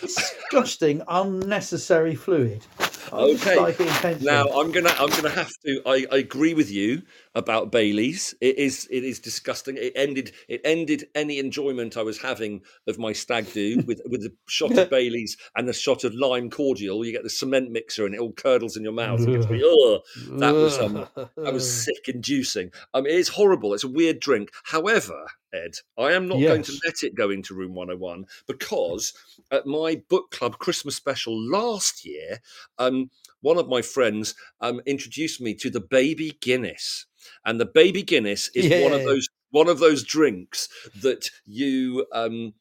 Disgusting, 0.00 1.02
unnecessary 1.08 2.14
fluid. 2.14 2.64
I 3.12 3.16
Okay, 3.16 3.58
intensely. 3.70 4.26
Now 4.26 4.46
I'm 4.46 4.70
gonna 4.70 4.94
I'm 4.98 5.10
gonna 5.10 5.30
have 5.30 5.50
to. 5.64 5.82
I, 5.86 6.06
I 6.12 6.16
agree 6.18 6.54
with 6.54 6.70
you 6.70 7.02
about 7.38 7.70
Bailey's. 7.70 8.34
It 8.40 8.58
is 8.58 8.88
it 8.90 9.04
is 9.04 9.20
disgusting. 9.20 9.76
It 9.78 9.92
ended 9.94 10.32
it 10.48 10.60
ended 10.64 11.06
any 11.14 11.38
enjoyment 11.38 11.96
I 11.96 12.02
was 12.02 12.20
having 12.20 12.62
of 12.88 12.98
my 12.98 13.12
stag 13.12 13.50
do 13.52 13.82
with 13.86 14.02
with 14.06 14.22
a 14.22 14.32
shot 14.48 14.76
of 14.76 14.90
Bailey's 14.90 15.36
and 15.56 15.68
a 15.68 15.72
shot 15.72 16.04
of 16.04 16.14
lime 16.14 16.50
cordial. 16.50 17.04
You 17.04 17.12
get 17.12 17.22
the 17.22 17.30
cement 17.30 17.70
mixer 17.70 18.04
and 18.04 18.14
it 18.14 18.20
all 18.20 18.32
curdles 18.32 18.76
in 18.76 18.82
your 18.82 18.92
mouth. 18.92 19.20
It 19.20 19.32
gets 19.32 19.48
me, 19.48 19.62
ugh. 19.86 20.00
that 20.40 20.52
was, 20.52 20.78
um, 20.78 21.06
That 21.36 21.54
was 21.54 21.84
sick 21.84 22.08
inducing. 22.08 22.72
Um, 22.92 23.06
it 23.06 23.12
is 23.12 23.28
horrible. 23.28 23.72
It's 23.72 23.84
a 23.84 23.88
weird 23.88 24.18
drink. 24.18 24.50
However, 24.64 25.26
Ed, 25.52 25.74
I 25.96 26.12
am 26.12 26.28
not 26.28 26.40
going 26.40 26.62
to 26.62 26.78
let 26.84 27.02
it 27.02 27.14
go 27.14 27.30
into 27.30 27.54
room 27.54 27.74
101 27.74 28.26
because 28.46 29.14
at 29.50 29.66
my 29.66 30.02
book 30.10 30.30
club 30.30 30.58
Christmas 30.58 30.96
special 30.96 31.40
last 31.40 32.04
year, 32.04 32.40
um, 32.78 33.10
one 33.40 33.56
of 33.56 33.68
my 33.68 33.82
friends 33.82 34.34
um, 34.60 34.80
introduced 34.84 35.40
me 35.40 35.54
to 35.54 35.70
the 35.70 35.80
baby 35.80 36.36
Guinness. 36.40 37.06
And 37.44 37.60
the 37.60 37.66
baby 37.66 38.02
Guinness 38.02 38.48
is 38.54 38.82
one 38.82 38.92
of 38.92 39.04
those 39.04 39.28
one 39.50 39.68
of 39.68 39.78
those 39.78 40.04
drinks 40.04 40.68
that 41.00 41.30
you 41.46 42.06
um, 42.12 42.52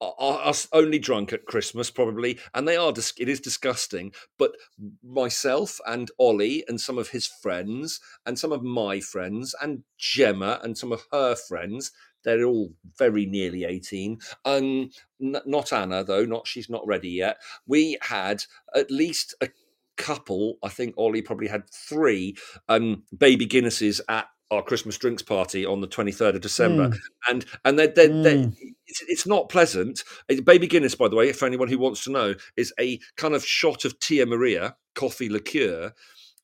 are, 0.00 0.54
only 0.72 0.98
drunk 0.98 1.32
at 1.32 1.44
Christmas, 1.44 1.90
probably, 1.90 2.38
and 2.54 2.66
they 2.66 2.76
are. 2.76 2.92
dis- 2.92 3.12
It 3.18 3.28
is 3.28 3.40
disgusting. 3.40 4.12
But 4.38 4.52
myself 5.02 5.80
and 5.86 6.10
Ollie 6.18 6.64
and 6.68 6.80
some 6.80 6.98
of 6.98 7.08
his 7.10 7.26
friends 7.26 8.00
and 8.24 8.38
some 8.38 8.52
of 8.52 8.62
my 8.62 9.00
friends 9.00 9.54
and 9.60 9.82
Gemma 9.98 10.60
and 10.62 10.76
some 10.78 10.92
of 10.92 11.04
her 11.12 11.34
friends. 11.34 11.92
They're 12.22 12.44
all 12.44 12.74
very 12.98 13.24
nearly 13.24 13.64
eighteen. 13.64 14.18
Um, 14.44 14.90
n- 15.22 15.40
not 15.46 15.72
Anna 15.72 16.04
though. 16.04 16.26
Not 16.26 16.46
she's 16.46 16.68
not 16.68 16.86
ready 16.86 17.08
yet. 17.08 17.38
We 17.66 17.96
had 18.02 18.44
at 18.74 18.90
least 18.90 19.34
a 19.40 19.48
couple. 20.00 20.58
I 20.62 20.68
think 20.68 20.94
Ollie 20.96 21.22
probably 21.22 21.48
had 21.48 21.68
three 21.70 22.36
um, 22.68 23.04
baby 23.16 23.46
Guinnesses 23.46 24.00
at 24.08 24.26
our 24.50 24.62
Christmas 24.62 24.98
drinks 24.98 25.22
party 25.22 25.64
on 25.64 25.80
the 25.80 25.86
twenty 25.86 26.10
third 26.12 26.34
of 26.34 26.40
December 26.40 26.88
Mm. 26.88 26.98
and 27.28 27.44
and 27.64 27.78
they're, 27.78 27.86
they're, 27.86 28.22
they're, 28.22 28.36
Mm. 28.38 28.56
it's, 28.88 29.02
it's 29.06 29.26
not 29.26 29.48
pleasant. 29.48 30.02
Uh, 30.28 30.40
Baby 30.40 30.66
Guinness, 30.66 30.96
by 30.96 31.06
the 31.08 31.14
way, 31.16 31.32
for 31.32 31.46
anyone 31.46 31.68
who 31.68 31.78
wants 31.78 32.02
to 32.04 32.10
know, 32.10 32.34
is 32.56 32.72
a 32.80 32.98
kind 33.16 33.34
of 33.34 33.44
shot 33.44 33.84
of 33.84 33.98
Tia 34.00 34.26
Maria 34.26 34.76
coffee 34.96 35.28
liqueur 35.28 35.92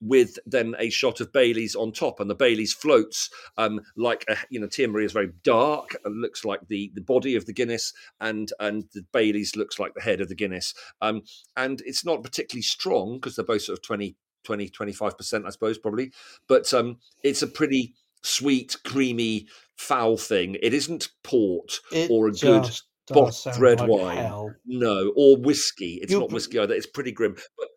with 0.01 0.39
then 0.47 0.75
a 0.79 0.91
shot 0.91 1.21
of 1.21 1.33
Bailey's 1.33 1.75
on 1.75 1.93
top, 1.93 2.21
and 2.21 2.29
the 2.29 2.35
Bailey's 2.35 2.73
floats 2.73 3.31
um, 3.57 3.81
like 3.97 4.25
a, 4.29 4.37
you 4.51 4.61
know 4.61 4.67
Tia 4.67 4.89
Maria 4.89 5.07
is 5.07 5.13
very 5.13 5.31
dark 5.43 5.97
and 6.05 6.21
looks 6.21 6.45
like 6.45 6.61
the 6.69 6.91
the 6.95 7.01
body 7.01 7.35
of 7.37 7.47
the 7.47 7.53
Guinness, 7.53 7.93
and 8.21 8.53
and 8.61 8.85
the 8.95 9.05
Bailey's 9.13 9.57
looks 9.57 9.79
like 9.79 9.95
the 9.95 10.03
head 10.03 10.21
of 10.21 10.29
the 10.29 10.35
Guinness, 10.35 10.75
um, 11.01 11.23
and 11.57 11.83
it's 11.87 12.05
not 12.05 12.23
particularly 12.23 12.63
strong 12.63 13.15
because 13.15 13.37
they're 13.37 13.45
both 13.45 13.63
sort 13.63 13.79
of 13.79 13.83
20, 13.83 14.17
20 14.45 14.69
25 14.69 15.17
percent, 15.17 15.45
I 15.47 15.51
suppose, 15.51 15.79
probably, 15.79 16.13
but 16.49 16.73
um, 16.75 16.99
it's 17.25 17.43
a 17.43 17.47
pretty 17.47 17.95
sweet, 18.23 18.77
creamy, 18.85 19.47
foul 19.77 20.17
thing. 20.17 20.57
It 20.63 20.75
isn't 20.75 21.09
port 21.23 21.81
It 21.93 22.11
or 22.11 22.29
a 22.29 22.33
good 22.33 22.69
bottled 23.09 23.59
red 23.61 23.79
like 23.81 23.89
wine. 23.89 24.17
hell. 24.17 24.53
no, 24.67 25.13
or 25.17 25.37
whiskey. 25.37 26.01
It's 26.03 26.11
You- 26.13 26.21
not 26.21 26.33
whiskey 26.33 26.59
either. 26.59 26.75
It's 26.75 26.87
pretty 26.87 27.13
grim, 27.13 27.37
but 27.57 27.69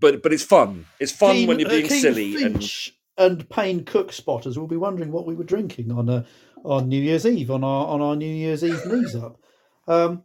but 0.00 0.22
but 0.22 0.32
it's 0.32 0.42
fun. 0.42 0.86
It's 1.00 1.12
fun 1.12 1.34
Keen- 1.34 1.48
when 1.48 1.58
you're 1.58 1.68
uh, 1.68 1.72
being 1.72 1.88
Keen 1.88 2.00
silly 2.00 2.42
and 2.42 2.54
Finch 2.54 2.94
and 3.16 3.48
Payne 3.48 3.84
Cook 3.84 4.12
spotters 4.12 4.58
will 4.58 4.66
be 4.66 4.76
wondering 4.76 5.12
what 5.12 5.26
we 5.26 5.34
were 5.34 5.44
drinking 5.44 5.92
on 5.92 6.08
uh, 6.08 6.24
on 6.64 6.88
New 6.88 7.00
Year's 7.00 7.26
Eve 7.26 7.50
on 7.50 7.64
our 7.64 7.86
on 7.86 8.00
our 8.00 8.16
New 8.16 8.26
Year's 8.26 8.64
Eve 8.64 8.84
knees 8.86 9.14
up. 9.14 9.40
Um, 9.86 10.24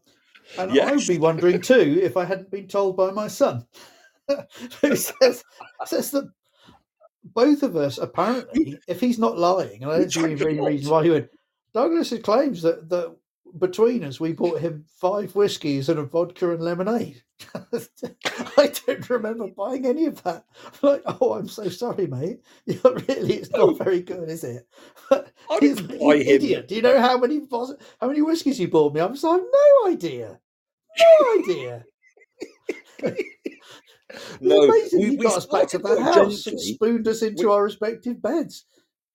and 0.58 0.79
I 0.79 0.91
would 0.91 1.08
be 1.08 1.17
wondering 1.17 1.62
too 1.62 1.99
if 2.01 2.17
I 2.17 2.25
hadn't 2.25 2.49
been 2.49 2.67
told 2.67 2.97
by 2.97 3.12
my 3.12 3.27
son, 3.27 3.65
who 4.82 4.95
says 4.95 5.43
says 5.86 6.12
that 6.12 6.32
both 7.23 7.63
of 7.63 7.75
us 7.75 7.97
apparently, 7.97 8.79
if 8.88 8.99
he's 8.99 9.19
not 9.19 9.38
lying, 9.38 9.84
and 9.84 9.91
I 9.91 9.99
don't 9.99 10.12
see 10.12 10.23
any 10.23 10.36
really 10.36 10.60
reason 10.60 10.91
why 10.91 11.03
he 11.03 11.10
would. 11.10 11.29
Douglas 11.73 12.13
claims 12.23 12.63
that 12.63 12.89
that 12.89 13.15
between 13.60 14.03
us 14.03 14.19
we 14.19 14.34
bought 14.34 14.60
him 14.60 14.86
five 14.99 15.36
whiskies 15.36 15.89
and 15.89 15.99
a 15.99 16.03
vodka 16.03 16.51
and 16.51 16.62
lemonade. 16.62 17.23
I 18.58 18.73
don't 18.86 19.10
remember 19.10 19.47
buying 19.47 19.86
any 19.86 20.06
of 20.06 20.21
that. 20.23 20.45
I'm 20.65 20.71
like, 20.89 21.02
oh, 21.06 21.34
I'm 21.34 21.47
so 21.47 21.69
sorry, 21.69 22.08
mate. 22.08 22.39
Yeah, 22.65 22.78
really, 22.84 23.34
it's 23.36 23.52
not 23.52 23.62
oh. 23.62 23.73
very 23.73 24.02
good, 24.02 24.30
is 24.30 24.43
it? 24.43 24.67
But 25.10 25.32
I 25.49 25.58
he's 25.62 25.75
didn't 25.78 25.91
like, 25.91 25.99
buy 25.99 26.13
you 26.15 26.23
him. 26.23 26.36
idiot. 26.36 26.67
Do 26.67 26.75
you 26.75 26.82
know 26.82 26.99
how 26.99 27.17
many 27.17 27.39
bos- 27.39 27.75
how 27.99 28.08
many 28.08 28.21
whiskies 28.21 28.60
you 28.60 28.67
bought 28.67 28.93
me? 28.93 29.02
I 29.02 29.06
was 29.06 29.23
like, 29.23 29.41
no 29.41 29.89
idea. 29.91 30.39
No 30.99 31.39
idea. 31.39 31.86
No, 34.41 34.63
amazing 34.63 34.99
we- 34.99 35.10
we 35.12 35.17
got 35.17 35.38
us 35.38 35.45
back 35.45 35.67
to 35.69 35.78
the 35.78 36.02
house 36.02 36.47
and 36.47 36.60
spooned 36.60 37.08
us 37.08 37.21
into 37.21 37.52
our 37.52 37.63
respective 37.63 38.21
beds. 38.21 38.65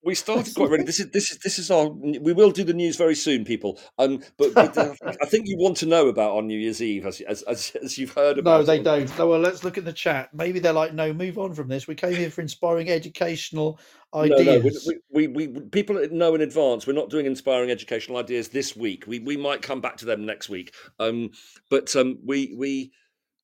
We 0.05 0.13
started 0.13 0.53
quite 0.53 0.69
ready. 0.69 0.83
This 0.83 0.99
is 0.99 1.09
this 1.09 1.31
is 1.31 1.39
this 1.39 1.57
is 1.57 1.71
our. 1.71 1.89
We 1.89 2.31
will 2.31 2.51
do 2.51 2.63
the 2.63 2.75
news 2.75 2.95
very 2.95 3.15
soon, 3.15 3.43
people. 3.43 3.79
Um, 3.97 4.21
but, 4.37 4.53
but 4.53 4.77
uh, 4.77 4.93
I 5.21 5.25
think 5.25 5.45
you 5.47 5.57
want 5.57 5.77
to 5.77 5.87
know 5.87 6.07
about 6.09 6.37
on 6.37 6.45
New 6.45 6.59
Year's 6.59 6.79
Eve, 6.79 7.07
as 7.07 7.21
as 7.21 7.41
as, 7.41 7.75
as 7.83 7.97
you've 7.97 8.13
heard 8.13 8.37
about. 8.37 8.59
No, 8.59 8.63
they 8.65 8.79
it. 8.79 8.83
don't. 8.83 9.17
No, 9.17 9.27
well, 9.27 9.39
let's 9.39 9.63
look 9.63 9.79
at 9.79 9.83
the 9.83 9.91
chat. 9.91 10.29
Maybe 10.31 10.59
they're 10.59 10.73
like, 10.73 10.93
no, 10.93 11.11
move 11.11 11.39
on 11.39 11.55
from 11.55 11.69
this. 11.69 11.87
We 11.87 11.95
came 11.95 12.13
here 12.13 12.29
for 12.29 12.41
inspiring 12.41 12.87
educational 12.87 13.79
No, 14.13 14.25
no, 14.25 14.35
ideas. 14.35 14.93
we, 15.11 15.27
we, 15.27 15.47
we 15.47 15.59
people 15.61 15.99
know 16.11 16.35
in 16.35 16.41
advance. 16.41 16.85
We're 16.85 16.93
not 16.93 17.09
doing 17.09 17.25
inspiring 17.25 17.71
educational 17.71 18.19
ideas 18.19 18.49
this 18.49 18.75
week. 18.75 19.05
We 19.07 19.17
we 19.17 19.37
might 19.37 19.63
come 19.63 19.81
back 19.81 19.97
to 19.97 20.05
them 20.05 20.23
next 20.23 20.49
week. 20.49 20.71
Um, 20.99 21.31
but 21.71 21.95
um, 21.95 22.19
we 22.23 22.53
we 22.55 22.91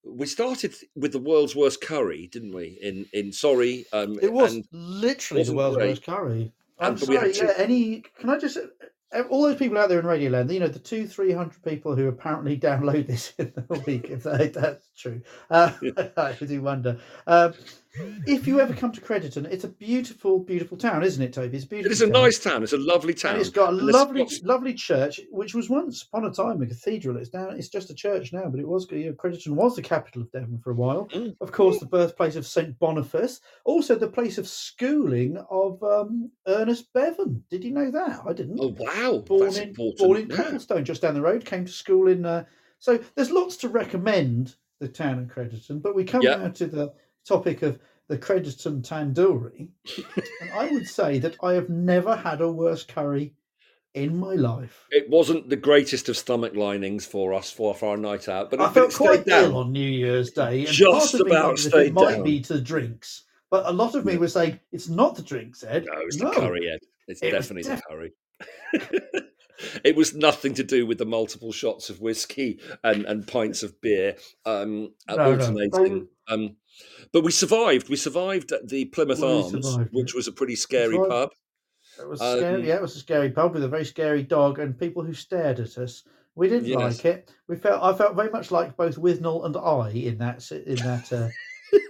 we 0.03 0.25
started 0.25 0.73
with 0.95 1.11
the 1.11 1.19
world's 1.19 1.55
worst 1.55 1.81
curry, 1.81 2.27
didn't 2.31 2.53
we? 2.53 2.77
In 2.81 3.05
in 3.13 3.31
sorry, 3.31 3.85
um, 3.93 4.17
It 4.21 4.33
was 4.33 4.59
literally 4.71 5.43
the 5.43 5.53
world's 5.53 5.77
great. 5.77 5.89
worst 5.89 6.03
curry. 6.03 6.51
I'm 6.79 6.91
And- 6.93 6.99
sorry. 6.99 7.33
two- 7.33 7.45
Yeah. 7.45 7.53
Any? 7.57 8.03
Can 8.19 8.29
I 8.29 8.37
just? 8.39 8.57
uh, 8.57 9.21
All 9.29 9.43
those 9.43 9.57
people 9.57 9.77
out 9.77 9.89
there 9.89 9.99
in 9.99 10.05
Radio 10.05 10.31
Land, 10.31 10.49
you 10.51 10.59
know, 10.59 10.67
the 10.69 10.79
two, 10.79 11.05
three 11.05 11.31
hundred 11.33 11.61
people 11.63 11.95
who 11.95 12.07
apparently 12.07 12.57
download 12.69 13.07
this 13.07 13.33
in 13.37 13.51
the 13.55 13.79
week, 13.85 14.09
if 14.09 14.23
that, 14.23 14.53
that's 14.53 14.89
true, 14.97 15.21
uh, 15.49 15.71
I 16.17 16.33
do 16.33 16.61
wonder. 16.61 16.97
Um, 17.27 17.53
if 18.25 18.47
you 18.47 18.59
ever 18.59 18.73
come 18.73 18.91
to 18.91 19.01
Crediton, 19.01 19.45
it's 19.51 19.63
a 19.63 19.67
beautiful, 19.67 20.39
beautiful 20.39 20.77
town, 20.77 21.03
isn't 21.03 21.21
it, 21.21 21.33
Toby? 21.33 21.57
It's 21.57 21.65
a 21.65 21.69
beautiful. 21.69 21.91
it 21.91 21.93
is 21.93 22.01
a 22.01 22.05
town. 22.05 22.13
nice 22.23 22.39
town. 22.39 22.63
It's 22.63 22.73
a 22.73 22.77
lovely 22.77 23.13
town. 23.13 23.33
And 23.33 23.41
it's 23.41 23.49
got 23.49 23.73
a 23.73 23.77
And 23.77 23.87
lovely, 23.87 24.27
lovely 24.43 24.73
church, 24.73 25.19
which 25.29 25.53
was 25.53 25.69
once 25.69 26.03
upon 26.03 26.25
a 26.25 26.31
time 26.31 26.61
a 26.61 26.65
cathedral. 26.65 27.17
It's 27.17 27.33
now, 27.33 27.49
it's 27.49 27.69
just 27.69 27.89
a 27.89 27.93
church 27.93 28.31
now, 28.31 28.47
but 28.49 28.59
it 28.59 28.67
was. 28.67 28.87
You 28.91 29.07
know, 29.07 29.13
Crediton 29.13 29.53
was 29.55 29.75
the 29.75 29.81
capital 29.81 30.21
of 30.21 30.31
Devon 30.31 30.59
for 30.63 30.71
a 30.71 30.75
while. 30.75 31.07
Mm. 31.09 31.35
Of 31.41 31.51
course, 31.51 31.79
the 31.79 31.85
birthplace 31.85 32.35
of 32.35 32.47
Saint 32.47 32.77
Boniface, 32.79 33.41
also 33.65 33.95
the 33.95 34.07
place 34.07 34.37
of 34.37 34.47
schooling 34.47 35.37
of 35.49 35.81
um, 35.83 36.31
Ernest 36.47 36.91
Bevin. 36.93 37.41
Did 37.49 37.63
you 37.63 37.71
know 37.71 37.91
that? 37.91 38.21
I 38.27 38.33
didn't. 38.33 38.59
Oh 38.61 38.75
wow, 38.77 39.19
born 39.19 39.41
that's 39.45 39.57
in 39.57 39.69
important. 39.69 39.97
born 39.99 40.17
in 40.17 40.29
yeah. 40.29 40.35
Copplestone, 40.37 40.85
just 40.85 41.01
down 41.01 41.13
the 41.13 41.21
road. 41.21 41.45
Came 41.45 41.65
to 41.65 41.71
school 41.71 42.07
in. 42.07 42.25
Uh, 42.25 42.45
so 42.79 42.99
there's 43.15 43.31
lots 43.31 43.57
to 43.57 43.69
recommend 43.69 44.55
the 44.79 44.87
town 44.87 45.19
of 45.19 45.27
Crediton, 45.27 45.81
but 45.81 45.95
we 45.95 46.03
come 46.03 46.21
Yeah. 46.23 46.37
now 46.37 46.47
to 46.49 46.65
the 46.65 46.91
topic 47.26 47.61
of 47.61 47.80
the 48.07 48.17
Crediton 48.17 48.82
tandoori, 48.86 49.69
and 50.41 50.51
I 50.53 50.69
would 50.72 50.88
say 50.88 51.19
that 51.19 51.38
I 51.43 51.53
have 51.53 51.69
never 51.69 52.15
had 52.15 52.41
a 52.41 52.51
worse 52.51 52.84
curry 52.84 53.34
in 53.93 54.17
my 54.17 54.34
life. 54.36 54.86
It 54.91 55.09
wasn't 55.09 55.49
the 55.49 55.55
greatest 55.55 56.09
of 56.09 56.17
stomach 56.17 56.55
linings 56.55 57.05
for 57.05 57.34
us 57.34 57.51
for, 57.51 57.74
for 57.74 57.89
our 57.89 57.97
night 57.97 58.28
out, 58.28 58.49
but, 58.49 58.59
I 58.61 58.69
felt 58.72 58.91
it 58.91 58.95
quite 58.97 59.28
ill 59.28 59.57
on 59.57 59.72
New 59.72 59.80
Year's 59.89 60.32
Day, 60.32 60.59
and 60.59 60.67
Just 60.67 61.13
about 61.15 61.59
stayed 61.59 61.88
it 61.88 61.93
might 61.93 62.15
down. 62.15 62.24
be 62.24 62.41
to 62.41 62.53
the 62.53 62.61
drinks, 62.61 63.24
but 63.49 63.65
a 63.65 63.72
lot 63.72 63.95
of 63.95 64.05
me 64.05 64.17
was 64.17 64.34
saying 64.34 64.59
it's 64.72 64.89
not 64.89 65.15
the 65.15 65.22
drinks, 65.24 65.63
Ed. 65.63 65.86
No, 65.86 65.99
it's 66.01 66.17
No. 66.17 66.30
the 66.30 66.36
curry, 66.39 66.69
Ed. 66.72 66.80
It's 67.07 67.22
It 67.22 67.32
definitely 67.32 67.63
def- 67.63 67.82
the 67.82 67.84
curry. 67.89 68.13
it 69.84 69.95
was 69.95 70.15
nothing 70.15 70.53
to 70.55 70.63
do 70.63 70.86
with 70.86 70.97
the 70.97 71.05
multiple 71.05 71.51
shots 71.51 71.89
of 71.89 72.01
whiskey 72.01 72.59
and, 72.84 73.05
and 73.05 73.28
pints 73.28 73.63
of 73.63 73.80
beer 73.82 74.15
um, 74.45 74.93
No, 75.09 75.36
no. 75.36 76.07
Um, 76.32 76.55
but 77.11 77.23
we 77.23 77.32
survived. 77.32 77.89
We 77.89 77.95
survived 77.97 78.51
at 78.51 78.67
the 78.69 78.86
Plymouth 78.86 79.19
We 79.21 79.27
Arms, 79.27 79.51
survived, 79.67 79.89
which 79.91 80.13
was 80.13 80.27
a 80.27 80.32
pretty 80.32 80.55
scary 80.55 80.97
pub. 80.97 81.32
It 81.99 82.07
was 82.07 82.21
Um, 82.21 82.38
scary. 82.38 82.67
Yeah, 82.67 82.75
it 82.77 82.82
was 82.82 82.95
a 82.95 82.99
scary 82.99 83.29
pub 83.32 83.53
with 83.53 83.63
a 83.63 83.67
very 83.67 83.86
scary 83.86 84.23
dog 84.23 84.59
and 84.59 84.77
people 84.79 85.03
who 85.03 85.13
stared 85.13 85.59
at 85.59 85.77
us. 85.77 86.03
We 86.36 86.47
didn't 86.47 86.69
Yes. 86.69 86.79
like 86.79 87.05
it. 87.05 87.32
We 87.47 87.57
felt. 87.57 87.84
I 87.84 87.93
felt 87.93 88.15
very 88.15 88.29
much 88.29 88.51
like 88.51 88.77
both 88.77 88.95
Withnail 88.95 89.45
and 89.45 89.57
I 89.57 89.89
in 89.89 90.17
that. 90.19 90.49
In 90.51 90.75
that. 90.77 91.11
Uh, 91.11 91.29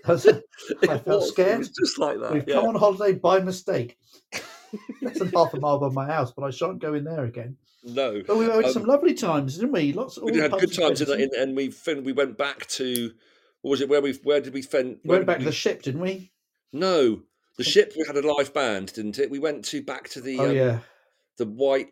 I 0.11 0.97
felt 0.97 1.05
was, 1.05 1.29
scared. 1.29 1.67
Just 1.79 1.99
like 1.99 2.19
that. 2.19 2.33
We've 2.33 2.47
yeah. 2.47 2.55
come 2.55 2.69
on 2.69 2.75
holiday 2.75 3.17
by 3.17 3.39
mistake. 3.39 3.97
Than 5.01 5.27
half 5.35 5.53
a 5.53 5.59
mile 5.59 5.75
above 5.75 5.93
my 5.93 6.05
house, 6.07 6.31
but 6.31 6.43
I 6.43 6.49
shan't 6.49 6.79
go 6.79 6.93
in 6.93 7.03
there 7.03 7.25
again. 7.25 7.57
No, 7.83 8.21
But 8.25 8.37
we 8.37 8.45
had 8.45 8.63
Um, 8.65 8.71
some 8.71 8.83
lovely 8.85 9.13
times, 9.13 9.55
didn't 9.55 9.71
we? 9.73 9.91
Lots. 9.91 10.19
we 10.21 10.31
the 10.31 10.43
have 10.43 10.51
pubs 10.51 10.65
good 10.65 10.73
times 10.81 11.01
in, 11.01 11.29
and 11.37 11.55
we 11.57 11.71
fin- 11.71 12.03
we 12.03 12.13
went 12.13 12.37
back 12.37 12.67
to 12.67 13.11
what 13.61 13.71
was 13.71 13.81
it 13.81 13.89
where 13.89 14.01
we 14.01 14.13
where 14.23 14.41
did 14.41 14.53
we 14.53 14.61
where 14.71 14.95
went 15.03 15.25
back 15.25 15.37
we- 15.39 15.43
to 15.45 15.49
the 15.49 15.55
ship, 15.55 15.81
didn't 15.83 16.01
we? 16.01 16.31
no 16.73 17.21
the 17.57 17.63
ship 17.63 17.93
we 17.97 18.03
had 18.07 18.15
a 18.15 18.33
live 18.35 18.53
band 18.53 18.93
didn't 18.93 19.19
it 19.19 19.29
we 19.29 19.39
went 19.39 19.65
to 19.65 19.81
back 19.83 20.07
to 20.09 20.21
the 20.21 20.39
Oh 20.39 20.49
um, 20.49 20.55
yeah, 20.55 20.79
the 21.37 21.45
white 21.45 21.89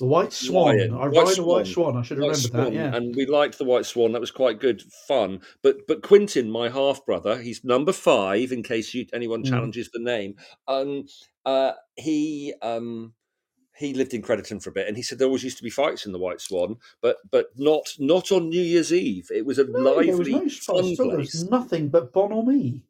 the 0.00 0.04
White 0.06 0.32
Swan. 0.34 0.76
Lion. 0.76 0.92
I 0.92 1.06
White 1.08 1.26
ride 1.28 1.38
a 1.38 1.42
White 1.42 1.66
Swan. 1.66 1.92
Swan. 1.92 1.96
I 1.96 2.02
should 2.02 2.18
White 2.18 2.22
remember 2.36 2.48
Swan, 2.48 2.64
that. 2.64 2.72
Yeah. 2.74 2.94
and 2.94 3.14
we 3.16 3.24
liked 3.26 3.56
the 3.56 3.64
White 3.64 3.86
Swan. 3.86 4.12
That 4.12 4.20
was 4.20 4.32
quite 4.32 4.60
good 4.60 4.82
fun. 5.06 5.40
But 5.62 5.86
but 5.86 6.02
Quintin, 6.02 6.50
my 6.50 6.68
half 6.68 7.06
brother, 7.06 7.38
he's 7.40 7.64
number 7.64 7.92
five. 7.92 8.52
In 8.52 8.62
case 8.62 8.92
you, 8.92 9.06
anyone 9.14 9.44
Mm. 9.44 9.48
challenges 9.48 9.88
the 9.90 10.00
name, 10.00 10.34
um, 10.66 11.06
uh, 11.46 11.72
he 11.96 12.52
um, 12.60 13.14
he 13.78 13.94
lived 13.94 14.12
in 14.14 14.22
Crediton 14.22 14.62
for 14.62 14.70
a 14.70 14.72
bit, 14.72 14.88
and 14.88 14.96
he 14.96 15.02
said 15.02 15.18
there 15.18 15.26
always 15.28 15.44
used 15.44 15.56
to 15.58 15.62
be 15.62 15.70
fights 15.70 16.04
in 16.06 16.12
the 16.12 16.18
White 16.18 16.40
Swan, 16.40 16.76
but 17.00 17.18
but 17.30 17.46
not 17.56 17.94
not 17.98 18.32
on 18.32 18.48
New 18.48 18.60
Year's 18.60 18.92
Eve. 18.92 19.30
It 19.34 19.46
was 19.46 19.58
a 19.58 19.64
No, 19.64 20.02
there 20.02 20.16
was 20.16 20.28
lively, 20.28 20.32
no 20.32 20.38
fun 20.40 20.48
spice. 20.48 20.96
There 20.98 21.06
place. 21.08 21.34
was 21.34 21.50
nothing 21.50 21.88
but 21.88 22.12
bonhomie. 22.12 22.82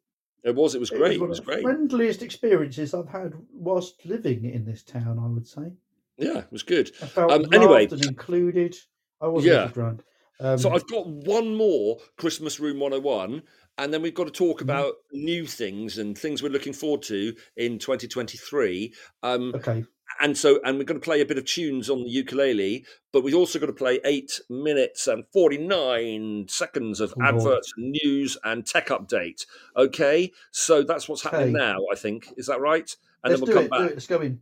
It 0.43 0.55
was. 0.55 0.73
It 0.75 0.79
was 0.79 0.89
great. 0.89 1.15
It 1.15 1.19
one 1.21 1.29
was 1.29 1.39
of 1.39 1.45
the 1.45 1.51
great. 1.51 1.63
friendliest 1.63 2.21
experiences 2.23 2.93
I've 2.93 3.09
had 3.09 3.33
whilst 3.51 4.05
living 4.05 4.45
in 4.45 4.65
this 4.65 4.83
town. 4.83 5.19
I 5.19 5.27
would 5.27 5.47
say. 5.47 5.71
Yeah, 6.17 6.39
it 6.39 6.51
was 6.51 6.63
good. 6.63 6.91
I 7.01 7.05
felt 7.07 7.31
Um, 7.31 7.45
anyway. 7.53 7.87
and 7.89 8.01
included. 8.03 8.75
I 9.21 9.27
wasn't 9.27 9.53
Yeah. 9.53 9.67
drunk. 9.67 10.03
Um, 10.39 10.57
So 10.57 10.71
I've 10.71 10.87
got 10.87 11.07
one 11.07 11.55
more 11.55 11.99
Christmas 12.17 12.59
Room 12.59 12.79
101, 12.79 13.43
and 13.77 13.93
then 13.93 14.01
we've 14.01 14.13
got 14.13 14.25
to 14.25 14.31
talk 14.31 14.59
Mhm. 14.59 14.63
about 14.63 14.95
new 15.11 15.45
things 15.45 15.97
and 15.97 16.17
things 16.17 16.41
we're 16.41 16.49
looking 16.49 16.73
forward 16.73 17.01
to 17.03 17.35
in 17.57 17.79
2023. 17.79 18.93
Um, 19.23 19.53
okay. 19.55 19.83
And 20.19 20.37
so, 20.37 20.59
and 20.63 20.77
we're 20.77 20.83
going 20.83 20.99
to 20.99 21.03
play 21.03 21.21
a 21.21 21.25
bit 21.25 21.37
of 21.37 21.45
tunes 21.45 21.89
on 21.89 22.03
the 22.03 22.09
ukulele, 22.09 22.85
but 23.11 23.23
we've 23.23 23.35
also 23.35 23.59
got 23.59 23.67
to 23.67 23.73
play 23.73 23.99
eight 24.05 24.39
minutes 24.49 25.07
and 25.07 25.23
49 25.33 26.47
seconds 26.49 26.99
of 26.99 27.13
Oh, 27.19 27.23
adverts, 27.25 27.73
news, 27.77 28.37
and 28.43 28.65
tech 28.65 28.87
update. 28.87 29.45
Okay, 29.77 30.31
so 30.51 30.83
that's 30.83 31.07
what's 31.07 31.23
happening 31.23 31.55
Okay. 31.55 31.65
now, 31.65 31.77
I 31.91 31.95
think. 31.95 32.33
Is 32.37 32.47
that 32.47 32.59
right? 32.61 32.93
And 33.23 33.31
Let's 33.31 33.41
then 33.41 33.49
we'll 33.53 33.61
come 33.63 33.69
back. 33.69 33.91
it. 33.91 33.93
Let's 33.95 34.07
go 34.07 34.21
in. 34.21 34.41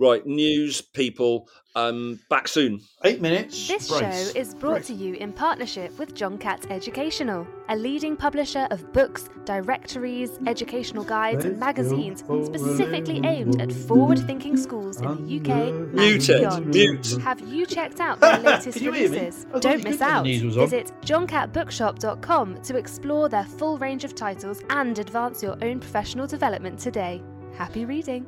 Right, 0.00 0.26
news, 0.26 0.80
people, 0.80 1.48
um, 1.76 2.18
back 2.28 2.48
soon. 2.48 2.80
Eight 3.04 3.20
minutes. 3.22 3.68
This 3.68 3.88
Brace. 3.88 4.32
show 4.32 4.38
is 4.38 4.52
brought 4.52 4.72
Brace. 4.78 4.86
to 4.88 4.94
you 4.94 5.14
in 5.14 5.32
partnership 5.32 5.96
with 6.00 6.14
John 6.16 6.36
Catt 6.36 6.66
Educational, 6.68 7.46
a 7.68 7.76
leading 7.76 8.16
publisher 8.16 8.66
of 8.72 8.92
books, 8.92 9.28
directories, 9.44 10.30
educational 10.48 11.04
guides, 11.04 11.44
and 11.44 11.60
Let's 11.60 11.78
go 11.78 11.82
magazines 11.96 12.20
specifically 12.46 13.20
little 13.20 13.26
aimed 13.30 13.60
at 13.60 13.72
forward 13.72 14.18
thinking 14.18 14.56
schools 14.56 15.00
in 15.00 15.26
the 15.26 15.36
UK 15.40 15.50
under 15.50 15.76
and 15.84 15.92
Mute 15.94 16.26
beyond. 16.26 16.66
mute. 16.66 17.16
Have 17.22 17.40
you 17.48 17.64
checked 17.64 18.00
out 18.00 18.18
their 18.18 18.38
latest 18.40 18.76
Can 18.78 18.82
you 18.86 18.92
hear 18.92 19.08
me? 19.10 19.16
releases? 19.18 19.44
I 19.46 19.48
thought 19.48 19.56
it 19.58 19.62
Don't 19.62 19.76
miss 19.84 19.84
good 19.84 19.98
that 20.00 20.08
the 20.08 20.12
out. 20.12 20.22
news 20.24 20.42
was 20.42 20.56
on. 20.58 20.68
Visit 20.70 20.92
johncattbookshop.com 21.02 22.62
to 22.62 22.76
explore 22.76 23.28
their 23.28 23.44
full 23.44 23.78
range 23.78 24.02
of 24.02 24.16
titles 24.16 24.60
and 24.70 24.98
advance 24.98 25.40
your 25.40 25.56
own 25.62 25.78
professional 25.78 26.26
development 26.26 26.80
today. 26.80 27.22
Happy 27.56 27.84
reading! 27.84 28.26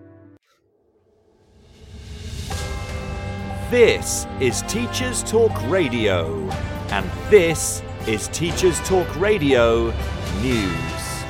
This 3.71 4.29
is 4.39 4.62
Teachers 4.69 5.25
Talk 5.25 5.51
Radio, 5.69 6.49
and 6.91 7.05
this 7.31 7.83
is 8.07 8.29
Teachers 8.29 8.79
Talk 8.83 9.09
Radio 9.17 9.93
News. 10.41 11.25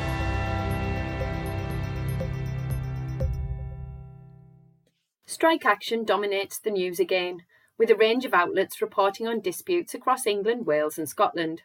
Strike 5.24 5.64
action 5.64 6.04
dominates 6.04 6.58
the 6.58 6.70
news 6.70 7.00
again, 7.00 7.44
with 7.78 7.90
a 7.90 7.96
range 7.96 8.26
of 8.26 8.34
outlets 8.34 8.82
reporting 8.82 9.26
on 9.26 9.40
disputes 9.40 9.94
across 9.94 10.26
England, 10.26 10.66
Wales, 10.66 10.98
and 10.98 11.08
Scotland. 11.08 11.62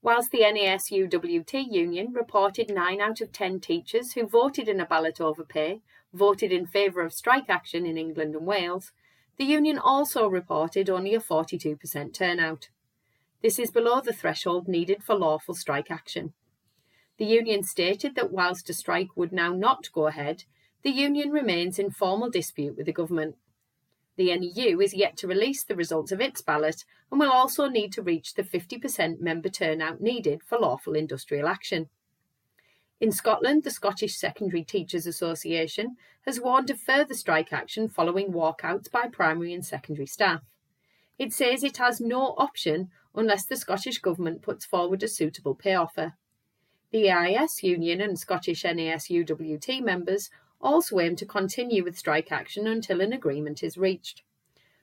Whilst 0.00 0.30
the 0.30 0.40
NASUWT 0.40 1.70
union 1.70 2.14
reported 2.14 2.70
9 2.70 3.00
out 3.02 3.20
of 3.20 3.32
10 3.32 3.60
teachers 3.60 4.12
who 4.12 4.26
voted 4.26 4.66
in 4.66 4.80
a 4.80 4.86
ballot 4.86 5.20
over 5.20 5.44
pay 5.44 5.82
voted 6.14 6.50
in 6.50 6.66
favour 6.66 7.02
of 7.02 7.12
strike 7.12 7.50
action 7.50 7.84
in 7.84 7.98
England 7.98 8.34
and 8.34 8.46
Wales, 8.46 8.92
the 9.40 9.46
union 9.46 9.78
also 9.78 10.26
reported 10.28 10.90
only 10.90 11.14
a 11.14 11.18
42% 11.18 12.12
turnout. 12.12 12.68
This 13.40 13.58
is 13.58 13.70
below 13.70 14.02
the 14.02 14.12
threshold 14.12 14.68
needed 14.68 15.02
for 15.02 15.14
lawful 15.14 15.54
strike 15.54 15.90
action. 15.90 16.34
The 17.16 17.24
union 17.24 17.62
stated 17.62 18.16
that 18.16 18.32
whilst 18.32 18.68
a 18.68 18.74
strike 18.74 19.16
would 19.16 19.32
now 19.32 19.54
not 19.54 19.90
go 19.94 20.08
ahead, 20.08 20.44
the 20.82 20.90
union 20.90 21.30
remains 21.30 21.78
in 21.78 21.90
formal 21.90 22.28
dispute 22.28 22.76
with 22.76 22.84
the 22.84 22.92
government. 22.92 23.36
The 24.18 24.36
NEU 24.36 24.78
is 24.78 24.92
yet 24.92 25.16
to 25.16 25.26
release 25.26 25.64
the 25.64 25.74
results 25.74 26.12
of 26.12 26.20
its 26.20 26.42
ballot 26.42 26.84
and 27.10 27.18
will 27.18 27.32
also 27.32 27.66
need 27.66 27.94
to 27.94 28.02
reach 28.02 28.34
the 28.34 28.42
50% 28.42 29.20
member 29.20 29.48
turnout 29.48 30.02
needed 30.02 30.42
for 30.42 30.58
lawful 30.58 30.94
industrial 30.94 31.48
action. 31.48 31.88
In 33.00 33.12
Scotland, 33.12 33.64
the 33.64 33.70
Scottish 33.70 34.14
Secondary 34.14 34.62
Teachers 34.62 35.06
Association 35.06 35.96
has 36.26 36.38
warned 36.38 36.68
of 36.68 36.78
further 36.78 37.14
strike 37.14 37.50
action 37.50 37.88
following 37.88 38.30
walkouts 38.30 38.90
by 38.90 39.08
primary 39.08 39.54
and 39.54 39.64
secondary 39.64 40.06
staff. 40.06 40.42
It 41.18 41.32
says 41.32 41.64
it 41.64 41.78
has 41.78 41.98
no 41.98 42.34
option 42.36 42.90
unless 43.14 43.46
the 43.46 43.56
Scottish 43.56 44.00
Government 44.00 44.42
puts 44.42 44.66
forward 44.66 45.02
a 45.02 45.08
suitable 45.08 45.54
pay 45.54 45.74
offer. 45.74 46.14
The 46.90 47.10
EIS 47.10 47.62
Union 47.62 48.02
and 48.02 48.18
Scottish 48.18 48.64
NASUWT 48.64 49.82
members 49.82 50.28
also 50.60 51.00
aim 51.00 51.16
to 51.16 51.24
continue 51.24 51.82
with 51.82 51.96
strike 51.96 52.30
action 52.30 52.66
until 52.66 53.00
an 53.00 53.14
agreement 53.14 53.62
is 53.62 53.78
reached. 53.78 54.22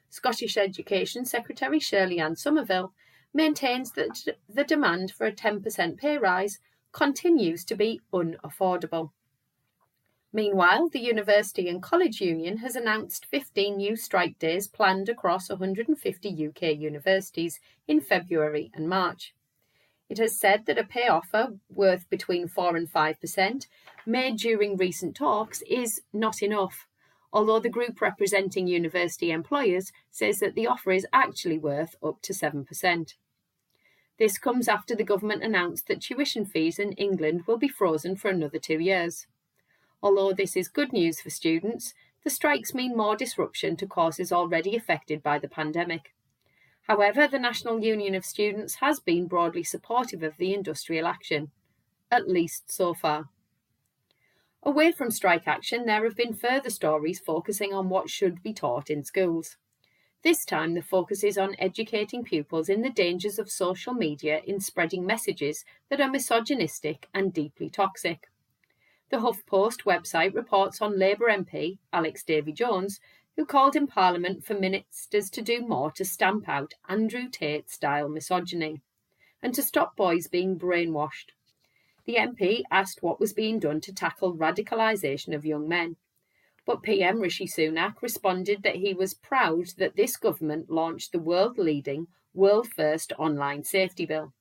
Scottish 0.09 0.57
Education 0.57 1.23
Secretary 1.23 1.79
Shirley-Anne 1.79 2.35
Somerville 2.35 2.93
maintains 3.31 3.91
that 3.91 4.27
the 4.49 4.63
demand 4.63 5.11
for 5.11 5.27
a 5.27 5.31
10% 5.31 5.97
pay 5.97 6.17
rise 6.17 6.59
continues 6.97 7.63
to 7.63 7.75
be 7.75 8.01
unaffordable. 8.11 9.11
Meanwhile, 10.33 10.89
the 10.89 10.99
University 10.99 11.69
and 11.69 11.79
College 11.79 12.21
Union 12.21 12.57
has 12.57 12.75
announced 12.75 13.27
15 13.27 13.77
new 13.77 13.95
strike 13.95 14.39
days 14.39 14.67
planned 14.67 15.07
across 15.07 15.47
150 15.47 16.47
UK 16.47 16.75
universities 16.75 17.59
in 17.87 18.01
February 18.01 18.71
and 18.73 18.89
March. 18.89 19.35
It 20.09 20.17
has 20.17 20.39
said 20.39 20.65
that 20.65 20.79
a 20.79 20.83
pay 20.83 21.07
offer 21.07 21.59
worth 21.69 22.09
between 22.09 22.47
4 22.47 22.75
and 22.75 22.91
5% 22.91 23.67
made 24.07 24.37
during 24.37 24.75
recent 24.75 25.15
talks 25.15 25.61
is 25.69 26.01
not 26.11 26.41
enough, 26.41 26.87
although 27.31 27.59
the 27.59 27.69
group 27.69 28.01
representing 28.01 28.65
university 28.65 29.29
employers 29.29 29.91
says 30.09 30.39
that 30.39 30.55
the 30.55 30.65
offer 30.65 30.91
is 30.91 31.05
actually 31.13 31.59
worth 31.59 31.95
up 32.01 32.23
to 32.23 32.33
7%. 32.33 33.13
This 34.17 34.37
comes 34.39 34.67
after 34.67 34.95
the 34.95 35.03
government 35.03 35.43
announced 35.43 35.87
that 35.87 36.01
tuition 36.01 36.45
fees 36.45 36.79
in 36.79 36.93
England 36.93 37.43
will 37.45 37.57
be 37.57 37.67
frozen 37.67 38.15
for 38.15 38.29
another 38.29 38.57
two 38.57 38.79
years. 38.79 39.27
Although 40.01 40.33
this 40.33 40.55
is 40.55 40.67
good 40.67 40.91
news 40.91 41.21
for 41.21 41.29
students, 41.29 41.93
the 42.23 42.29
strikes 42.29 42.73
mean 42.73 42.97
more 42.97 43.15
disruption 43.15 43.75
to 43.77 43.87
courses 43.87 44.31
already 44.31 44.75
affected 44.75 45.21
by 45.21 45.37
the 45.39 45.47
pandemic. 45.47 46.13
However, 46.87 47.27
the 47.27 47.39
National 47.39 47.83
Union 47.83 48.15
of 48.15 48.25
Students 48.25 48.75
has 48.75 48.99
been 48.99 49.27
broadly 49.27 49.63
supportive 49.63 50.23
of 50.23 50.37
the 50.37 50.53
industrial 50.53 51.05
action, 51.05 51.51
at 52.09 52.27
least 52.27 52.71
so 52.71 52.93
far. 52.93 53.29
Away 54.63 54.91
from 54.91 55.11
strike 55.11 55.47
action, 55.47 55.85
there 55.85 56.03
have 56.03 56.15
been 56.15 56.33
further 56.33 56.69
stories 56.69 57.19
focusing 57.19 57.73
on 57.73 57.89
what 57.89 58.09
should 58.09 58.41
be 58.41 58.53
taught 58.53 58.89
in 58.89 59.03
schools. 59.03 59.57
This 60.23 60.45
time, 60.45 60.73
the 60.73 60.81
focus 60.81 61.23
is 61.23 61.37
on 61.37 61.55
educating 61.59 62.23
pupils 62.23 62.69
in 62.69 62.81
the 62.81 62.89
dangers 62.89 63.37
of 63.37 63.51
social 63.51 63.93
media 63.93 64.41
in 64.45 64.59
spreading 64.59 65.05
messages 65.05 65.63
that 65.89 66.01
are 66.01 66.09
misogynistic 66.09 67.07
and 67.13 67.31
deeply 67.31 67.69
toxic. 67.69 68.29
The 69.09 69.17
HuffPost 69.17 69.83
website 69.83 70.33
reports 70.33 70.81
on 70.81 70.99
Labour 70.99 71.27
MP 71.29 71.77
Alex 71.93 72.23
Davies-Jones, 72.23 72.99
who 73.37 73.45
called 73.45 73.75
in 73.75 73.87
Parliament 73.87 74.43
for 74.43 74.55
ministers 74.55 75.29
to 75.29 75.41
do 75.41 75.61
more 75.61 75.91
to 75.91 76.03
stamp 76.03 76.49
out 76.49 76.73
Andrew 76.89 77.29
Tate 77.29 77.69
style 77.69 78.09
misogyny 78.09 78.81
and 79.41 79.53
to 79.53 79.61
stop 79.61 79.95
boys 79.95 80.27
being 80.27 80.57
brainwashed. 80.57 81.31
The 82.05 82.15
MP 82.15 82.63
asked 82.71 83.03
what 83.03 83.19
was 83.19 83.33
being 83.33 83.59
done 83.59 83.81
to 83.81 83.93
tackle 83.93 84.35
radicalisation 84.35 85.35
of 85.35 85.45
young 85.45 85.69
men. 85.69 85.97
But 86.67 86.83
PM 86.83 87.21
Rishi 87.21 87.47
Sunak 87.47 88.01
responded 88.01 88.61
that 88.63 88.75
he 88.75 88.93
was 88.93 89.13
proud 89.13 89.67
that 89.77 89.95
this 89.95 90.17
government 90.17 90.69
launched 90.69 91.13
the 91.13 91.19
world 91.19 91.57
leading, 91.57 92.07
world 92.33 92.67
first 92.67 93.13
online 93.17 93.63
safety 93.63 94.05
bill. 94.05 94.33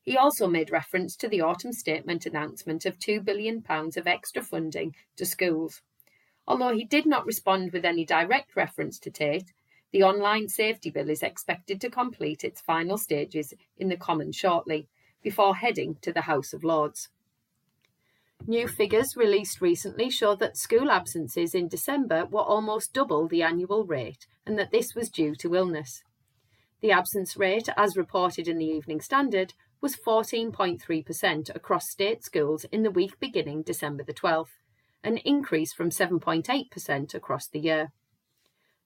He 0.00 0.16
also 0.16 0.46
made 0.46 0.70
reference 0.70 1.16
to 1.16 1.28
the 1.28 1.40
autumn 1.40 1.72
statement 1.72 2.24
announcement 2.24 2.86
of 2.86 3.00
£2 3.00 3.24
billion 3.24 3.64
of 3.68 4.06
extra 4.06 4.42
funding 4.42 4.94
to 5.16 5.26
schools. 5.26 5.82
Although 6.46 6.72
he 6.72 6.84
did 6.84 7.04
not 7.04 7.26
respond 7.26 7.72
with 7.72 7.84
any 7.84 8.04
direct 8.04 8.54
reference 8.54 9.00
to 9.00 9.10
Tate, 9.10 9.52
the 9.90 10.04
online 10.04 10.48
safety 10.48 10.90
bill 10.90 11.10
is 11.10 11.24
expected 11.24 11.80
to 11.80 11.90
complete 11.90 12.44
its 12.44 12.60
final 12.60 12.96
stages 12.96 13.52
in 13.76 13.88
the 13.88 13.96
Commons 13.96 14.36
shortly, 14.36 14.86
before 15.20 15.56
heading 15.56 15.96
to 16.02 16.12
the 16.12 16.20
House 16.20 16.52
of 16.52 16.62
Lords. 16.62 17.08
New 18.46 18.68
figures 18.68 19.16
released 19.16 19.62
recently 19.62 20.10
show 20.10 20.34
that 20.34 20.56
school 20.56 20.90
absences 20.90 21.54
in 21.54 21.66
December 21.66 22.26
were 22.26 22.42
almost 22.42 22.92
double 22.92 23.26
the 23.26 23.42
annual 23.42 23.84
rate 23.84 24.26
and 24.44 24.58
that 24.58 24.70
this 24.70 24.94
was 24.94 25.08
due 25.08 25.34
to 25.34 25.54
illness. 25.54 26.02
The 26.82 26.92
absence 26.92 27.38
rate, 27.38 27.70
as 27.76 27.96
reported 27.96 28.46
in 28.46 28.58
the 28.58 28.66
Evening 28.66 29.00
Standard, 29.00 29.54
was 29.80 29.96
14.3% 29.96 31.54
across 31.54 31.88
state 31.88 32.22
schools 32.22 32.64
in 32.64 32.82
the 32.82 32.90
week 32.90 33.18
beginning 33.18 33.62
December 33.62 34.04
the 34.04 34.12
12th, 34.12 34.58
an 35.02 35.16
increase 35.18 35.72
from 35.72 35.88
7.8% 35.88 37.14
across 37.14 37.46
the 37.46 37.60
year. 37.60 37.92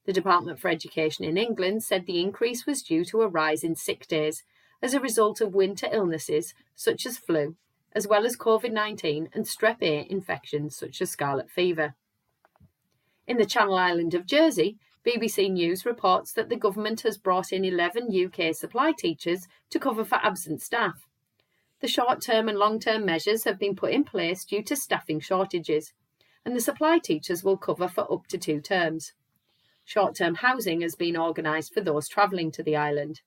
The 0.07 0.13
Department 0.13 0.61
for 0.61 0.69
Education 0.69 1.25
in 1.25 1.37
England 1.37 1.83
said 1.83 2.07
the 2.07 2.21
increase 2.21 2.65
was 2.65 2.83
due 2.83 3.05
to 3.07 3.23
a 3.23 3.29
rise 3.29 3.65
in 3.65 3.75
sick 3.75 4.07
days 4.07 4.45
as 4.81 4.95
a 4.95 5.01
result 5.01 5.41
of 5.41 5.55
winter 5.55 5.89
illnesses 5.91 6.55
such 6.77 7.05
as 7.05 7.19
flu, 7.19 7.57
as 7.93 8.07
well 8.07 8.25
as 8.25 8.37
COVID 8.37 8.73
19 8.73 9.31
and 9.33 9.45
strep 9.45 9.83
A 9.83 10.11
infections 10.11 10.77
such 10.77 11.01
as 11.01 11.11
scarlet 11.11 11.51
fever. 11.51 11.95
In 13.27 13.37
the 13.37 13.47
Channel 13.47 13.77
Island 13.77 14.15
of 14.15 14.27
Jersey, 14.27 14.79
BBC 15.05 15.51
News 15.51 15.87
reports 15.87 16.33
that 16.33 16.49
the 16.49 16.57
government 16.57 17.03
has 17.03 17.17
brought 17.17 17.53
in 17.53 17.65
11 17.65 18.09
UK 18.13 18.55
supply 18.55 18.93
teachers 18.93 19.47
to 19.71 19.79
cover 19.79 20.05
for 20.05 20.17
absent 20.17 20.61
staff. 20.61 21.07
The 21.81 21.89
short 21.89 22.21
term 22.21 22.49
and 22.49 22.59
long 22.59 22.81
term 22.81 23.05
measures 23.05 23.45
have 23.45 23.59
been 23.59 23.77
put 23.77 23.93
in 23.93 24.05
place 24.05 24.45
due 24.45 24.63
to 24.65 24.77
staffing 24.77 25.21
shortages, 25.21 25.93
and 26.45 26.55
the 26.55 26.61
supply 26.61 26.99
teachers 26.99 27.45
will 27.45 27.57
cover 27.57 27.89
for 27.89 28.11
up 28.13 28.27
to 28.29 28.39
two 28.39 28.61
terms. 28.61 29.13
Short 29.85 30.17
term 30.17 30.37
housing 30.37 30.81
has 30.83 30.95
been 30.95 31.17
organised 31.17 31.73
for 31.73 31.81
those 31.81 32.09
travelling 32.09 32.51
to 32.53 32.63
the 32.63 32.77
island. 32.77 33.23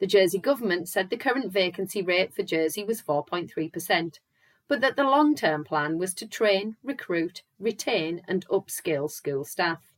The 0.00 0.06
Jersey 0.06 0.38
government 0.38 0.88
said 0.88 1.10
the 1.10 1.16
current 1.16 1.52
vacancy 1.52 2.02
rate 2.02 2.34
for 2.34 2.42
Jersey 2.42 2.84
was 2.84 3.00
4.3%, 3.00 4.18
but 4.66 4.80
that 4.80 4.96
the 4.96 5.04
long 5.04 5.34
term 5.34 5.64
plan 5.64 5.98
was 5.98 6.14
to 6.14 6.26
train, 6.26 6.76
recruit, 6.82 7.42
retain, 7.58 8.22
and 8.26 8.46
upskill 8.48 9.10
school 9.10 9.44
staff. 9.44 9.92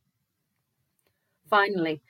Finally, 1.49 2.03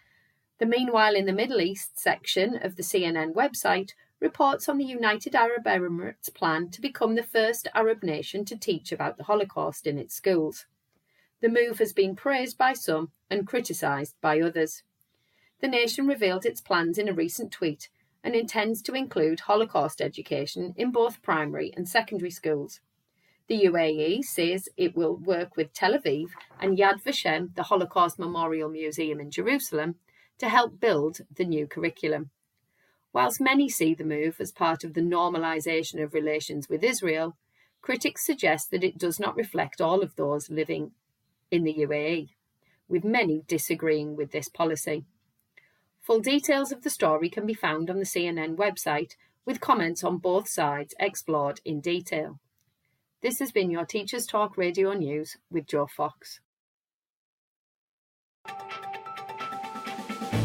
the 0.58 0.66
Meanwhile 0.66 1.14
in 1.14 1.26
the 1.26 1.32
Middle 1.32 1.60
East 1.60 1.98
section 1.98 2.56
of 2.62 2.76
the 2.76 2.82
CNN 2.82 3.34
website 3.34 3.90
reports 4.20 4.68
on 4.68 4.78
the 4.78 4.84
United 4.84 5.34
Arab 5.34 5.64
Emirates 5.64 6.32
plan 6.32 6.70
to 6.70 6.80
become 6.80 7.14
the 7.14 7.22
first 7.22 7.68
Arab 7.74 8.02
nation 8.02 8.44
to 8.46 8.56
teach 8.56 8.90
about 8.90 9.18
the 9.18 9.24
Holocaust 9.24 9.86
in 9.86 9.98
its 9.98 10.14
schools. 10.14 10.64
The 11.42 11.50
move 11.50 11.78
has 11.78 11.92
been 11.92 12.16
praised 12.16 12.56
by 12.56 12.72
some 12.72 13.12
and 13.28 13.46
criticised 13.46 14.14
by 14.22 14.40
others. 14.40 14.82
The 15.60 15.68
nation 15.68 16.06
revealed 16.06 16.44
its 16.44 16.60
plans 16.60 16.98
in 16.98 17.08
a 17.08 17.14
recent 17.14 17.50
tweet 17.50 17.88
and 18.22 18.34
intends 18.34 18.82
to 18.82 18.94
include 18.94 19.40
Holocaust 19.40 20.00
education 20.00 20.74
in 20.76 20.90
both 20.90 21.22
primary 21.22 21.72
and 21.76 21.88
secondary 21.88 22.30
schools. 22.30 22.80
The 23.48 23.64
UAE 23.64 24.24
says 24.24 24.68
it 24.76 24.96
will 24.96 25.16
work 25.16 25.56
with 25.56 25.72
Tel 25.72 25.96
Aviv 25.96 26.30
and 26.60 26.76
Yad 26.76 27.02
Vashem, 27.02 27.54
the 27.54 27.64
Holocaust 27.64 28.18
Memorial 28.18 28.68
Museum 28.68 29.20
in 29.20 29.30
Jerusalem, 29.30 29.94
to 30.38 30.48
help 30.48 30.80
build 30.80 31.20
the 31.34 31.44
new 31.44 31.66
curriculum. 31.66 32.30
Whilst 33.12 33.40
many 33.40 33.68
see 33.68 33.94
the 33.94 34.04
move 34.04 34.40
as 34.40 34.52
part 34.52 34.84
of 34.84 34.94
the 34.94 35.00
normalisation 35.00 36.02
of 36.02 36.12
relations 36.12 36.68
with 36.68 36.84
Israel, 36.84 37.36
critics 37.80 38.26
suggest 38.26 38.70
that 38.72 38.84
it 38.84 38.98
does 38.98 39.20
not 39.20 39.36
reflect 39.36 39.80
all 39.80 40.02
of 40.02 40.16
those 40.16 40.50
living 40.50 40.90
in 41.50 41.62
the 41.62 41.74
UAE, 41.74 42.30
with 42.88 43.04
many 43.04 43.42
disagreeing 43.46 44.16
with 44.16 44.32
this 44.32 44.48
policy. 44.48 45.06
Full 46.06 46.20
details 46.20 46.70
of 46.70 46.82
the 46.82 46.90
story 46.90 47.28
can 47.28 47.46
be 47.46 47.52
found 47.52 47.90
on 47.90 47.98
the 47.98 48.04
CNN 48.04 48.54
website, 48.54 49.16
with 49.44 49.60
comments 49.60 50.04
on 50.04 50.18
both 50.18 50.46
sides 50.46 50.94
explored 51.00 51.60
in 51.64 51.80
detail. 51.80 52.38
This 53.22 53.40
has 53.40 53.50
been 53.50 53.72
your 53.72 53.84
Teachers 53.84 54.24
Talk 54.24 54.56
Radio 54.56 54.92
News 54.92 55.36
with 55.50 55.66
Joe 55.66 55.88
Fox. 55.88 56.38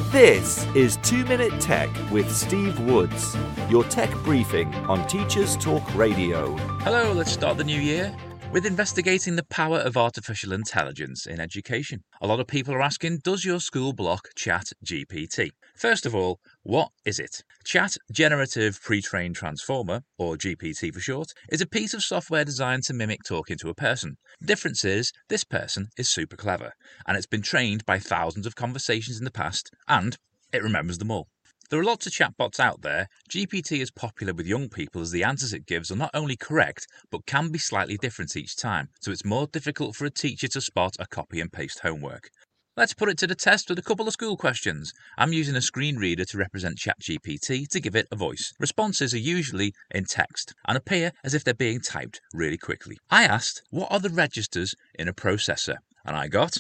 This 0.10 0.66
is 0.74 0.98
2 1.04 1.26
Minute 1.26 1.62
Tech 1.62 1.92
with 2.10 2.36
Steve 2.36 2.80
Woods, 2.80 3.38
your 3.70 3.84
tech 3.84 4.12
briefing 4.24 4.74
on 4.90 5.08
Teachers 5.08 5.56
Talk 5.58 5.84
Radio. 5.94 6.58
Hello, 6.80 7.14
let's 7.14 7.32
start 7.32 7.58
the 7.58 7.64
new 7.64 7.80
year 7.80 8.12
with 8.52 8.66
investigating 8.66 9.38
the 9.38 9.46
power 9.46 9.80
of 9.80 9.96
artificial 9.96 10.52
intelligence 10.52 11.26
in 11.26 11.40
education. 11.40 12.04
A 12.22 12.28
lot 12.28 12.42
of 12.42 12.48
people 12.48 12.74
are 12.74 12.82
asking 12.82 13.20
Does 13.24 13.46
your 13.46 13.62
school 13.62 13.94
block 13.94 14.28
Chat 14.36 14.74
GPT? 14.86 15.52
First 15.76 16.06
of 16.06 16.14
all, 16.14 16.40
what 16.64 16.90
is 17.06 17.18
it? 17.18 17.44
Chat 17.64 17.96
Generative 18.12 18.82
Pre 18.82 19.02
trained 19.02 19.38
Transformer, 19.38 20.02
or 20.18 20.36
GPT 20.36 20.94
for 20.94 21.00
short, 21.00 21.30
is 21.50 21.62
a 21.62 21.66
piece 21.66 21.94
of 21.94 22.04
software 22.04 22.44
designed 22.44 22.84
to 22.84 22.94
mimic 22.94 23.24
talking 23.26 23.58
to 23.60 23.70
a 23.70 23.76
person. 23.76 24.18
The 24.42 24.48
difference 24.48 24.84
is 24.84 25.14
this 25.30 25.46
person 25.46 25.88
is 25.98 26.10
super 26.10 26.36
clever, 26.36 26.74
and 27.08 27.16
it's 27.16 27.28
been 27.28 27.42
trained 27.42 27.86
by 27.86 28.00
thousands 28.00 28.46
of 28.46 28.56
conversations 28.56 29.18
in 29.18 29.24
the 29.24 29.32
past, 29.32 29.72
and 29.88 30.18
it 30.52 30.62
remembers 30.62 30.98
them 30.98 31.12
all. 31.12 31.30
There 31.72 31.80
are 31.80 31.86
lots 31.86 32.06
of 32.06 32.12
chatbots 32.12 32.60
out 32.60 32.82
there. 32.82 33.08
GPT 33.30 33.80
is 33.80 33.92
popular 33.92 34.34
with 34.34 34.46
young 34.46 34.68
people 34.68 35.02
as 35.02 35.12
the 35.12 35.24
answers 35.24 35.54
it 35.54 35.66
gives 35.66 35.90
are 35.90 35.96
not 35.96 36.12
only 36.14 36.36
correct, 36.36 36.86
but 37.10 37.26
can 37.26 37.50
be 37.50 37.60
slightly 37.60 37.96
different 37.96 38.36
each 38.36 38.58
time, 38.58 38.90
so 39.00 39.10
it's 39.10 39.24
more 39.24 39.48
difficult 39.48 39.96
for 39.96 40.04
a 40.04 40.10
teacher 40.10 40.50
to 40.50 40.60
spot 40.60 40.98
a 41.00 41.08
copy 41.08 41.40
and 41.40 41.54
paste 41.54 41.80
homework. 41.80 42.30
Let's 42.76 42.94
put 42.94 43.08
it 43.08 43.18
to 43.20 43.28
the 43.28 43.36
test 43.36 43.70
with 43.70 43.80
a 43.80 43.84
couple 43.84 44.06
of 44.06 44.12
school 44.12 44.36
questions. 44.36 44.92
I'm 45.18 45.32
using 45.32 45.56
a 45.56 45.62
screen 45.62 45.96
reader 45.96 46.26
to 46.26 46.38
represent 46.38 46.78
ChatGPT 46.78 47.70
to 47.70 47.80
give 47.80 47.96
it 47.96 48.08
a 48.12 48.18
voice. 48.18 48.52
Responses 48.60 49.14
are 49.14 49.18
usually 49.18 49.74
in 49.92 50.04
text 50.04 50.54
and 50.68 50.76
appear 50.76 51.14
as 51.24 51.34
if 51.34 51.46
they're 51.46 51.54
being 51.54 51.80
typed 51.80 52.20
really 52.34 52.58
quickly. 52.58 52.98
I 53.10 53.24
asked, 53.24 53.62
What 53.70 53.90
are 53.94 54.00
the 54.02 54.10
registers 54.10 54.76
in 55.00 55.08
a 55.08 55.14
processor? 55.14 55.78
And 56.04 56.18
I 56.18 56.28
got, 56.28 56.58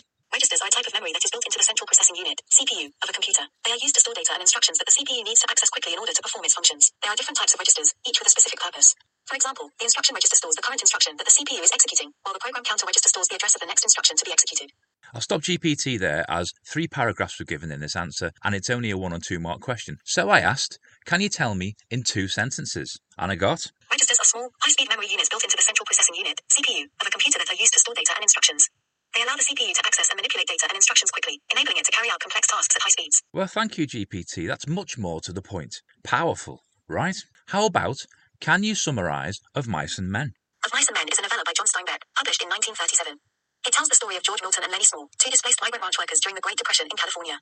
CPU, 2.62 2.93
of 3.01 3.09
a 3.09 3.14
computer. 3.14 3.41
They 3.66 3.74
are 3.74 3.82
used 3.82 3.97
to 3.97 4.01
store 4.01 4.14
data 4.14 4.38
and 4.38 4.41
instructions 4.41 4.78
that 4.78 4.86
the 4.86 4.93
CPU 4.93 5.26
needs 5.26 5.41
to 5.41 5.49
access 5.49 5.74
quickly 5.74 5.93
in 5.93 5.99
order 5.99 6.14
to 6.14 6.22
perform 6.22 6.45
its 6.45 6.53
functions. 6.53 6.93
There 7.01 7.09
are 7.12 7.18
different 7.18 7.41
types 7.41 7.55
of 7.55 7.59
registers, 7.59 7.89
each 8.05 8.22
with 8.22 8.28
a 8.28 8.30
specific 8.30 8.59
purpose. 8.62 8.93
For 9.26 9.34
example, 9.34 9.74
the 9.80 9.86
instruction 9.89 10.14
register 10.14 10.36
stores 10.36 10.53
the 10.53 10.62
current 10.62 10.80
instruction 10.80 11.18
that 11.18 11.26
the 11.26 11.34
CPU 11.34 11.57
is 11.57 11.74
executing, 11.74 12.14
while 12.22 12.38
the 12.38 12.39
program 12.39 12.64
counter 12.64 12.86
register 12.86 13.09
stores 13.09 13.30
the 13.30 13.36
address 13.41 13.55
of 13.55 13.62
the 13.62 13.66
next 13.66 13.82
instruction 13.82 14.16
to 14.16 14.26
be 14.26 14.32
executed. 14.32 14.70
I'll 15.12 15.26
stop 15.26 15.41
GPT 15.41 15.97
there 15.97 16.24
as 16.30 16.53
three 16.64 16.88
paragraphs 16.88 17.39
were 17.39 17.49
given 17.49 17.72
in 17.72 17.80
this 17.82 17.95
answer 17.95 18.32
and 18.43 18.53
it's 18.53 18.70
only 18.70 18.91
a 18.91 18.97
one 18.97 19.12
or 19.12 19.20
two 19.20 19.39
mark 19.39 19.62
question. 19.62 19.97
So 20.05 20.30
I 20.30 20.39
asked, 20.39 20.78
Can 21.05 21.20
you 21.22 21.30
tell 21.30 21.55
me 21.55 21.74
in 21.89 22.03
two 22.03 22.28
sentences? 22.28 22.99
And 23.18 23.32
I 23.32 23.36
got, 23.36 23.72
Registers 23.89 24.20
are 24.22 24.30
small, 24.30 24.49
high-speed 24.62 24.88
memory 24.88 25.07
units 25.09 25.30
built 25.30 25.43
into 25.43 25.57
the 25.57 25.64
central 25.64 25.86
processing 25.86 26.16
unit, 26.16 26.39
CPU, 26.47 26.86
of 27.01 27.07
a 27.07 27.12
computer 27.12 27.39
that 27.39 27.49
are 27.49 27.59
used 27.59 27.74
to 27.74 27.80
store 27.80 27.95
data 27.95 28.14
and 28.16 28.24
instructions. 28.24 28.70
They 29.16 29.24
allow 29.24 29.36
the 29.36 29.43
CPU 29.43 29.74
to 29.76 29.84
access 29.86 30.09
and 30.09 30.18
manipulate 30.18 30.47
data 30.47 30.68
and 30.70 30.76
instructions 30.76 31.12
quickly, 31.12 31.41
enabling 31.51 31.78
it 31.78 31.86
to 31.86 31.91
carry 31.91 32.09
out 32.09 32.20
complex 32.20 32.47
tasks 32.47 32.76
at 32.76 32.82
high 32.82 32.95
speeds. 32.95 33.22
Well, 33.34 33.47
thank 33.47 33.78
you, 33.78 33.86
GPT. 33.86 34.47
That's 34.47 34.68
much 34.68 34.97
more 34.97 35.20
to 35.22 35.34
the 35.34 35.41
point. 35.41 35.82
Powerful, 36.03 36.64
right? 36.88 37.18
How 37.47 37.66
about, 37.66 38.05
Can 38.39 38.64
you 38.64 38.74
summarise 38.74 39.39
Of 39.53 39.68
Mice 39.68 39.97
and 39.99 40.09
Men? 40.09 40.34
Of 40.66 40.72
Mice 40.74 40.88
and 40.88 40.95
Men 40.95 41.09
is 41.12 41.20
a 41.20 41.22
novella 41.22 41.43
by 41.45 41.51
John 41.51 41.68
Steinbeck, 41.68 42.07
published 42.16 42.41
in 42.41 42.49
1937. 42.49 43.20
It 43.68 43.74
tells 43.74 43.89
the 43.89 43.99
story 43.99 44.16
of 44.16 44.24
George 44.24 44.41
Milton 44.41 44.64
and 44.64 44.72
Lenny 44.72 44.88
Small, 44.88 45.09
two 45.20 45.30
displaced 45.30 45.59
migrant 45.62 45.84
ranch 45.84 45.99
workers 45.99 46.20
during 46.24 46.36
the 46.36 46.41
Great 46.41 46.57
Depression 46.57 46.88
in 46.89 46.97
California. 46.97 47.38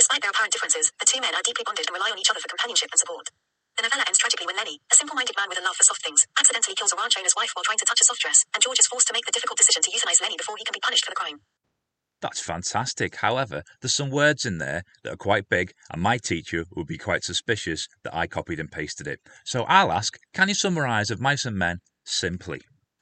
Despite 0.00 0.22
their 0.22 0.30
apparent 0.32 0.52
differences, 0.56 0.90
the 0.98 1.06
two 1.06 1.20
men 1.20 1.34
are 1.36 1.44
deeply 1.44 1.62
bonded 1.62 1.86
and 1.86 1.94
rely 1.94 2.10
on 2.10 2.18
each 2.18 2.30
other 2.30 2.40
for 2.40 2.48
companionship 2.48 2.88
and 2.90 2.98
support. 2.98 3.28
The 3.76 3.82
novella 3.82 4.04
ends 4.06 4.18
tragically 4.18 4.46
when 4.46 4.56
Lenny, 4.56 4.80
a 4.92 4.96
simple-minded 4.96 5.36
man 5.36 5.48
with 5.48 5.58
a 5.58 5.62
love 5.62 5.76
for 5.76 5.84
soft 5.84 6.02
things, 6.02 6.26
accidentally 6.38 6.74
kills 6.74 6.92
a 6.92 6.96
ranch 6.96 7.16
owner's 7.18 7.34
wife 7.36 7.50
while 7.54 7.64
trying 7.64 7.78
to 7.78 7.84
touch 7.84 8.00
a 8.00 8.04
soft 8.04 8.20
dress, 8.20 8.44
and 8.54 8.62
George 8.62 8.78
is 8.78 8.86
forced 8.86 9.06
to 9.08 9.12
make 9.14 9.24
the 9.24 9.32
difficult 9.32 9.58
decision 9.58 9.82
to 9.82 9.90
euthanize 9.90 10.20
Lenny 10.20 10.36
before 10.36 10.56
he 10.58 10.64
can 10.64 10.72
be 10.72 10.80
punished 10.80 11.04
for 11.04 11.10
the 11.10 11.16
crime. 11.16 11.40
That's 12.20 12.40
fantastic. 12.40 13.16
However, 13.16 13.62
there's 13.80 13.94
some 13.94 14.10
words 14.10 14.44
in 14.44 14.58
there 14.58 14.82
that 15.02 15.14
are 15.14 15.16
quite 15.16 15.48
big, 15.48 15.72
and 15.90 16.02
my 16.02 16.18
teacher 16.18 16.66
would 16.76 16.86
be 16.86 16.98
quite 16.98 17.24
suspicious 17.24 17.88
that 18.04 18.14
I 18.14 18.26
copied 18.26 18.60
and 18.60 18.70
pasted 18.70 19.06
it. 19.06 19.20
So 19.44 19.64
I'll 19.64 19.92
ask, 19.92 20.18
can 20.34 20.48
you 20.48 20.54
summarise 20.54 21.10
Of 21.10 21.20
Mice 21.20 21.46
and 21.46 21.56
Men 21.56 21.80
simply? 22.04 22.60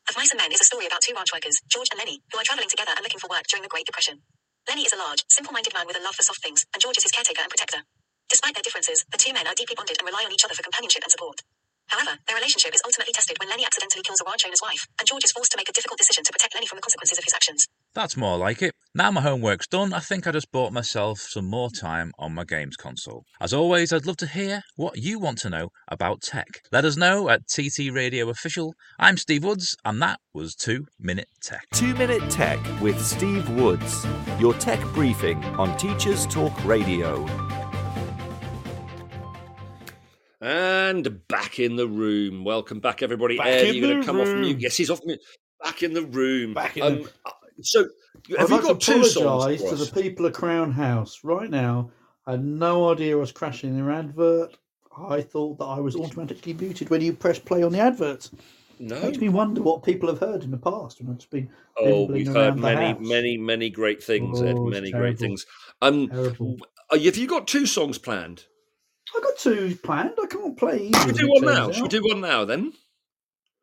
Of 0.08 0.16
Mice 0.16 0.30
and 0.30 0.38
Men 0.38 0.52
is 0.52 0.60
a 0.60 0.64
story 0.64 0.86
about 0.86 1.02
two 1.02 1.14
ranch 1.16 1.32
workers, 1.34 1.58
George 1.68 1.88
and 1.90 1.98
Lenny, 1.98 2.20
who 2.30 2.38
are 2.38 2.44
traveling 2.44 2.68
together 2.68 2.92
and 2.94 3.02
looking 3.02 3.18
for 3.18 3.28
work 3.28 3.42
during 3.50 3.62
the 3.62 3.68
Great 3.68 3.86
Depression. 3.86 4.22
Lenny 4.68 4.82
is 4.82 4.92
a 4.92 4.98
large, 4.98 5.24
simple-minded 5.28 5.74
man 5.74 5.86
with 5.86 5.96
a 5.96 6.04
love 6.04 6.14
for 6.14 6.22
soft 6.22 6.42
things, 6.42 6.64
and 6.72 6.80
George 6.80 6.98
is 6.98 7.02
his 7.02 7.12
caretaker 7.12 7.42
and 7.42 7.50
protector. 7.50 7.82
Despite 8.28 8.54
their 8.54 8.62
differences, 8.62 9.04
the 9.10 9.16
two 9.16 9.32
men 9.32 9.46
are 9.46 9.54
deeply 9.54 9.74
bonded 9.74 9.96
and 9.98 10.06
rely 10.06 10.24
on 10.26 10.32
each 10.32 10.44
other 10.44 10.54
for 10.54 10.62
companionship 10.62 11.02
and 11.02 11.10
support. 11.10 11.40
However, 11.88 12.18
their 12.26 12.36
relationship 12.36 12.74
is 12.74 12.82
ultimately 12.84 13.14
tested 13.14 13.38
when 13.40 13.48
Lenny 13.48 13.64
accidentally 13.64 14.02
kills 14.02 14.20
a 14.20 14.24
ranch 14.24 14.44
owner's 14.44 14.60
wife, 14.62 14.86
and 14.98 15.08
George 15.08 15.24
is 15.24 15.32
forced 15.32 15.50
to 15.52 15.56
make 15.56 15.70
a 15.70 15.72
difficult 15.72 15.96
decision 15.96 16.22
to 16.24 16.32
protect 16.32 16.54
Lenny 16.54 16.66
from 16.66 16.76
the 16.76 16.82
consequences 16.82 17.16
of 17.16 17.24
his 17.24 17.32
actions. 17.32 17.66
That's 17.94 18.16
more 18.16 18.36
like 18.36 18.60
it. 18.60 18.74
Now 18.94 19.10
my 19.10 19.22
homework's 19.22 19.66
done, 19.66 19.94
I 19.94 20.00
think 20.00 20.26
I 20.26 20.32
just 20.32 20.52
bought 20.52 20.74
myself 20.74 21.20
some 21.20 21.46
more 21.46 21.70
time 21.70 22.12
on 22.18 22.34
my 22.34 22.44
games 22.44 22.76
console. 22.76 23.24
As 23.40 23.54
always, 23.54 23.90
I'd 23.90 24.04
love 24.04 24.18
to 24.18 24.26
hear 24.26 24.62
what 24.76 24.98
you 24.98 25.18
want 25.18 25.38
to 25.38 25.50
know 25.50 25.70
about 25.90 26.20
tech. 26.20 26.60
Let 26.70 26.84
us 26.84 26.98
know 26.98 27.30
at 27.30 27.48
TT 27.48 27.90
Radio 27.90 28.28
Official. 28.28 28.74
I'm 28.98 29.16
Steve 29.16 29.44
Woods, 29.44 29.74
and 29.86 30.02
that 30.02 30.20
was 30.34 30.54
2 30.54 30.84
Minute 31.00 31.28
Tech. 31.42 31.64
Two 31.72 31.94
Minute 31.94 32.28
Tech 32.28 32.58
with 32.82 33.02
Steve 33.02 33.48
Woods. 33.48 34.06
Your 34.38 34.52
tech 34.52 34.80
briefing 34.92 35.42
on 35.56 35.74
Teachers 35.78 36.26
Talk 36.26 36.62
Radio. 36.66 37.47
And 40.40 41.26
back 41.28 41.58
in 41.58 41.76
the 41.76 41.88
room. 41.88 42.44
Welcome 42.44 42.80
back, 42.80 43.02
everybody. 43.02 43.36
Back 43.36 43.46
Ed, 43.48 43.68
in 43.68 43.74
you're 43.74 43.88
going 43.88 44.00
to 44.00 44.06
come 44.06 44.20
off 44.20 44.28
room. 44.28 44.40
mute. 44.42 44.60
Yes, 44.60 44.76
he's 44.76 44.90
off 44.90 45.00
mute. 45.04 45.20
Back 45.62 45.82
in 45.82 45.92
the 45.94 46.02
room. 46.02 46.54
Back 46.54 46.76
in 46.76 46.82
um, 46.84 46.94
the- 47.02 47.10
uh, 47.26 47.30
So, 47.62 47.88
have 48.38 48.48
you 48.50 48.56
like 48.56 48.62
got 48.64 48.80
to 48.80 48.92
two 48.94 49.04
songs? 49.04 49.60
to 49.62 49.74
the 49.74 49.90
people 50.00 50.26
of 50.26 50.32
Crown 50.34 50.70
House 50.70 51.20
right 51.24 51.50
now. 51.50 51.90
I 52.26 52.32
had 52.32 52.44
no 52.44 52.92
idea 52.92 53.16
I 53.16 53.20
was 53.20 53.32
crashing 53.32 53.74
their 53.76 53.90
advert. 53.90 54.56
I 54.96 55.22
thought 55.22 55.58
that 55.58 55.64
I 55.64 55.80
was 55.80 55.96
automatically 55.96 56.54
muted 56.54 56.90
when 56.90 57.00
you 57.00 57.12
press 57.12 57.38
play 57.38 57.62
on 57.62 57.72
the 57.72 57.80
advert. 57.80 58.30
No. 58.80 58.96
It 58.96 59.02
Makes 59.04 59.18
me 59.18 59.28
wonder 59.28 59.62
what 59.62 59.82
people 59.82 60.08
have 60.08 60.20
heard 60.20 60.44
in 60.44 60.50
the 60.52 60.56
past 60.58 61.00
when 61.00 61.14
it's 61.16 61.24
been 61.26 61.50
Oh, 61.76 62.04
we've 62.04 62.26
heard 62.28 62.56
many, 62.58 62.92
house. 62.92 62.96
many, 63.00 63.36
many 63.36 63.70
great 63.70 64.02
things, 64.02 64.40
Ed. 64.40 64.54
Oh, 64.56 64.68
it's 64.68 64.74
Many 64.74 64.90
terrible. 64.92 65.08
great 65.08 65.18
things. 65.18 65.46
Um, 65.82 66.08
Terrible. 66.08 66.56
uh, 66.90 66.98
have 66.98 67.16
you 67.16 67.26
got 67.26 67.48
two 67.48 67.66
songs 67.66 67.98
planned? 67.98 68.44
I 69.16 69.20
got 69.20 69.38
two 69.38 69.76
planned. 69.82 70.14
I 70.22 70.26
can't 70.26 70.56
play. 70.56 70.90
Should 70.92 71.06
we 71.06 71.12
do 71.12 71.28
one 71.28 71.44
now? 71.44 71.70
Should 71.72 71.82
we 71.82 71.88
do 71.88 72.02
one 72.02 72.20
now 72.20 72.44
then? 72.44 72.72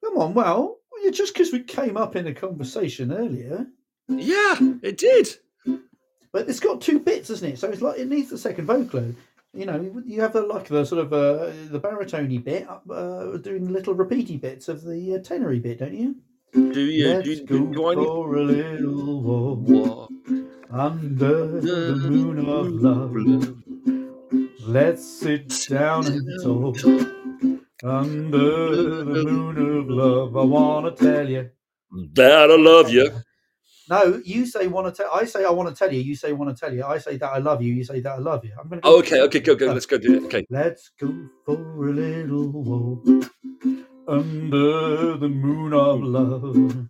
Come 0.03 0.17
on, 0.17 0.33
well, 0.33 0.77
just 1.11 1.33
because 1.33 1.51
we 1.51 1.61
came 1.63 1.97
up 1.97 2.15
in 2.15 2.27
a 2.27 2.33
conversation 2.33 3.11
earlier, 3.11 3.67
Yeah, 4.07 4.55
it 4.83 4.97
did. 4.97 5.27
but 6.31 6.47
it's 6.49 6.59
got 6.59 6.81
two 6.81 6.99
bits, 6.99 7.29
isn't 7.29 7.53
it? 7.53 7.59
So 7.59 7.69
it's 7.69 7.81
like 7.81 7.99
it 7.99 8.07
needs 8.07 8.29
the 8.29 8.37
second 8.37 8.65
vocal. 8.65 9.15
You 9.53 9.65
know, 9.65 10.03
you 10.05 10.21
have 10.21 10.33
the 10.33 10.41
like 10.41 10.67
the 10.67 10.85
sort 10.85 11.05
of 11.05 11.13
uh, 11.13 11.51
the 11.71 11.79
baritone 11.79 12.37
bit, 12.41 12.67
uh, 12.69 13.37
doing 13.37 13.71
little 13.71 13.95
repeaty 13.95 14.39
bits 14.39 14.67
of 14.67 14.83
the 14.83 15.15
uh, 15.15 15.19
tenory 15.19 15.61
bit, 15.61 15.79
don't 15.79 15.93
you? 15.93 16.15
Do 16.53 16.81
you? 16.81 17.07
Let's 17.07 17.39
do, 17.41 17.45
go 17.45 17.57
do, 17.57 17.73
do 17.73 17.87
I 17.87 17.93
for 17.95 18.35
a 18.35 18.43
little 18.43 19.21
walk 19.21 20.11
under 20.71 21.61
the 21.61 21.95
moon 21.95 22.39
of 22.39 22.67
love. 22.67 23.55
Let's 24.67 25.19
sit 25.19 25.67
down 25.69 26.07
and 26.07 26.27
talk 26.41 26.77
under 27.83 29.03
the 29.03 29.23
moon 29.23 29.77
of 29.77 29.89
love. 29.89 30.35
I 30.35 30.43
want 30.43 30.97
to 30.97 31.05
tell 31.05 31.29
you. 31.29 31.51
That 32.13 32.49
I 32.49 32.55
love 32.55 32.89
you. 32.89 33.11
No, 33.87 34.19
you 34.25 34.47
say 34.47 34.65
want 34.65 34.87
to 34.87 35.03
tell. 35.03 35.13
I 35.13 35.25
say 35.25 35.45
I 35.45 35.51
want 35.51 35.69
to 35.69 35.75
tell 35.75 35.93
you. 35.93 36.01
You 36.01 36.15
say 36.15 36.33
want 36.33 36.49
to 36.49 36.59
tell 36.59 36.73
you. 36.73 36.83
I 36.83 36.97
say 36.97 37.17
that 37.17 37.31
I 37.31 37.37
love 37.37 37.61
you. 37.61 37.75
You 37.75 37.83
say 37.83 37.99
that 37.99 38.13
I 38.13 38.17
love 38.17 38.43
you. 38.43 38.53
I'm 38.59 38.67
to. 38.67 38.79
Oh, 38.83 38.97
okay, 38.99 39.21
okay, 39.21 39.39
go, 39.39 39.53
go. 39.53 39.71
Let's 39.71 39.85
go 39.85 39.99
do 39.99 40.15
it. 40.15 40.23
Okay. 40.23 40.47
Let's 40.49 40.89
go 40.99 41.13
for 41.45 41.89
a 41.89 41.93
little 41.93 42.49
walk 42.49 43.05
under 44.07 45.15
the 45.17 45.29
moon 45.29 45.73
of 45.73 46.01
love. 46.01 46.87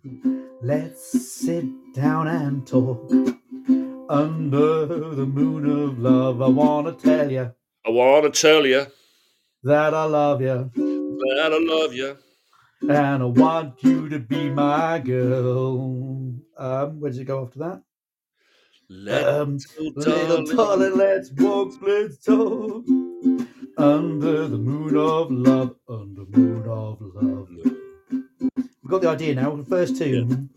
Let's 0.62 1.30
sit 1.30 1.66
down 1.92 2.28
and 2.28 2.66
talk 2.66 3.10
under 4.08 4.86
the 4.86 5.26
moon 5.26 5.66
of 5.68 5.98
love. 5.98 6.40
I 6.40 6.48
want 6.48 6.98
to 6.98 7.04
tell 7.06 7.30
you 7.30 7.52
I 7.86 7.90
want 7.90 8.32
to 8.32 8.40
tell 8.40 8.66
you 8.66 8.86
that 9.62 9.94
I 9.94 10.04
love 10.04 10.40
you 10.42 10.70
that 10.74 11.50
I 11.52 11.58
love 11.74 11.94
you. 11.94 12.16
and 12.82 13.22
I 13.22 13.26
want 13.26 13.82
you 13.82 14.08
to 14.08 14.18
be 14.18 14.50
my 14.50 14.98
girl. 14.98 16.34
Um, 16.58 17.00
where 17.00 17.10
does 17.10 17.18
it 17.18 17.24
go 17.24 17.44
after 17.44 17.58
that? 17.60 17.82
Um, 19.40 19.58
Little 19.78 20.44
darling, 20.46 20.96
let's 20.96 21.32
walk, 21.32 21.74
let's 21.82 22.18
talk 22.24 22.84
under 23.78 24.46
the 24.48 24.58
moon 24.58 24.96
of 24.96 25.30
love, 25.30 25.76
under 25.88 26.24
the 26.24 26.38
moon 26.38 26.68
of 26.68 27.00
love. 27.00 27.48
We've 28.82 28.90
got 28.90 29.02
the 29.02 29.08
idea 29.08 29.34
now. 29.34 29.56
The 29.56 29.64
first 29.64 29.96
two. 29.96 30.48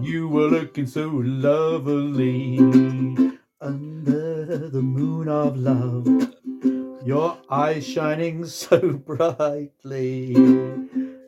You 0.00 0.28
were 0.28 0.48
looking 0.48 0.86
so 0.86 1.08
lovely 1.08 2.58
under 3.60 4.68
the 4.68 4.82
moon 4.82 5.28
of 5.28 5.56
love. 5.56 6.06
Your 7.04 7.38
eyes 7.50 7.86
shining 7.86 8.46
so 8.60 8.78
brightly 8.94 10.34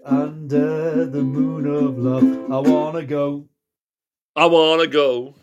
under 0.04 1.04
the 1.06 1.22
moon 1.22 1.66
of 1.66 1.98
love. 1.98 2.50
I 2.50 2.70
wanna 2.70 3.04
go 3.04 3.48
I 4.38 4.44
want 4.44 4.82
to 4.82 4.86
go 4.86 5.34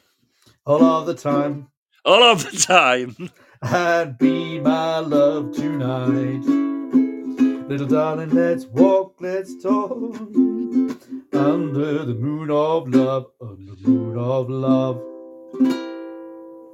all 0.67 0.83
of 0.83 1.07
the 1.07 1.15
time. 1.15 1.67
all 2.05 2.21
of 2.21 2.43
the 2.43 2.55
time. 2.57 3.15
and 3.63 4.15
be 4.19 4.59
my 4.59 4.99
love 4.99 5.51
tonight. 5.55 6.45
Little 7.67 7.87
darling, 7.87 8.29
let's 8.29 8.65
walk, 8.65 9.15
let's 9.19 9.63
talk 9.63 10.15
under 11.33 12.05
the 12.05 12.13
moon 12.13 12.51
of 12.51 12.87
love, 12.89 13.31
under 13.41 13.73
the 13.73 13.87
moon 13.87 14.17
of 14.19 14.47
love. 14.47 14.97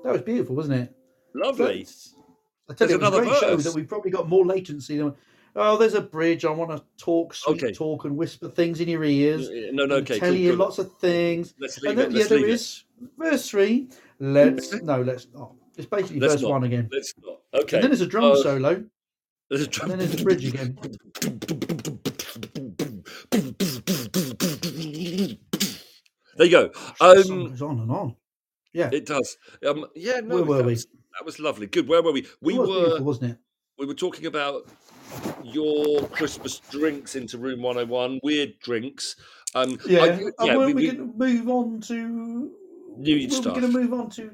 That 0.04 0.12
was 0.12 0.22
beautiful, 0.24 0.58
wasn't 0.58 0.82
it? 0.82 0.96
Lovely. 1.34 1.88
I 2.70 2.74
tell 2.74 2.88
There's 2.88 2.92
you, 2.92 2.96
it 2.98 3.00
was 3.00 3.04
a 3.04 3.08
another 3.18 3.24
great 3.30 3.40
show 3.40 3.56
verse. 3.56 3.64
that 3.66 3.74
we've 3.76 3.88
probably 3.88 4.12
got 4.12 4.30
more 4.30 4.46
latency 4.46 4.98
than. 4.98 5.16
Oh, 5.56 5.78
there's 5.78 5.96
a 5.96 6.02
bridge. 6.02 6.46
I 6.46 6.52
want 6.52 6.70
to 6.70 6.84
talk, 7.04 7.34
sweet 7.34 7.64
Okay. 7.64 7.74
talk, 7.74 8.06
and 8.06 8.16
whisper 8.16 8.48
things 8.50 8.80
in 8.82 8.88
your 8.88 9.04
ears. 9.04 9.50
No, 9.50 9.86
no, 9.86 9.96
and 9.96 10.04
okay. 10.04 10.20
Tell 10.20 10.30
good, 10.32 10.40
you 10.40 10.52
good. 10.52 10.60
lots 10.60 10.78
of 10.78 10.96
things. 11.00 11.56
Let's 11.60 11.78
And 11.78 11.88
leave 11.88 11.96
then, 11.98 12.06
it. 12.06 12.12
yeah, 12.12 12.18
Let's 12.20 12.30
there 12.30 12.38
leave 12.38 12.48
it. 12.50 12.52
is 12.54 12.84
verse 13.18 13.50
three. 13.50 13.90
Let's 14.20 14.74
no, 14.84 15.02
let's 15.02 15.28
not. 15.34 15.54
It's 15.78 15.88
basically 15.88 16.20
Let's 16.20 16.34
verse 16.36 16.42
not. 16.44 16.52
one 16.52 16.64
again. 16.66 16.90
Let's 16.92 17.14
not. 17.26 17.40
Okay. 17.64 17.78
And 17.78 17.84
then 17.84 17.90
there's 17.92 18.02
a 18.02 18.06
drum 18.08 18.26
Uh, 18.26 18.36
solo. 18.36 18.84
There's 19.50 19.62
a 19.62 19.64
And 19.66 19.72
drum. 19.74 19.90
then 19.90 19.98
there's 20.00 20.22
a 20.22 20.24
bridge 20.24 20.46
again. 20.46 20.78
There 26.38 26.48
you 26.48 26.52
go. 26.52 26.72
Um, 27.02 27.50
goes 27.50 27.62
on 27.62 27.80
and 27.80 27.92
on. 27.92 28.16
Yeah. 28.74 28.90
It 28.94 29.06
does. 29.06 29.38
Um, 29.66 29.86
yeah, 29.96 30.20
no, 30.22 30.36
Where 30.36 30.44
were 30.46 30.64
we? 30.64 30.78
That 31.20 31.26
was 31.26 31.38
lovely. 31.38 31.68
Good. 31.68 31.90
Where 31.90 32.02
were 32.02 32.14
we? 32.14 32.26
We 32.42 32.58
were 32.58 33.02
wasn't 33.02 33.32
it? 33.32 33.38
we 33.78 33.86
were 33.86 33.94
talking 33.94 34.26
about 34.26 34.68
your 35.44 36.02
Christmas 36.08 36.60
drinks 36.72 37.16
into 37.18 37.38
room 37.38 37.62
101, 37.62 38.22
weird 38.24 38.58
drinks. 38.60 39.18
Um, 39.54 39.78
Yeah. 39.86 40.00
I- 40.00 40.08
and 40.08 40.34
yeah, 40.44 40.56
weren't 40.56 40.76
we- 40.76 40.82
we, 40.86 40.90
we- 40.92 40.96
going 40.96 41.12
to 41.12 41.18
move 41.18 41.50
on 41.50 41.82
to 41.82 42.52
New 42.98 43.20
weren't 43.20 43.34
stuff. 43.34 43.56
we 43.56 43.62
going 43.62 43.74
to 43.74 43.80
move 43.80 43.94
on 43.94 44.10
to 44.12 44.32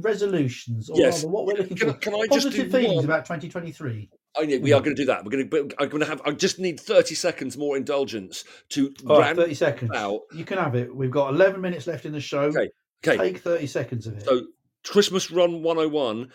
resolutions, 0.00 0.90
or 0.90 0.96
Yes. 0.96 1.22
rather, 1.24 1.28
what 1.32 1.46
we're 1.46 1.54
looking 1.56 1.76
Can 1.76 1.88
I- 1.88 1.92
for? 1.94 1.98
can 1.98 2.14
I 2.14 2.18
just 2.32 2.46
Positive 2.46 2.66
do 2.66 2.70
feelings 2.78 2.94
one? 2.96 3.04
about 3.04 3.24
2023. 3.26 4.10
I 4.38 4.46
know, 4.46 4.58
we 4.58 4.72
are 4.72 4.80
going 4.80 4.94
to 4.94 5.02
do 5.02 5.06
that. 5.06 5.24
We're 5.24 5.30
going 5.32 5.48
to. 5.50 5.74
I'm 5.80 5.88
going 5.88 6.00
to 6.00 6.06
have. 6.06 6.22
I 6.24 6.30
just 6.32 6.60
need 6.60 6.78
30 6.78 7.16
seconds 7.16 7.56
more 7.56 7.76
indulgence 7.76 8.44
to 8.70 8.92
All 9.08 9.18
right, 9.18 9.26
ram 9.28 9.36
30 9.36 9.54
seconds. 9.54 9.90
out. 9.92 10.20
You 10.32 10.44
can 10.44 10.58
have 10.58 10.76
it. 10.76 10.94
We've 10.94 11.10
got 11.10 11.32
11 11.34 11.60
minutes 11.60 11.88
left 11.88 12.04
in 12.06 12.12
the 12.12 12.20
show. 12.20 12.42
Okay. 12.44 12.68
Okay. 13.06 13.16
Take 13.16 13.38
30 13.38 13.66
seconds 13.66 14.06
of 14.06 14.16
it. 14.16 14.24
So 14.24 14.46
Christmas 14.84 15.30
Run 15.30 15.62
101, 15.62 16.30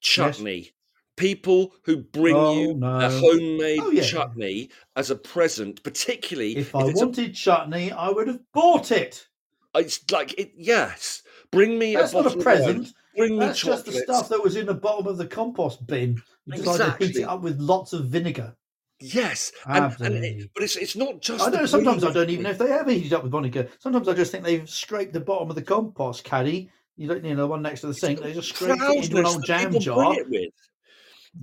chutney. 0.00 0.72
People 1.16 1.72
who 1.84 1.96
bring 1.98 2.36
Oh, 2.36 2.52
you 2.54 2.74
no. 2.74 2.98
a 2.98 3.08
homemade 3.08 3.80
Oh, 3.82 3.90
yeah. 3.90 4.02
chutney 4.02 4.68
as 4.96 5.10
a 5.10 5.16
present, 5.16 5.82
particularly 5.82 6.56
if 6.58 6.74
I 6.74 6.82
it's 6.88 7.00
a 7.00 7.06
wanted 7.06 7.34
chutney, 7.34 7.90
I 7.90 8.10
would 8.10 8.28
have 8.28 8.40
bought 8.52 8.90
it. 8.92 9.26
It's 9.74 10.10
like 10.10 10.34
it. 10.38 10.52
Yes, 10.56 11.22
bring 11.50 11.78
me 11.78 11.94
That's 11.94 12.12
a 12.12 12.22
not 12.22 12.34
a 12.34 12.38
present. 12.38 12.92
Bring 13.16 13.38
me 13.38 13.46
That's 13.46 13.60
just 13.60 13.86
the 13.86 13.92
stuff 13.92 14.28
that 14.28 14.42
was 14.42 14.56
in 14.56 14.66
the 14.66 14.74
bottom 14.74 15.06
of 15.06 15.16
the 15.16 15.26
compost 15.26 15.86
bin. 15.86 16.20
You 16.44 16.56
decided 16.56 16.98
to 16.98 17.06
heat 17.06 17.16
it 17.16 17.22
up 17.22 17.40
with 17.40 17.58
lots 17.60 17.94
of 17.94 18.06
vinegar. 18.06 18.54
Yes, 19.00 19.52
and, 19.66 19.94
and 20.00 20.14
it, 20.24 20.50
but 20.54 20.62
it's 20.62 20.76
it's 20.76 20.96
not 20.96 21.20
just. 21.20 21.46
I 21.46 21.50
don't. 21.50 21.66
Sometimes 21.66 22.04
I 22.04 22.12
don't 22.12 22.30
even 22.30 22.44
know 22.44 22.50
if 22.50 22.58
they 22.58 22.72
ever 22.72 22.90
heated 22.90 23.12
up 23.12 23.22
with 23.22 23.32
vinegar. 23.32 23.68
Sometimes 23.78 24.08
I 24.08 24.14
just 24.14 24.32
think 24.32 24.44
they've 24.44 24.68
scraped 24.68 25.12
the 25.12 25.20
bottom 25.20 25.48
of 25.50 25.56
the 25.56 25.62
compost 25.62 26.24
caddy. 26.24 26.70
You 26.96 27.08
don't, 27.08 27.24
you 27.24 27.34
know, 27.34 27.42
the 27.42 27.46
one 27.46 27.62
next 27.62 27.82
to 27.82 27.88
the 27.88 27.94
sink. 27.94 28.20
They 28.20 28.32
just 28.32 28.54
scraped 28.54 28.80
it 28.82 29.04
into 29.04 29.18
an 29.18 29.26
old 29.26 29.44
jam 29.44 29.78
jar. 29.78 30.14
It 30.14 30.28
with. 30.30 30.52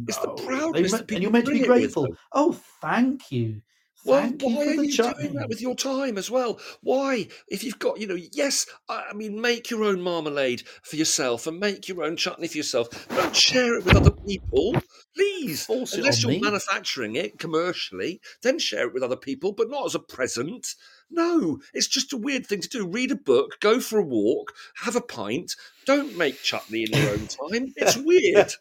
It's 0.07 0.17
the 0.17 0.27
No, 0.27 0.35
they 0.35 0.45
proudness 0.45 0.91
people 0.93 1.15
and 1.15 1.21
you're 1.23 1.31
meant 1.31 1.45
to 1.45 1.51
be 1.51 1.59
grateful. 1.59 2.07
Oh, 2.31 2.59
thank 2.81 3.31
you. 3.31 3.61
Well, 4.05 4.33
why 4.41 4.63
you 4.63 4.81
are 4.81 4.83
you 4.83 4.91
chutney. 4.91 5.23
doing 5.23 5.35
that 5.35 5.47
with 5.47 5.61
your 5.61 5.75
time 5.75 6.17
as 6.17 6.29
well? 6.29 6.59
Why, 6.81 7.27
if 7.47 7.63
you've 7.63 7.79
got, 7.79 8.01
you 8.01 8.07
know, 8.07 8.17
yes, 8.33 8.65
I 8.89 9.05
I 9.11 9.13
mean, 9.13 9.39
make 9.39 9.69
your 9.69 9.83
own 9.85 10.01
marmalade 10.01 10.63
for 10.81 10.97
yourself 10.97 11.47
and 11.47 11.57
make 11.59 11.87
your 11.87 12.03
own 12.03 12.17
chutney 12.17 12.49
for 12.49 12.57
yourself. 12.57 13.07
Don't 13.09 13.35
share 13.35 13.77
it 13.77 13.85
with 13.85 13.95
other 13.95 14.11
people, 14.11 14.75
please. 15.15 15.65
Force 15.65 15.93
Unless 15.93 16.23
you're 16.23 16.33
me. 16.33 16.41
manufacturing 16.41 17.15
it 17.15 17.39
commercially, 17.39 18.19
then 18.41 18.59
share 18.59 18.87
it 18.87 18.93
with 18.93 19.03
other 19.03 19.15
people, 19.15 19.53
but 19.53 19.69
not 19.69 19.85
as 19.85 19.95
a 19.95 19.99
present. 19.99 20.75
No, 21.13 21.59
it's 21.73 21.87
just 21.87 22.11
a 22.13 22.17
weird 22.17 22.45
thing 22.47 22.61
to 22.61 22.67
do. 22.69 22.87
Read 22.87 23.11
a 23.11 23.15
book, 23.15 23.59
go 23.59 23.79
for 23.79 23.99
a 23.99 24.03
walk, 24.03 24.53
have 24.83 24.95
a 24.95 25.01
pint. 25.01 25.55
Don't 25.85 26.17
make 26.17 26.41
chutney 26.41 26.83
in 26.83 26.91
your 26.91 27.11
own 27.11 27.27
time. 27.27 27.73
It's 27.77 27.97
weird. 27.97 28.51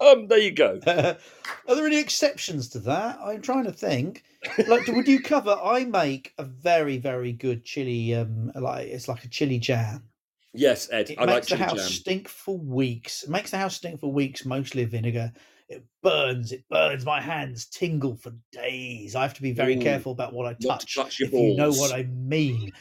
Um, 0.00 0.28
there 0.28 0.38
you 0.38 0.50
go. 0.52 0.80
Are 0.86 1.74
there 1.74 1.86
any 1.86 1.98
exceptions 1.98 2.70
to 2.70 2.78
that? 2.80 3.18
I'm 3.22 3.42
trying 3.42 3.64
to 3.64 3.72
think. 3.72 4.24
Like, 4.66 4.86
would 4.86 5.06
you 5.06 5.20
cover? 5.20 5.58
I 5.62 5.84
make 5.84 6.32
a 6.38 6.44
very, 6.44 6.96
very 6.96 7.32
good 7.32 7.64
chili. 7.64 8.14
Um, 8.14 8.50
like 8.54 8.86
it's 8.88 9.08
like 9.08 9.24
a 9.24 9.28
chili 9.28 9.58
jam. 9.58 10.04
Yes, 10.54 10.88
Ed, 10.90 11.10
It 11.10 11.18
I 11.18 11.24
like 11.26 11.42
the 11.42 11.48
chili 11.50 11.60
house 11.62 11.76
jam. 11.76 11.88
stink 11.88 12.28
for 12.28 12.56
weeks. 12.58 13.24
It 13.24 13.30
makes 13.30 13.50
the 13.50 13.58
house 13.58 13.76
stink 13.76 14.00
for 14.00 14.10
weeks, 14.10 14.46
mostly 14.46 14.84
vinegar. 14.86 15.32
It 15.70 15.84
burns. 16.02 16.50
It 16.50 16.68
burns. 16.68 17.06
My 17.06 17.20
hands 17.20 17.66
tingle 17.66 18.16
for 18.16 18.32
days. 18.50 19.14
I 19.14 19.22
have 19.22 19.34
to 19.34 19.42
be 19.42 19.52
very 19.52 19.76
Ooh, 19.76 19.80
careful 19.80 20.10
about 20.12 20.32
what 20.32 20.46
I 20.46 20.56
not 20.60 20.80
to 20.80 20.86
touch, 20.86 20.96
touch 20.96 21.20
your 21.20 21.28
if 21.28 21.32
you 21.32 21.56
know 21.56 21.70
what 21.70 21.92
I 21.92 22.02
mean. 22.02 22.72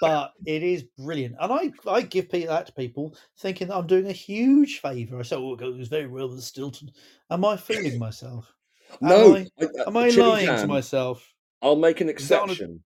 But 0.00 0.34
it 0.44 0.62
is 0.62 0.82
brilliant, 0.82 1.36
and 1.40 1.50
I 1.52 1.72
I 1.90 2.02
give 2.02 2.28
that 2.30 2.66
to 2.66 2.72
people 2.74 3.16
thinking 3.38 3.68
that 3.68 3.76
I'm 3.76 3.86
doing 3.86 4.06
a 4.06 4.12
huge 4.12 4.80
favour. 4.80 5.18
I 5.18 5.22
say, 5.22 5.36
"Oh, 5.36 5.54
it 5.54 5.58
goes 5.60 5.88
very 5.88 6.06
well 6.06 6.28
with 6.28 6.42
Stilton." 6.42 6.90
Am 7.30 7.44
I 7.44 7.56
fooling 7.56 7.98
myself? 7.98 8.52
Am 9.00 9.08
No, 9.08 9.34
I, 9.36 9.46
I- 9.58 9.64
uh, 9.64 9.84
am 9.86 9.96
I 9.96 10.10
chili 10.10 10.28
lying 10.28 10.58
to 10.58 10.66
myself? 10.66 11.32
I'll 11.62 11.76
make 11.76 12.02
an 12.02 12.08
a- 12.08 12.10
exception. 12.10 12.84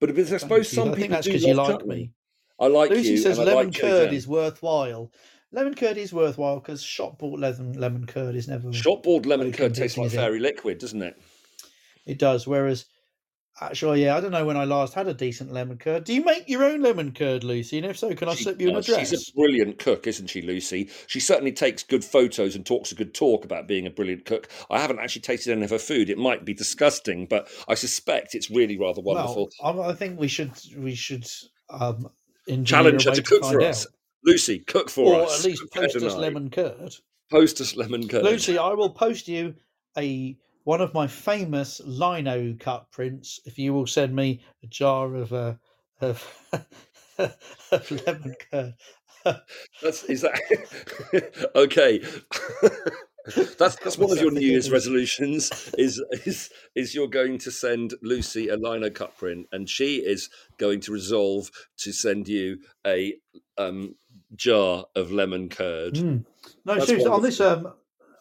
But 0.00 0.08
because 0.08 0.32
I 0.32 0.38
suppose 0.38 0.70
some 0.70 0.88
I 0.88 0.92
think 0.92 1.02
people 1.02 1.16
that's 1.16 1.26
do 1.26 1.32
because 1.32 1.44
you 1.44 1.54
like 1.54 1.78
chutney. 1.78 1.94
me. 1.94 2.12
I 2.58 2.66
like 2.68 2.90
Lucy 2.90 3.10
you, 3.10 3.16
says 3.18 3.38
I 3.38 3.44
lemon 3.44 3.66
like 3.66 3.74
curd 3.80 4.12
is 4.12 4.26
worthwhile. 4.28 5.12
Lemon 5.54 5.74
curd 5.74 5.96
is 5.96 6.12
worthwhile 6.12 6.58
because 6.58 6.82
shop 6.82 7.18
bought 7.18 7.38
lemon 7.38 7.74
lemon 7.74 8.06
curd 8.06 8.34
is 8.34 8.48
never 8.48 8.72
Shop 8.72 9.04
board 9.04 9.24
lemon 9.24 9.52
curd 9.52 9.72
tastes 9.72 9.96
like 9.96 10.10
fairy 10.10 10.40
liquid, 10.40 10.78
doesn't 10.78 11.00
it? 11.00 11.16
It 12.06 12.18
does. 12.18 12.44
Whereas, 12.44 12.86
actually, 13.60 14.02
yeah, 14.02 14.16
I 14.16 14.20
don't 14.20 14.32
know 14.32 14.44
when 14.44 14.56
I 14.56 14.64
last 14.64 14.94
had 14.94 15.06
a 15.06 15.14
decent 15.14 15.52
lemon 15.52 15.78
curd. 15.78 16.02
Do 16.02 16.12
you 16.12 16.24
make 16.24 16.48
your 16.48 16.64
own 16.64 16.82
lemon 16.82 17.12
curd, 17.12 17.44
Lucy? 17.44 17.78
And 17.78 17.86
if 17.86 17.96
so, 17.96 18.12
can 18.16 18.28
I 18.28 18.34
She 18.34 18.42
slip 18.42 18.60
you 18.60 18.70
an 18.70 18.76
address? 18.76 19.10
She's 19.10 19.28
a 19.28 19.32
brilliant 19.32 19.78
cook, 19.78 20.08
isn't 20.08 20.26
she, 20.26 20.42
Lucy? 20.42 20.90
She 21.06 21.20
certainly 21.20 21.52
takes 21.52 21.84
good 21.84 22.04
photos 22.04 22.56
and 22.56 22.66
talks 22.66 22.90
a 22.90 22.96
good 22.96 23.14
talk 23.14 23.44
about 23.44 23.68
being 23.68 23.86
a 23.86 23.90
brilliant 23.90 24.24
cook. 24.24 24.48
I 24.70 24.80
haven't 24.80 24.98
actually 24.98 25.22
tasted 25.22 25.52
any 25.52 25.62
of 25.62 25.70
her 25.70 25.78
food. 25.78 26.10
It 26.10 26.18
might 26.18 26.44
be 26.44 26.52
disgusting, 26.52 27.26
but 27.26 27.48
I 27.68 27.74
suspect 27.74 28.34
it's 28.34 28.50
really 28.50 28.76
rather 28.76 29.00
wonderful. 29.00 29.50
Well, 29.62 29.82
I 29.82 29.92
think 29.92 30.18
we 30.18 30.26
should 30.26 30.50
we 30.76 30.96
should 30.96 31.28
um, 31.70 32.10
Challenge 32.64 33.04
her 33.04 33.12
to 33.12 33.22
cook 33.22 33.42
for 33.42 33.52
find 33.52 33.62
us. 33.62 33.86
Lucy, 34.24 34.60
cook 34.60 34.90
for 34.90 35.14
or 35.14 35.22
us. 35.22 35.30
Or 35.30 35.38
at 35.38 35.44
least 35.44 35.72
post 35.72 35.96
us 35.96 36.14
lemon 36.14 36.50
curd. 36.50 36.94
Post 37.30 37.60
us 37.60 37.76
lemon 37.76 38.08
curd. 38.08 38.24
Lucy, 38.24 38.58
I 38.58 38.72
will 38.72 38.90
post 38.90 39.28
you 39.28 39.54
a 39.96 40.36
one 40.64 40.80
of 40.80 40.94
my 40.94 41.06
famous 41.06 41.80
lino 41.84 42.54
cut 42.58 42.90
prints 42.90 43.38
if 43.44 43.58
you 43.58 43.72
will 43.74 43.86
send 43.86 44.14
me 44.14 44.40
a 44.62 44.66
jar 44.66 45.14
of 45.14 45.32
uh, 45.32 45.54
of, 46.00 46.26
of 47.18 47.90
lemon 48.06 48.34
curd. 48.50 48.74
That's 49.82 50.04
is 50.04 50.22
that 50.22 51.50
okay? 51.56 52.00
that's 53.58 53.76
that's 53.76 53.96
one 53.96 54.12
of 54.12 54.20
your 54.20 54.30
New 54.30 54.46
Year's 54.46 54.70
resolutions. 54.70 55.72
Is 55.78 56.02
is 56.26 56.50
is 56.74 56.94
you're 56.94 57.08
going 57.08 57.38
to 57.38 57.50
send 57.50 57.94
Lucy 58.02 58.48
a 58.48 58.56
lino 58.56 58.90
cut 58.90 59.16
print, 59.16 59.46
and 59.52 59.68
she 59.68 59.96
is 59.96 60.28
going 60.58 60.80
to 60.80 60.92
resolve 60.92 61.50
to 61.78 61.92
send 61.92 62.28
you 62.28 62.58
a 62.86 63.14
um, 63.56 63.94
jar 64.36 64.86
of 64.94 65.12
lemon 65.12 65.48
curd. 65.48 65.94
Mm. 65.94 66.24
No, 66.64 66.74
That's 66.74 66.86
seriously, 66.86 67.10
on 67.10 67.22
this, 67.22 67.40
um, 67.40 67.72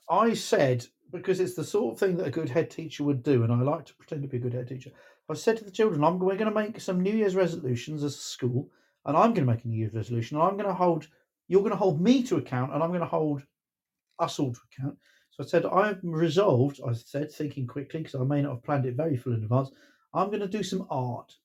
I 0.09 0.33
said 0.33 0.85
because 1.11 1.39
it's 1.39 1.53
the 1.53 1.63
sort 1.63 1.93
of 1.93 1.99
thing 1.99 2.17
that 2.17 2.27
a 2.27 2.31
good 2.31 2.49
head 2.49 2.71
teacher 2.71 3.03
would 3.03 3.23
do, 3.23 3.43
and 3.43 3.53
I 3.53 3.61
like 3.61 3.85
to 3.85 3.93
pretend 3.93 4.23
to 4.23 4.27
be 4.27 4.37
a 4.37 4.39
good 4.39 4.53
head 4.53 4.67
teacher. 4.67 4.91
I 5.29 5.35
said 5.35 5.57
to 5.57 5.63
the 5.63 5.71
children, 5.71 6.03
"I'm 6.03 6.19
we're 6.19 6.35
going 6.35 6.51
to 6.51 6.59
make 6.59 6.79
some 6.81 7.01
New 7.01 7.13
Year's 7.13 7.35
resolutions 7.35 8.03
as 8.03 8.15
a 8.15 8.17
school, 8.17 8.69
and 9.05 9.15
I'm 9.15 9.33
going 9.33 9.45
to 9.45 9.51
make 9.51 9.63
a 9.63 9.67
New 9.67 9.77
Year's 9.77 9.93
resolution, 9.93 10.37
and 10.37 10.45
I'm 10.45 10.57
going 10.57 10.69
to 10.69 10.73
hold. 10.73 11.07
You're 11.47 11.61
going 11.61 11.71
to 11.71 11.77
hold 11.77 12.01
me 12.01 12.23
to 12.23 12.37
account, 12.37 12.73
and 12.73 12.81
I'm 12.81 12.89
going 12.89 13.01
to 13.01 13.05
hold 13.05 13.43
us 14.19 14.39
all 14.39 14.53
to 14.53 14.59
account." 14.71 14.97
So 15.31 15.43
I 15.43 15.47
said, 15.47 15.65
"I'm 15.65 15.99
resolved." 16.03 16.81
I 16.85 16.93
said, 16.93 17.31
thinking 17.31 17.67
quickly 17.67 18.01
because 18.01 18.19
I 18.19 18.23
may 18.23 18.41
not 18.41 18.55
have 18.55 18.63
planned 18.63 18.85
it 18.85 18.95
very 18.95 19.17
full 19.17 19.33
in 19.33 19.43
advance. 19.43 19.71
I'm 20.13 20.27
going 20.27 20.41
to 20.41 20.47
do 20.47 20.63
some 20.63 20.87
art 20.89 21.35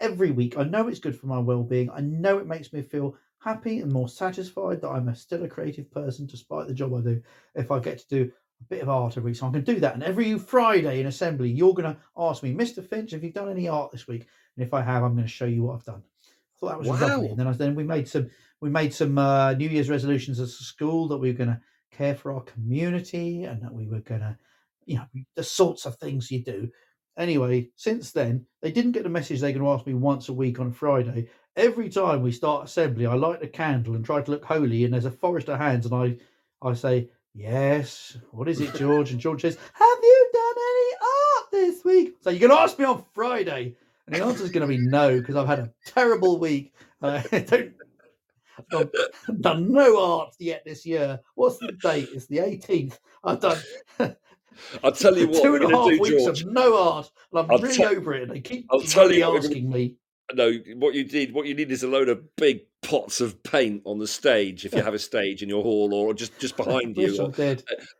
every 0.00 0.30
week. 0.30 0.56
I 0.56 0.64
know 0.64 0.88
it's 0.88 1.00
good 1.00 1.18
for 1.18 1.26
my 1.26 1.38
well-being. 1.38 1.90
I 1.90 2.00
know 2.00 2.38
it 2.38 2.46
makes 2.46 2.72
me 2.72 2.82
feel 2.82 3.16
happy 3.44 3.80
and 3.80 3.92
more 3.92 4.08
satisfied 4.08 4.80
that 4.80 4.88
I'm 4.88 5.08
a, 5.08 5.14
still 5.14 5.44
a 5.44 5.48
creative 5.48 5.90
person 5.90 6.26
despite 6.26 6.66
the 6.66 6.74
job 6.74 6.94
I 6.94 7.00
do. 7.02 7.22
If 7.54 7.70
I 7.70 7.78
get 7.78 7.98
to 7.98 8.08
do 8.08 8.32
a 8.60 8.64
bit 8.64 8.82
of 8.82 8.88
art 8.88 9.16
every 9.16 9.30
week, 9.30 9.36
so 9.36 9.46
I'm 9.46 9.52
going 9.52 9.64
to 9.64 9.74
do 9.74 9.80
that. 9.80 9.94
And 9.94 10.02
every 10.02 10.38
Friday 10.38 11.00
in 11.00 11.06
assembly, 11.06 11.50
you're 11.50 11.74
going 11.74 11.94
to 11.94 12.00
ask 12.16 12.42
me, 12.42 12.54
Mr. 12.54 12.84
Finch, 12.84 13.10
have 13.10 13.22
you 13.22 13.30
done 13.30 13.50
any 13.50 13.68
art 13.68 13.92
this 13.92 14.08
week? 14.08 14.26
And 14.56 14.66
if 14.66 14.72
I 14.72 14.80
have, 14.80 15.02
I'm 15.02 15.12
going 15.12 15.26
to 15.26 15.30
show 15.30 15.44
you 15.44 15.62
what 15.62 15.74
I've 15.74 15.84
done. 15.84 16.02
I 16.02 16.58
thought 16.58 16.68
that 16.68 16.78
was 16.78 17.00
lovely. 17.00 17.28
And 17.28 17.38
then 17.38 17.46
I, 17.46 17.52
then 17.52 17.74
we 17.74 17.84
made 17.84 18.08
some 18.08 18.30
we 18.60 18.70
made 18.70 18.94
some 18.94 19.18
uh, 19.18 19.52
New 19.52 19.68
Year's 19.68 19.90
resolutions 19.90 20.40
as 20.40 20.48
a 20.48 20.64
school 20.64 21.08
that 21.08 21.18
we 21.18 21.30
were 21.30 21.36
going 21.36 21.50
to 21.50 21.60
care 21.92 22.14
for 22.14 22.32
our 22.32 22.40
community 22.40 23.44
and 23.44 23.60
that 23.62 23.74
we 23.74 23.86
were 23.86 24.00
going 24.00 24.20
to, 24.20 24.38
you 24.86 24.96
know, 24.96 25.06
the 25.36 25.42
sorts 25.42 25.84
of 25.84 25.96
things 25.96 26.30
you 26.30 26.42
do. 26.42 26.70
Anyway, 27.18 27.68
since 27.76 28.12
then, 28.12 28.46
they 28.62 28.72
didn't 28.72 28.92
get 28.92 29.02
the 29.02 29.08
message 29.08 29.40
they're 29.40 29.52
going 29.52 29.62
to 29.62 29.70
ask 29.70 29.86
me 29.86 29.94
once 29.94 30.28
a 30.28 30.32
week 30.32 30.58
on 30.58 30.68
a 30.68 30.72
Friday. 30.72 31.28
Every 31.56 31.88
time 31.88 32.22
we 32.22 32.32
start 32.32 32.64
assembly, 32.64 33.06
I 33.06 33.14
light 33.14 33.42
a 33.42 33.46
candle 33.46 33.94
and 33.94 34.04
try 34.04 34.20
to 34.20 34.30
look 34.30 34.44
holy, 34.44 34.84
and 34.84 34.92
there's 34.92 35.04
a 35.04 35.10
forest 35.10 35.48
of 35.48 35.58
hands, 35.58 35.86
and 35.86 35.94
I, 35.94 36.16
I 36.66 36.74
say, 36.74 37.08
Yes, 37.32 38.16
what 38.30 38.48
is 38.48 38.60
it, 38.60 38.74
George? 38.76 39.10
And 39.12 39.20
George 39.20 39.42
says, 39.42 39.56
Have 39.72 39.98
you 40.02 40.30
done 40.32 40.54
any 40.56 40.92
art 41.02 41.50
this 41.52 41.84
week? 41.84 42.14
So 42.22 42.30
you're 42.30 42.48
going 42.48 42.50
to 42.58 42.62
ask 42.62 42.78
me 42.78 42.84
on 42.84 43.04
Friday. 43.12 43.76
And 44.06 44.14
the 44.14 44.24
answer 44.24 44.44
is 44.44 44.50
going 44.50 44.68
to 44.68 44.76
be 44.76 44.78
no, 44.78 45.18
because 45.18 45.34
I've 45.36 45.46
had 45.46 45.60
a 45.60 45.72
terrible 45.86 46.38
week. 46.38 46.74
Uh, 47.00 47.22
I 47.32 47.38
don't, 47.38 47.74
I've 48.72 49.40
done 49.40 49.72
no 49.72 50.00
art 50.04 50.34
yet 50.38 50.62
this 50.64 50.84
year. 50.84 51.20
What's 51.34 51.58
the 51.58 51.72
date? 51.72 52.08
It's 52.12 52.26
the 52.26 52.38
18th. 52.38 52.98
I've 53.24 53.40
done 53.40 53.58
I'll 54.82 54.92
tell 54.92 55.16
you 55.16 55.28
what 55.30 55.42
two 55.42 55.54
and 55.56 55.64
a 55.64 55.76
half 55.76 55.88
do, 55.88 56.00
weeks 56.00 56.24
George. 56.24 56.42
of 56.42 56.52
no 56.52 56.76
art, 56.76 57.10
and 57.32 57.40
I'm 57.40 57.50
I'll 57.50 57.58
really 57.58 57.76
tell- 57.76 57.88
over 57.96 58.14
it. 58.14 58.22
And 58.24 58.30
they 58.32 58.40
keep 58.40 58.66
I'll 58.70 58.80
tell 58.80 59.10
you 59.10 59.24
asking 59.36 59.68
me. 59.70 59.96
No, 60.32 60.52
what 60.76 60.94
you 60.94 61.04
need, 61.04 61.34
what 61.34 61.46
you 61.46 61.54
need 61.54 61.70
is 61.70 61.82
a 61.82 61.88
load 61.88 62.08
of 62.08 62.34
big 62.36 62.60
pots 62.82 63.20
of 63.20 63.42
paint 63.42 63.82
on 63.84 63.98
the 63.98 64.06
stage 64.06 64.64
if 64.64 64.74
you 64.74 64.82
have 64.82 64.94
a 64.94 64.98
stage 64.98 65.42
in 65.42 65.48
your 65.48 65.62
hall 65.62 65.92
or 65.94 66.12
just 66.14 66.38
just 66.38 66.56
behind 66.56 66.96
you, 66.98 67.14
I'm 67.18 67.32
uh, 67.38 67.56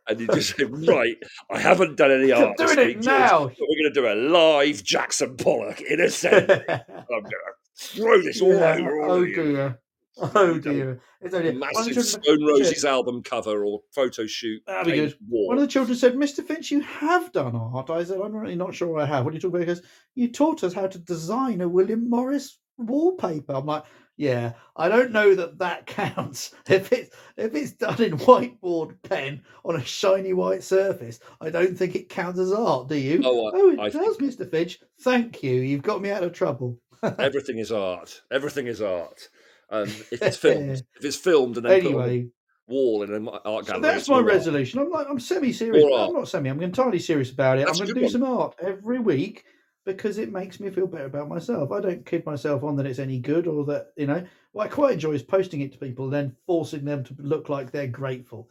and 0.07 0.19
you 0.19 0.27
just 0.27 0.55
say, 0.57 0.63
"Right, 0.63 1.17
I 1.51 1.59
haven't 1.59 1.97
done 1.97 2.11
any 2.11 2.33
I'm 2.33 2.45
art. 2.49 2.57
doing 2.57 2.79
it 2.79 3.03
now. 3.03 3.43
we're 3.43 3.49
going 3.49 3.83
to 3.85 3.91
do 3.93 4.07
a 4.07 4.15
live 4.15 4.83
Jackson 4.83 5.37
Pollock 5.37 5.81
in 5.81 6.01
a 6.01 6.09
set. 6.21 6.49
I'm 6.49 7.05
going 7.07 7.23
to 7.23 7.53
throw 7.77 8.21
this 8.21 8.41
all 8.41 8.53
Yeah, 8.55 8.75
over 8.75 9.01
all 9.03 9.11
oh 9.11 9.21
of 9.23 9.27
you." 9.29 9.35
dear. 9.35 9.79
Oh 10.17 10.57
dear. 10.59 11.01
It's 11.21 11.33
only 11.33 11.57
one 11.57 11.69
of 11.69 11.75
the 11.75 11.79
Massive 11.79 11.93
children- 11.93 12.23
Stone 12.23 12.45
Roses 12.47 12.85
album 12.85 13.23
cover 13.23 13.65
or 13.65 13.81
photo 13.93 14.25
shoot. 14.25 14.61
That'd 14.65 14.93
be 14.93 14.99
good. 14.99 15.15
wall. 15.27 15.47
One 15.47 15.57
of 15.57 15.61
the 15.61 15.67
children 15.67 15.97
said, 15.97 16.13
Mr. 16.15 16.45
Finch, 16.45 16.71
you 16.71 16.81
have 16.81 17.31
done 17.33 17.55
art. 17.55 17.89
I 17.89 18.03
said, 18.03 18.19
I'm 18.21 18.33
really 18.35 18.55
not 18.55 18.73
sure 18.73 18.97
I 18.99 19.05
have. 19.05 19.25
What 19.25 19.31
are 19.31 19.35
you 19.35 19.41
talking 19.41 19.55
about? 19.57 19.67
He 19.67 19.73
goes, 19.73 19.81
You 20.13 20.31
taught 20.31 20.63
us 20.63 20.73
how 20.73 20.87
to 20.87 20.97
design 20.99 21.61
a 21.61 21.67
William 21.67 22.09
Morris 22.09 22.59
wallpaper. 22.77 23.53
I'm 23.53 23.65
like, 23.65 23.83
Yeah, 24.15 24.53
I 24.77 24.87
don't 24.87 25.11
know 25.11 25.35
that 25.35 25.57
that 25.59 25.85
counts. 25.87 26.53
If 26.69 26.93
it's, 26.93 27.13
if 27.35 27.53
it's 27.53 27.71
done 27.73 28.01
in 28.01 28.17
whiteboard 28.17 28.95
pen 29.03 29.41
on 29.65 29.75
a 29.75 29.83
shiny 29.83 30.31
white 30.33 30.63
surface, 30.63 31.19
I 31.41 31.49
don't 31.49 31.77
think 31.77 31.95
it 31.95 32.07
counts 32.07 32.39
as 32.39 32.53
art, 32.53 32.87
do 32.87 32.95
you? 32.95 33.21
Oh, 33.25 33.47
I- 33.47 33.51
oh 33.53 33.69
it 33.71 33.79
I 33.79 33.89
does, 33.89 34.17
Mr. 34.17 34.49
Finch. 34.49 34.79
Thank 35.01 35.43
you. 35.43 35.55
You've 35.55 35.81
got 35.83 36.01
me 36.01 36.09
out 36.11 36.23
of 36.23 36.31
trouble. 36.31 36.79
Everything 37.19 37.57
is 37.59 37.71
art. 37.73 38.21
Everything 38.31 38.67
is 38.67 38.81
art. 38.81 39.27
Um, 39.69 39.87
if 39.87 40.21
it's 40.21 40.37
filmed, 40.37 40.69
if 40.95 41.05
it's 41.05 41.17
filmed 41.17 41.57
and 41.57 41.65
then 41.65 41.81
put 41.81 41.87
Anyway, 41.87 42.27
a 42.67 42.71
wall 42.71 43.03
in 43.03 43.13
an 43.13 43.27
art 43.27 43.65
So 43.65 43.73
gallery, 43.73 43.81
that's 43.81 44.09
my 44.09 44.19
resolution. 44.19 44.79
I'm 44.79 44.89
like, 44.89 45.07
I'm 45.09 45.19
semi-serious. 45.19 45.83
All 45.83 45.89
but 45.89 45.99
art. 45.99 46.09
I'm 46.09 46.15
not 46.15 46.27
semi. 46.27 46.49
I'm 46.49 46.61
entirely 46.61 46.99
serious 46.99 47.31
about 47.31 47.57
it. 47.57 47.65
That's 47.65 47.79
I'm 47.79 47.85
going 47.85 47.95
to 47.95 47.99
do 47.99 48.05
one. 48.05 48.11
some 48.11 48.23
art 48.23 48.55
every 48.61 48.99
week 48.99 49.45
because 49.85 50.17
it 50.17 50.31
makes 50.31 50.59
me 50.59 50.69
feel 50.69 50.87
better 50.87 51.05
about 51.05 51.29
myself. 51.29 51.71
I 51.71 51.79
don't 51.79 52.05
kid 52.05 52.25
myself 52.25 52.63
on 52.63 52.75
that 52.77 52.87
it's 52.87 52.99
any 52.99 53.19
good 53.19 53.47
or 53.47 53.65
that 53.65 53.87
you 53.95 54.07
know. 54.07 54.25
What 54.51 54.65
I 54.65 54.69
quite 54.69 54.93
enjoy 54.93 55.11
is 55.11 55.23
posting 55.23 55.61
it 55.61 55.73
to 55.73 55.77
people 55.77 56.05
and 56.05 56.13
then 56.13 56.35
forcing 56.45 56.85
them 56.85 57.03
to 57.03 57.15
look 57.19 57.49
like 57.49 57.71
they're 57.71 57.87
grateful. 57.87 58.49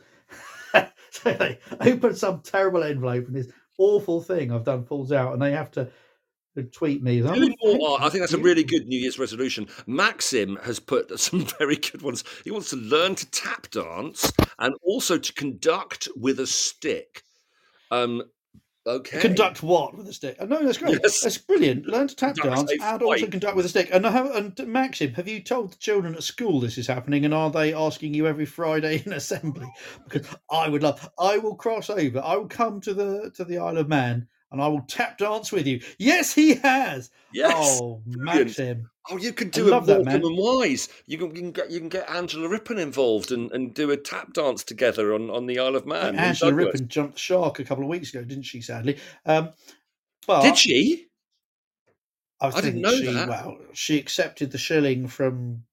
so 1.10 1.32
they 1.32 1.58
open 1.80 2.14
some 2.14 2.40
terrible 2.40 2.82
envelope 2.82 3.26
and 3.26 3.34
this 3.34 3.48
awful 3.78 4.20
thing 4.20 4.52
I've 4.52 4.64
done 4.64 4.84
falls 4.84 5.12
out, 5.12 5.32
and 5.32 5.42
they 5.42 5.52
have 5.52 5.70
to 5.72 5.90
tweet 6.62 7.02
me. 7.02 7.20
That. 7.20 7.57
More 7.62 8.00
I 8.00 8.09
think 8.09 8.22
that's 8.22 8.32
a 8.32 8.38
really 8.38 8.64
good 8.64 8.86
New 8.86 8.98
Year's 8.98 9.18
resolution. 9.18 9.66
Maxim 9.86 10.57
has 10.62 10.78
put 10.78 11.18
some 11.20 11.44
very 11.59 11.76
good 11.76 12.02
ones. 12.02 12.24
He 12.44 12.50
wants 12.50 12.70
to 12.70 12.76
learn 12.76 13.14
to 13.16 13.30
tap 13.30 13.70
dance 13.70 14.32
and 14.59 14.74
also 14.82 15.18
to 15.18 15.32
conduct 15.32 16.09
with 16.16 16.40
a 16.40 16.46
stick. 16.46 17.22
Um, 17.90 18.22
okay. 18.86 19.20
Conduct 19.20 19.62
what 19.62 19.96
with 19.96 20.09
a 20.09 20.12
stick? 20.12 20.36
Oh, 20.40 20.46
no, 20.46 20.64
that's 20.64 20.78
great. 20.78 21.00
Yes. 21.02 21.20
That's 21.20 21.38
brilliant. 21.38 21.86
Learn 21.86 22.09
to 22.09 22.16
tap 22.16 22.36
Conduct 22.36 22.68
dance 22.68 22.82
and 22.82 23.02
also 23.02 23.26
conduct 23.26 23.57
with 23.57 23.66
a 23.66 23.68
stick. 23.68 23.88
And, 23.92 24.05
have, 24.07 24.34
and 24.34 24.66
Maxim, 24.66 25.12
have 25.14 25.28
you 25.28 25.40
told 25.42 25.72
the 25.72 25.76
children 25.78 26.14
at 26.14 26.22
school 26.22 26.61
this 26.61 26.78
is 26.78 26.86
happening? 26.86 27.24
And 27.24 27.34
are 27.34 27.50
they 27.50 27.74
asking 27.74 28.14
you 28.14 28.26
every 28.26 28.46
Friday 28.46 29.02
in 29.07 29.12
assembly? 29.12 29.70
Because 30.09 30.26
I 30.50 30.68
would 30.68 30.82
love. 30.82 31.09
I 31.18 31.38
will 31.38 31.57
cross 31.57 31.90
over. 31.90 32.22
I 32.24 32.36
will 32.36 32.48
come 32.48 32.80
to 32.82 32.94
the 32.94 33.32
to 33.34 33.44
the 33.44 33.59
Isle 33.59 33.78
of 33.78 33.88
Man 33.88 34.28
and 34.55 34.62
I 34.62 34.68
will 34.68 34.82
tap 34.82 35.18
dance 35.18 35.52
with 35.52 35.66
you. 35.66 35.80
Yes, 35.98 36.32
he 36.32 36.55
has. 36.55 37.11
Yes. 37.32 37.78
Oh, 37.82 38.00
Brilliant. 38.07 38.46
Maxim. 38.46 38.90
Oh, 39.11 39.18
you 39.18 39.32
could 39.32 39.50
do 39.50 39.68
a 39.68 39.70
love 39.70 39.86
that, 39.86 40.07
and 40.07 40.22
Wise. 40.24 40.88
You 41.07 41.18
can, 41.18 41.34
you 41.34 41.42
can 41.42 41.52
get 41.52 41.70
you 41.70 41.78
can 41.78 41.90
get 41.90 42.09
Angela 42.09 42.48
Rippon 42.48 42.78
involved 42.78 43.32
and, 43.32 43.52
and 43.52 43.74
do 43.74 43.90
a 43.90 43.96
tap 43.96 44.32
dance 44.32 44.64
together 44.64 45.12
on, 45.12 45.28
on 45.28 45.46
the 45.46 45.59
Isle 45.59 45.76
of 45.76 45.86
Man. 45.86 46.16
Angela 46.16 46.52
Douglas. 46.52 46.66
Rippon 46.66 46.88
jumped 46.88 47.14
the 47.14 47.20
shark 47.20 47.59
a 47.59 47.64
couple 47.64 47.84
of 47.84 47.90
weeks 47.90 48.14
ago, 48.14 48.24
didn't 48.24 48.44
she? 48.44 48.62
Sadly. 48.62 48.98
Um, 49.26 49.50
but 50.26 50.42
Did 50.42 50.57
she? 50.57 51.09
I, 52.40 52.48
I 52.48 52.61
didn't 52.61 52.80
know 52.80 52.96
she, 52.96 53.12
that. 53.12 53.28
Well, 53.28 53.59
she 53.74 53.98
accepted 53.98 54.52
the 54.52 54.59
shilling 54.59 55.07
from 55.09 55.64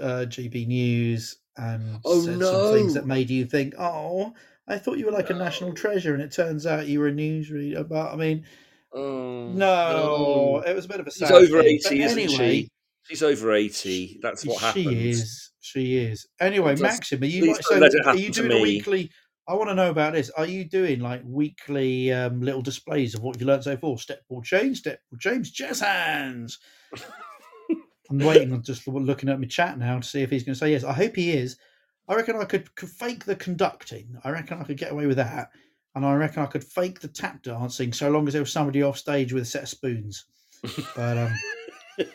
uh, 0.00 0.26
GB 0.26 0.66
News 0.66 1.36
and 1.56 2.00
Oh, 2.04 2.20
said 2.20 2.40
some 2.42 2.72
things 2.72 2.94
that 2.94 3.06
made 3.06 3.30
you 3.30 3.46
think, 3.46 3.74
"Oh, 3.78 4.34
I 4.68 4.78
thought 4.78 4.98
you 4.98 5.06
were 5.06 5.12
like 5.12 5.30
a 5.30 5.34
national 5.34 5.74
treasure," 5.74 6.14
and 6.14 6.22
it 6.22 6.32
turns 6.32 6.66
out 6.66 6.86
you 6.86 7.00
were 7.00 7.08
a 7.08 7.12
newsreader. 7.12 7.88
But 7.88 8.12
I 8.12 8.16
mean, 8.16 8.44
Oh, 8.92 9.48
no, 9.52 10.62
it 10.66 10.74
was 10.74 10.86
a 10.86 10.88
bit 10.88 11.00
of 11.00 11.06
a. 11.06 11.10
She's 11.10 11.28
sad 11.28 11.32
over 11.32 11.62
thing. 11.62 11.78
But 11.82 11.92
eighty, 11.92 12.02
isn't 12.02 12.18
anyway, 12.18 12.52
she? 12.52 12.68
She's 13.08 13.22
over 13.22 13.52
eighty. 13.54 14.18
That's 14.22 14.44
what 14.44 14.60
happens. 14.60 14.84
She 14.84 15.08
is. 15.10 15.50
She 15.60 15.96
is. 15.98 16.26
Anyway, 16.40 16.72
Just 16.72 16.82
Maxim, 16.82 17.22
are 17.22 17.26
you 17.26 17.42
please 17.42 17.70
like, 17.70 17.80
don't 17.80 17.92
so? 17.92 18.10
Are 18.10 18.16
you 18.16 18.32
doing 18.32 18.52
a 18.52 18.60
weekly? 18.60 19.10
I 19.46 19.54
want 19.54 19.68
to 19.68 19.74
know 19.74 19.90
about 19.90 20.14
this. 20.14 20.30
Are 20.30 20.46
you 20.46 20.64
doing 20.64 21.00
like 21.00 21.22
weekly 21.24 22.12
um, 22.12 22.40
little 22.40 22.62
displays 22.62 23.14
of 23.14 23.22
what 23.22 23.40
you 23.40 23.46
learned 23.46 23.64
so 23.64 23.76
far? 23.76 23.96
Step 23.98 24.22
ball 24.28 24.42
change, 24.42 24.78
step 24.78 25.00
ball 25.10 25.18
change, 25.18 25.52
jazz 25.52 25.80
hands. 25.80 26.58
I'm 28.10 28.18
waiting. 28.18 28.52
I'm 28.52 28.62
just 28.62 28.86
looking 28.88 29.28
at 29.28 29.40
my 29.40 29.46
chat 29.46 29.78
now 29.78 29.98
to 29.98 30.06
see 30.06 30.22
if 30.22 30.30
he's 30.30 30.42
going 30.42 30.54
to 30.54 30.58
say 30.58 30.72
yes. 30.72 30.84
I 30.84 30.92
hope 30.92 31.14
he 31.16 31.30
is. 31.32 31.56
I 32.08 32.14
reckon 32.16 32.36
I 32.36 32.44
could, 32.44 32.74
could 32.74 32.88
fake 32.88 33.24
the 33.24 33.36
conducting. 33.36 34.16
I 34.24 34.30
reckon 34.30 34.60
I 34.60 34.64
could 34.64 34.76
get 34.78 34.90
away 34.90 35.06
with 35.06 35.18
that, 35.18 35.50
and 35.94 36.04
I 36.04 36.14
reckon 36.14 36.42
I 36.42 36.46
could 36.46 36.64
fake 36.64 37.00
the 37.00 37.08
tap 37.08 37.42
dancing 37.42 37.92
so 37.92 38.10
long 38.10 38.26
as 38.26 38.32
there 38.34 38.42
was 38.42 38.50
somebody 38.52 38.82
off 38.82 38.98
stage 38.98 39.32
with 39.32 39.44
a 39.44 39.46
set 39.46 39.62
of 39.62 39.68
spoons. 39.68 40.24
But 40.96 41.18
um, 41.18 41.32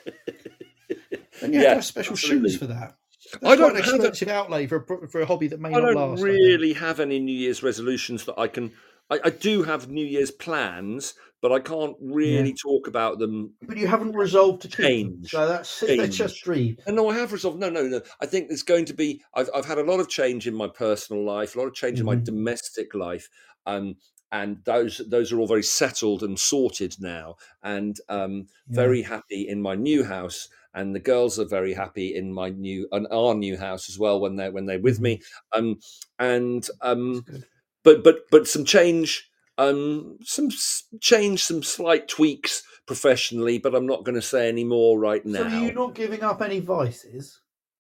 then 1.41 1.53
you 1.53 1.59
have 1.59 1.63
Yeah, 1.63 1.69
to 1.69 1.75
have 1.75 1.85
special 1.85 2.13
absolutely. 2.13 2.49
shoes 2.49 2.59
for 2.59 2.67
that. 2.67 2.95
That's 3.41 3.45
I 3.45 3.55
don't 3.55 3.71
an 3.71 3.77
expensive 3.77 4.27
outlay 4.27 4.67
for 4.67 4.77
a, 5.03 5.07
for 5.07 5.21
a 5.21 5.25
hobby 5.25 5.47
that 5.47 5.59
may 5.59 5.69
I 5.69 5.71
not 5.73 5.81
don't 5.81 5.95
last. 5.95 6.19
I 6.19 6.23
think. 6.23 6.25
really 6.25 6.73
have 6.73 6.99
any 6.99 7.19
New 7.19 7.31
Year's 7.37 7.63
resolutions 7.63 8.25
that 8.25 8.37
I 8.37 8.47
can. 8.47 8.71
I, 9.10 9.20
I 9.26 9.30
do 9.30 9.64
have 9.64 9.89
New 9.89 10.06
Year's 10.06 10.32
plans, 10.32 11.14
but 11.41 11.51
I 11.51 11.60
can't 11.60 11.95
really 11.99 12.53
talk 12.53 12.88
about 12.88 13.20
them. 13.20 13.56
But 13.62 13.78
you 13.78 13.88
haven't 13.88 14.16
resolved 14.16 14.62
to 14.64 14.68
keep. 14.68 14.93
Change. 14.93 15.28
So 15.28 15.47
that's 15.47 15.80
that's 15.95 16.18
just 16.18 16.43
dream. 16.43 16.78
And 16.86 16.95
no, 16.95 17.10
I 17.10 17.16
have 17.16 17.34
resolved. 17.34 17.60
No, 17.60 17.70
no, 17.70 17.84
no. 17.88 18.01
I 18.22 18.26
think 18.26 18.47
there's 18.47 18.64
going 18.64 18.86
to 18.86 18.93
be. 18.93 19.24
I've 19.34 19.49
I've 19.56 19.66
had 19.66 19.78
a 19.80 19.84
lot 19.84 19.99
of 19.99 20.10
change 20.10 20.47
in 20.47 20.53
my 20.53 20.68
personal 20.68 21.24
life, 21.24 21.56
a 21.56 21.60
lot 21.60 21.68
of 21.68 21.74
change 21.74 21.99
in 21.99 22.06
my 22.06 22.16
Mhm. 22.16 22.24
domestic 22.24 22.93
life, 22.93 23.30
um, 23.66 23.95
and 24.32 24.64
those 24.66 25.01
those 25.10 25.32
are 25.32 25.39
all 25.39 25.47
very 25.47 25.64
settled 25.64 26.22
and 26.24 26.39
sorted 26.39 26.95
now, 26.99 27.36
and 27.64 27.97
um, 28.10 28.47
Yeah. 28.68 28.76
very 28.76 29.01
happy 29.01 29.47
in 29.47 29.62
my 29.62 29.76
new 29.76 30.03
house. 30.03 30.47
And 30.76 30.93
the 30.93 30.99
girls 30.99 31.39
are 31.39 31.45
very 31.45 31.74
happy 31.74 32.14
in 32.14 32.34
my 32.34 32.49
new 32.49 32.88
and 32.91 33.08
our 33.10 33.34
new 33.34 33.58
house 33.58 33.88
as 33.89 33.97
well 33.97 34.20
when 34.20 34.36
they're 34.36 34.51
when 34.51 34.66
they're 34.66 34.80
with 34.80 34.99
me. 34.99 35.22
Um, 35.53 35.80
and 36.20 36.68
um, 36.82 37.26
That's 37.26 37.30
good. 37.32 37.47
But 37.86 38.03
but 38.03 38.29
but 38.29 38.47
some 38.47 38.65
change 38.65 39.29
um 39.57 40.17
some 40.21 40.49
change 40.99 41.41
some 41.41 41.63
slight 41.63 42.09
tweaks 42.09 42.63
professionally 42.86 43.57
but 43.57 43.73
i'm 43.73 43.88
not 43.88 44.03
going 44.03 44.15
to 44.15 44.21
say 44.21 44.49
any 44.49 44.65
more 44.65 44.99
right 44.99 45.25
now. 45.25 45.39
So 45.39 45.45
are 45.47 45.63
you 45.63 45.73
not 45.73 45.95
giving 45.95 46.21
up 46.23 46.41
any 46.41 46.59
vices? 46.59 47.39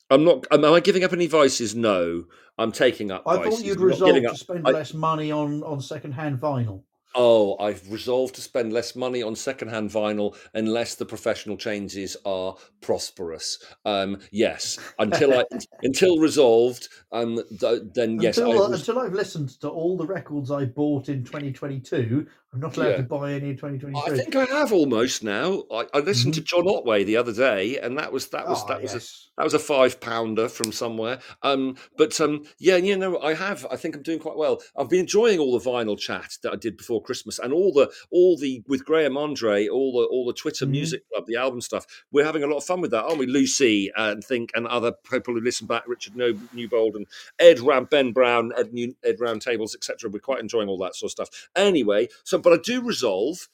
i'm 0.09 0.23
not 0.23 0.45
am 0.51 0.63
i 0.63 0.79
giving 0.79 1.03
up 1.03 1.11
any 1.11 1.27
vices 1.27 1.75
no 1.75 2.23
i'm 2.59 2.71
taking 2.71 3.11
up 3.11 3.23
I 3.25 3.37
vices 3.37 3.59
thought 3.59 3.65
you'd 3.65 3.77
I'm 3.77 3.81
not 3.81 3.87
resolved 3.87 4.13
giving 4.13 4.29
to 4.29 4.37
spend 4.37 4.67
I- 4.67 4.71
less 4.71 4.93
money 4.93 5.31
on 5.31 5.63
on 5.63 5.81
second 5.81 6.13
hand 6.13 6.39
vinyl. 6.39 6.83
Oh 7.15 7.57
i've 7.59 7.89
resolved 7.91 8.35
to 8.35 8.41
spend 8.41 8.73
less 8.73 8.95
money 8.95 9.23
on 9.23 9.35
secondhand 9.35 9.89
vinyl 9.89 10.35
unless 10.53 10.95
the 10.95 11.05
professional 11.05 11.57
changes 11.57 12.17
are 12.25 12.55
prosperous 12.81 13.63
um 13.85 14.17
yes 14.31 14.77
until 14.99 15.33
i 15.33 15.43
until 15.83 16.17
resolved 16.19 16.89
um 17.11 17.39
th- 17.59 17.81
then 17.93 18.19
yes 18.21 18.37
until, 18.37 18.63
I 18.63 18.69
res- 18.69 18.79
until 18.81 18.99
I've 18.99 19.13
listened 19.13 19.49
to 19.61 19.69
all 19.69 19.97
the 19.97 20.05
records 20.05 20.51
I 20.51 20.65
bought 20.65 21.09
in 21.09 21.23
2022, 21.23 22.27
I'm 22.53 22.59
not 22.59 22.77
allowed 22.77 22.89
Yeah. 22.89 22.97
to 22.97 23.03
buy 23.03 23.33
any 23.33 23.49
in 23.49 23.57
2023. 23.57 24.13
I 24.13 24.17
think 24.17 24.35
I 24.35 24.45
have 24.45 24.71
almost 24.71 25.23
now. 25.23 25.63
I, 25.71 25.85
I 25.93 25.99
listened 25.99 26.33
to 26.35 26.41
John 26.41 26.67
Otway 26.67 27.03
the 27.03 27.17
other 27.17 27.33
day, 27.33 27.77
and 27.79 27.97
that 27.97 28.11
was 28.11 28.27
that 28.29 28.47
was 28.47 28.59
Mm-hmm. 28.63 28.71
Ah, 28.71 28.75
that 28.75 28.81
was 28.81 28.93
a, 28.93 28.99
that 29.37 29.43
was 29.43 29.53
a 29.53 29.59
five 29.59 29.99
pounder 29.99 30.47
from 30.47 30.71
somewhere. 30.71 31.19
Um, 31.43 31.75
but 31.97 32.19
um, 32.21 32.43
yeah, 32.59 32.77
you 32.77 32.97
know, 32.97 33.19
I 33.19 33.33
have. 33.33 33.65
I 33.69 33.75
think 33.75 33.95
I'm 33.95 34.03
doing 34.03 34.19
quite 34.19 34.37
well. 34.37 34.61
I've 34.77 34.89
been 34.89 35.01
enjoying 35.01 35.39
all 35.39 35.57
the 35.57 35.69
vinyl 35.69 35.97
chat 35.99 36.37
that 36.43 36.53
I 36.53 36.55
did 36.55 36.77
before 36.77 37.01
Christmas, 37.05 37.39
and 37.39 37.53
all 37.53 37.71
the 37.71 37.91
all 38.11 38.37
the 38.37 38.63
with 38.67 38.83
Graham 38.85 39.15
Andre, 39.17 39.67
all 39.67 39.91
the 39.93 40.05
all 40.07 40.25
the 40.25 40.33
Twitter 40.33 40.65
Mhm. 40.65 40.71
Music 40.71 41.07
Club, 41.09 41.25
the 41.27 41.35
album 41.35 41.61
stuff. 41.61 41.85
We're 42.11 42.25
having 42.25 42.43
a 42.43 42.47
lot 42.47 42.57
of 42.57 42.63
fun 42.65 42.81
with 42.81 42.91
that, 42.91 43.03
aren't 43.05 43.19
we? 43.19 43.25
Lucy 43.27 43.91
and 43.95 44.23
think, 44.23 44.51
and 44.55 44.67
other 44.67 44.91
people 45.09 45.33
who 45.33 45.39
listen 45.41 45.67
back, 45.67 45.83
Richard 45.87 46.15
no- 46.15 46.39
Newbold 46.53 46.95
and 46.95 47.05
Ed 47.39 47.59
Ram, 47.59 47.85
Ben 47.85 48.11
Brown, 48.11 48.51
Ed, 48.57 48.73
New, 48.73 48.95
Ed 49.03 49.19
Round 49.19 49.41
Tables, 49.41 49.75
etc. 49.75 50.09
We're 50.09 50.19
quite 50.19 50.39
enjoying 50.39 50.67
all 50.69 50.77
that 50.79 50.95
sort 50.95 51.07
of 51.09 51.11
stuff. 51.11 51.49
Anyway, 51.55 52.09
so 52.23 52.37
but 52.37 52.53
I 52.53 52.57
do 52.57 52.81
resolve 52.81 53.47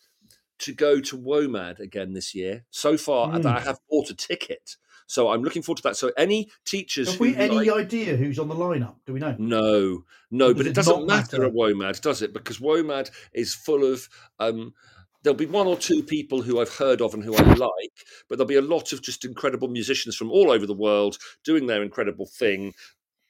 to 0.60 0.74
go 0.74 1.00
to 1.00 1.18
WOMAD 1.18 1.80
again 1.80 2.14
this 2.14 2.36
year. 2.36 2.66
So 2.70 2.96
far, 2.98 3.30
Mm. 3.32 3.46
I 3.46 3.60
have 3.62 3.80
bought 3.90 4.10
a 4.12 4.16
ticket. 4.16 4.78
So 5.12 5.28
I'm 5.30 5.44
looking 5.44 5.62
forward 5.62 5.76
to 5.78 5.84
that. 5.84 5.98
So 5.98 6.14
any 6.18 6.50
teachers 6.66 7.12
Have 7.12 7.20
we 7.20 7.36
any 7.36 7.54
like- 7.58 7.70
idea 7.70 8.16
who's 8.16 8.40
on 8.40 8.48
the 8.48 8.56
lineup? 8.56 8.96
Do 9.06 9.12
we 9.12 9.20
know? 9.20 9.36
no, 9.38 10.06
no, 10.32 10.52
Or 10.52 10.54
but 10.54 10.68
it 10.68 10.74
doesn't 10.74 11.06
matter, 11.06 11.38
matter? 11.40 11.46
at 11.48 11.54
WOMAD, 11.54 12.00
does 12.00 12.22
it? 12.22 12.34
Because 12.34 12.60
WOMAD 12.60 13.12
is 13.34 13.54
full 13.54 13.84
of. 13.84 14.08
Um, 14.40 14.74
there'll 15.22 15.36
be 15.36 15.46
one 15.48 15.68
or 15.68 15.76
two 15.76 16.02
people 16.02 16.42
who 16.42 16.62
I've 16.62 16.74
heard 16.74 17.02
of 17.02 17.14
and 17.14 17.22
who 17.26 17.36
I 17.36 17.42
like, 17.42 17.92
but 18.30 18.38
there'll 18.38 18.48
be 18.48 18.56
a 18.56 18.62
lot 18.62 18.94
of 18.94 19.02
just 19.02 19.26
incredible 19.26 19.68
musicians 19.68 20.16
from 20.16 20.32
all 20.32 20.50
over 20.50 20.66
the 20.66 20.74
world 20.74 21.18
doing 21.44 21.68
their 21.68 21.84
incredible 21.84 22.26
thing, 22.26 22.74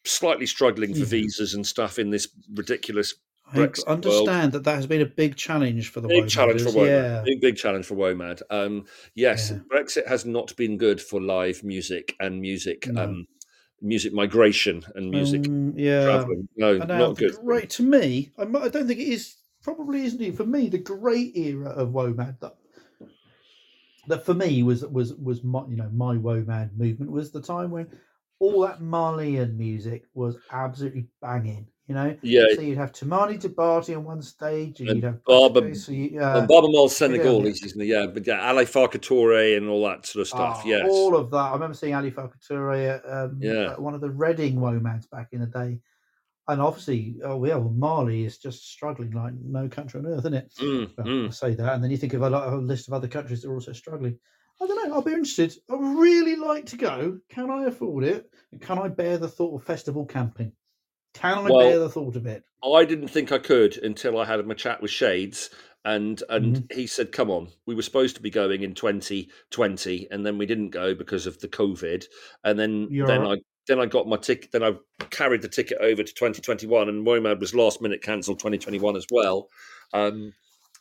slightly 0.06 0.46
struggling 0.46 0.94
for 0.94 1.00
Yeah. 1.00 1.06
visas 1.06 1.56
and 1.56 1.66
stuff 1.66 1.98
in 1.98 2.12
this 2.12 2.28
ridiculous 2.54 3.16
I 3.54 3.58
Brexit 3.58 3.88
world. 3.88 4.06
understand 4.06 4.52
that 4.54 4.64
that 4.64 4.76
has 4.76 4.88
been 4.88 5.02
a 5.02 5.06
big 5.06 5.36
challenge 5.36 5.90
for 5.92 6.02
the 6.02 6.08
Big 6.08 6.26
Womaders, 6.26 6.30
challenge 6.30 6.62
for 6.62 6.70
WOMAD. 6.70 6.88
Yeah. 6.88 7.22
Big, 7.26 7.42
big 7.42 7.58
challenge 7.58 7.86
for 7.86 7.96
WOMAD. 7.96 8.42
Um, 8.50 8.86
yes, 9.16 9.52
Yeah. 9.52 9.58
Brexit 9.72 10.08
has 10.08 10.26
not 10.26 10.56
been 10.56 10.78
good 10.78 11.02
for 11.02 11.22
live 11.22 11.64
music 11.64 12.16
and 12.20 12.40
music, 12.42 12.88
No. 12.88 13.04
um, 13.04 13.28
music 13.82 14.14
migration 14.14 14.84
and 14.96 15.10
music 15.10 15.48
Um, 15.48 15.74
yeah. 15.78 16.04
traveling. 16.06 16.48
No, 16.56 16.76
And 16.80 16.88
not 16.88 17.18
good. 17.18 17.36
great 17.44 17.70
to 17.72 17.84
me. 17.84 18.32
I, 18.38 18.44
I 18.44 18.68
don't 18.70 18.88
think 18.88 19.00
it 19.00 19.08
is. 19.08 19.36
Probably 19.64 20.04
isn't 20.06 20.22
it 20.22 20.36
for 20.36 20.46
me 20.46 20.70
the 20.70 20.80
great 20.80 21.36
era 21.38 21.70
of 21.70 21.90
WOMAD 21.90 22.40
that 22.40 22.56
that 24.08 24.26
for 24.26 24.34
me 24.34 24.64
was 24.64 24.84
was 24.86 25.14
was 25.16 25.44
my 25.44 25.64
you 25.70 25.76
know 25.76 25.90
my 25.94 26.16
WOMAD 26.16 26.76
movement 26.78 27.12
was 27.12 27.32
the 27.32 27.42
time 27.42 27.70
when 27.70 27.88
all 28.40 28.62
that 28.62 28.82
Malian 28.82 29.56
music 29.58 30.06
was 30.16 30.36
absolutely 30.52 31.06
banging. 31.22 31.68
You 31.92 31.96
know, 31.96 32.18
Yeah, 32.22 32.46
so 32.56 32.62
you'd 32.62 32.78
have 32.78 32.94
Toumani 32.94 33.38
Diabaté 33.38 33.98
on 33.98 34.06
one 34.06 34.22
stage, 34.22 34.80
and, 34.80 34.88
And 34.88 34.96
you'd 34.96 35.04
have 35.04 35.20
so 35.26 35.92
you, 35.92 36.22
uh, 36.22 36.40
and 36.40 36.48
Baaba 36.48 36.70
Maal 36.70 36.84
yeah. 36.84 36.88
Senegalese, 36.88 37.66
isn't 37.66 37.82
it? 37.82 37.88
Yeah, 37.88 38.06
but 38.06 38.26
yeah, 38.26 38.48
Ali 38.48 38.64
Farka 38.64 38.98
Touré 38.98 39.58
and 39.58 39.68
all 39.68 39.86
that 39.90 40.06
sort 40.06 40.22
of 40.22 40.28
stuff. 40.30 40.62
ah, 40.64 40.64
yes. 40.66 40.88
all 40.90 41.18
of 41.18 41.30
that. 41.32 41.36
I 41.36 41.52
remember 41.52 41.74
seeing 41.74 41.94
Ali 41.94 42.10
Farka 42.10 42.36
Touré 42.50 42.96
at, 42.96 43.12
um, 43.12 43.40
Yeah. 43.42 43.72
at 43.72 43.82
one 43.82 43.94
of 43.94 44.00
the 44.00 44.10
Reading 44.10 44.56
Womads 44.56 45.10
back 45.10 45.34
in 45.34 45.42
the 45.42 45.48
day. 45.48 45.80
And 46.48 46.62
obviously, 46.62 47.18
oh 47.26 47.44
yeah, 47.44 47.56
well, 47.56 47.74
Mali 47.74 48.24
is 48.24 48.38
just 48.38 48.72
struggling 48.72 49.12
like 49.12 49.34
no 49.34 49.68
country 49.68 50.00
on 50.00 50.08
earth, 50.08 50.20
isn't 50.20 50.34
it? 50.34 50.54
Mm, 50.62 50.92
Well, 50.98 51.08
mm. 51.08 51.28
I 51.28 51.32
say 51.32 51.56
that, 51.56 51.74
and 51.74 51.84
then 51.84 51.92
you 51.92 51.98
think 51.98 52.14
of 52.14 52.22
a, 52.22 52.30
lot, 52.30 52.54
a 52.54 52.56
list 52.56 52.88
of 52.88 52.94
other 52.94 53.10
countries 53.10 53.42
that 53.42 53.50
are 53.50 53.54
also 53.54 53.74
struggling. 53.74 54.18
I 54.62 54.66
don't 54.66 54.88
know. 54.88 54.96
I'll 54.96 55.02
be 55.02 55.12
interested. 55.12 55.58
I 55.70 55.76
would 55.76 56.00
really 56.00 56.38
like 56.38 56.68
to 56.68 56.78
go. 56.78 57.20
Can 57.28 57.52
I 57.52 57.66
afford 57.66 58.06
it? 58.06 58.32
And 58.54 58.62
can 58.62 58.80
I 58.80 58.88
bear 58.88 59.18
the 59.18 59.28
thought 59.28 59.60
of 59.60 59.66
festival 59.66 60.06
camping? 60.06 60.54
Can 61.14 61.38
I 61.48 61.52
Well, 61.52 61.54
bear 61.54 61.80
the 61.80 61.90
thought 61.90 62.18
of 62.18 62.26
it? 62.26 62.44
I 62.64 62.86
didn't 62.86 63.10
think 63.10 63.32
I 63.32 63.40
could 63.40 63.78
until 63.78 64.20
I 64.20 64.26
had 64.26 64.46
my 64.48 64.54
chat 64.56 64.82
with 64.82 64.92
Shades, 64.92 65.50
and 65.86 66.24
and 66.30 66.60
Mm-hmm. 66.60 66.66
he 66.74 66.88
said, 66.88 67.12
"Come 67.12 67.32
on, 67.32 67.50
we 67.66 67.76
were 67.76 67.82
supposed 67.84 68.16
to 68.18 68.22
be 68.22 68.30
going 68.32 68.64
in 68.64 68.76
2020, 68.76 70.08
and 70.12 70.26
then 70.26 70.38
we 70.38 70.46
didn't 70.48 70.72
go 70.72 70.96
because 70.96 71.28
of 71.28 71.40
the 71.42 71.48
COVID, 71.50 72.06
and 72.44 72.60
then 72.60 72.92
You're 72.92 73.08
then 73.08 73.24
right. 73.24 73.28
I." 73.28 73.38
Then 73.68 73.80
I 73.80 73.86
got 73.86 74.08
my 74.08 74.18
ticket. 74.18 74.52
Then 74.52 74.64
I 74.64 74.74
carried 75.12 75.44
the 75.44 75.48
ticket 75.50 75.78
over 75.82 76.04
to 76.04 76.14
2021, 76.14 76.90
and 76.90 77.06
WOMAD 77.06 77.40
was 77.40 77.56
last 77.56 77.82
minute 77.82 78.02
cancelled 78.02 78.40
2021 78.40 78.96
as 78.98 79.06
well. 79.12 79.50
Um, 79.94 80.34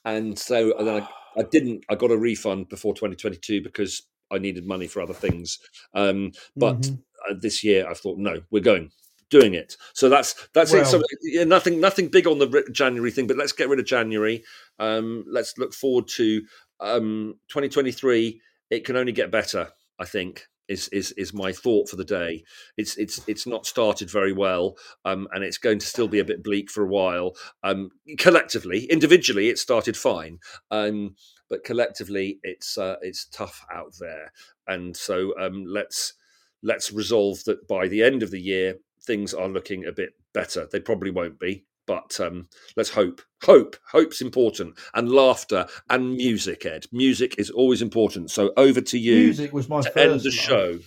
and 0.05 0.39
so 0.39 0.76
and 0.78 0.89
then 0.89 1.03
I, 1.37 1.41
I 1.41 1.45
didn't. 1.51 1.85
I 1.91 1.95
got 1.95 2.11
a 2.11 2.16
refund 2.18 2.68
before 2.68 2.95
2022 2.95 3.62
because 3.62 4.03
I 4.31 4.39
needed 4.39 4.66
money 4.66 4.87
for 4.87 5.03
other 5.03 5.14
things. 5.14 5.59
Um, 5.95 6.33
but 6.59 6.91
Mhm. 6.91 7.03
uh, 7.28 7.35
this 7.41 7.62
year 7.62 7.89
I 7.89 7.95
thought, 7.95 8.18
no, 8.18 8.43
we're 8.51 8.62
going, 8.62 8.91
doing 9.31 9.55
it. 9.55 9.76
So 9.95 10.09
that's 10.09 10.49
that's 10.53 10.72
it. 10.72 10.87
So 10.87 11.03
yeah, 11.22 11.45
nothing 11.45 11.81
nothing 11.81 12.09
big 12.09 12.26
on 12.26 12.39
the 12.39 12.64
January 12.72 13.11
thing, 13.11 13.26
but 13.26 13.37
let's 13.37 13.53
get 13.53 13.68
rid 13.68 13.78
of 13.81 13.87
January. 13.87 14.45
Um, 14.78 15.24
let's 15.28 15.57
look 15.57 15.72
forward 15.72 16.09
to 16.16 16.43
um, 16.81 17.35
2023. 17.49 18.41
It 18.70 18.85
can 18.85 18.97
only 18.97 19.12
get 19.12 19.31
better. 19.31 19.70
I 19.99 20.05
think 20.05 20.47
is 20.70 20.89
is 20.89 21.12
is 21.12 21.35
my 21.35 21.53
thought 21.53 21.89
for 21.89 21.97
the 21.97 22.05
day. 22.05 22.45
It's 22.76 22.97
it's 22.97 23.20
it's 23.26 23.47
not 23.47 23.66
started 23.66 24.11
very 24.11 24.33
well, 24.33 24.76
um, 25.05 25.28
and 25.33 25.45
it's 25.45 25.59
going 25.59 25.81
to 25.81 25.87
still 25.87 26.09
be 26.09 26.20
a 26.20 26.24
bit 26.24 26.43
bleak 26.43 26.70
for 26.70 26.85
a 26.85 26.89
while. 26.89 27.35
Um, 27.62 27.91
collectively, 28.18 28.85
individually, 28.85 29.49
it 29.49 29.59
started 29.59 29.97
fine. 29.97 30.39
Um, 30.70 31.16
but 31.49 31.64
collectively, 31.64 32.39
it's 32.45 32.78
uh, 32.78 32.97
it's 33.03 33.26
tough 33.26 33.66
out 33.72 33.95
there, 33.99 34.33
and 34.68 34.97
so 34.97 35.35
um, 35.39 35.64
let's 35.66 36.14
let's 36.62 36.93
resolve 36.93 37.43
that 37.45 37.66
by 37.66 37.89
the 37.89 38.03
end 38.03 38.22
of 38.22 38.31
the 38.31 38.41
year 38.41 38.76
things 39.05 39.34
are 39.34 39.48
looking 39.48 39.86
a 39.86 39.92
bit 39.92 40.14
better. 40.32 40.66
They 40.70 40.80
probably 40.80 41.11
won't 41.11 41.38
be, 41.38 41.64
but 41.86 42.18
um, 42.20 42.48
let's 42.76 42.90
hope. 42.90 43.22
Hope, 43.44 43.76
hope's 43.90 44.20
important, 44.20 44.78
and 44.94 45.11
laughter 45.11 45.66
and 45.88 46.14
music. 46.16 46.66
Ed, 46.66 46.86
music 46.92 47.36
is 47.38 47.51
always 47.51 47.80
important. 47.82 48.30
So 48.30 48.53
over 48.57 48.80
to 48.80 48.98
you 48.98 49.24
Music 49.24 49.53
was 49.53 49.68
my 49.68 49.80
to 49.80 49.90
first 49.90 49.96
end 49.96 50.20
the 50.20 50.24
love. 50.26 50.32
show. 50.34 50.78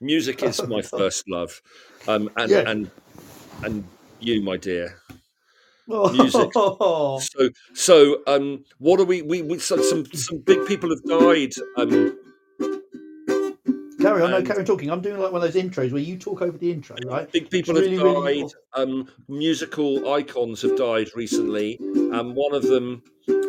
Music 0.00 0.42
is 0.42 0.62
my 0.64 0.82
first 0.96 1.28
love, 1.28 1.60
um, 2.06 2.28
and 2.36 2.50
Yeah. 2.50 2.62
and 2.66 2.90
and 3.62 3.84
you, 4.20 4.42
my 4.42 4.56
dear. 4.56 4.98
Music. 5.88 6.50
So, 7.20 7.48
so, 7.74 8.18
um, 8.28 8.64
what 8.78 9.00
are 9.00 9.04
we? 9.04 9.22
We, 9.22 9.42
we 9.42 9.58
so, 9.58 9.76
some 9.82 10.04
some 10.06 10.38
big 10.38 10.64
people 10.66 10.88
have 10.90 11.02
died. 11.04 11.52
Um, 11.76 12.16
carry 14.08 14.22
on, 14.22 14.30
no, 14.30 14.42
carry 14.42 14.58
on 14.60 14.64
talking. 14.64 14.90
I'm 14.90 15.00
doing 15.00 15.20
like 15.20 15.32
one 15.32 15.42
of 15.42 15.52
those 15.52 15.62
intros 15.62 15.92
where 15.92 16.02
you 16.02 16.16
talk 16.18 16.42
over 16.42 16.56
the 16.56 16.70
intro, 16.72 16.96
right? 17.06 17.30
big 17.30 17.50
people 17.50 17.74
Really, 17.74 17.94
have 17.96 18.02
really- 18.04 18.42
died. 18.42 18.52
Um, 18.74 19.08
musical 19.28 20.12
icons 20.12 20.62
have 20.62 20.76
died 20.76 21.08
recently, 21.14 21.76
and 21.80 22.34
one 22.34 22.54
of 22.54 22.62
them, 22.62 23.02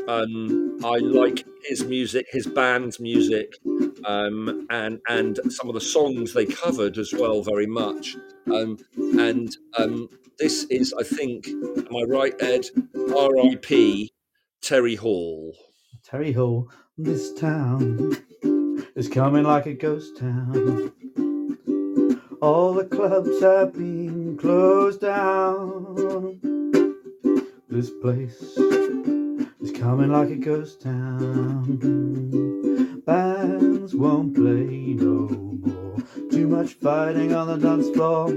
um, 0.08 0.78
I 0.84 0.98
like 0.98 1.46
his 1.66 1.84
music, 1.86 2.28
his 2.32 2.48
band's 2.48 3.00
music, 3.00 3.54
um, 4.06 4.66
and 4.70 5.00
and 5.08 5.40
some 5.50 5.68
of 5.68 5.74
the 5.76 5.82
songs 5.82 6.34
they 6.34 6.46
covered 6.46 6.98
as 6.98 7.14
well 7.14 7.42
very 7.44 7.68
much. 7.68 8.16
Um, 8.52 8.78
and 8.98 9.56
um, 9.78 10.10
this 10.40 10.64
is, 10.66 10.94
I 10.98 11.04
think, 11.04 11.48
am 11.48 11.96
I 11.96 12.04
right, 12.08 12.34
Ed? 12.42 12.66
R.I.P. 13.16 14.12
Terry 14.62 14.96
Hall. 14.96 15.56
Terry 16.04 16.32
Hall, 16.32 16.70
this 16.98 17.34
town 17.34 18.16
is 19.00 19.08
coming 19.08 19.44
like 19.44 19.66
a 19.66 19.74
ghost 19.74 20.18
town. 20.18 20.92
All 22.42 22.74
the 22.74 22.84
clubs 22.84 23.42
have 23.42 23.72
been 23.72 24.36
closed 24.36 25.00
down. 25.00 26.42
This 27.70 27.90
place 28.02 28.42
is 29.62 29.72
coming 29.72 30.12
like 30.12 30.32
a 30.32 30.36
ghost 30.36 30.82
town. 30.82 31.78
Bands 33.06 33.96
won't 33.96 34.36
play 34.36 34.96
no 35.00 35.30
more. 35.64 35.96
Too 36.30 36.50
much 36.50 36.74
fighting 36.74 37.34
on 37.34 37.48
the 37.48 37.56
dance 37.56 37.90
floor. 37.92 38.28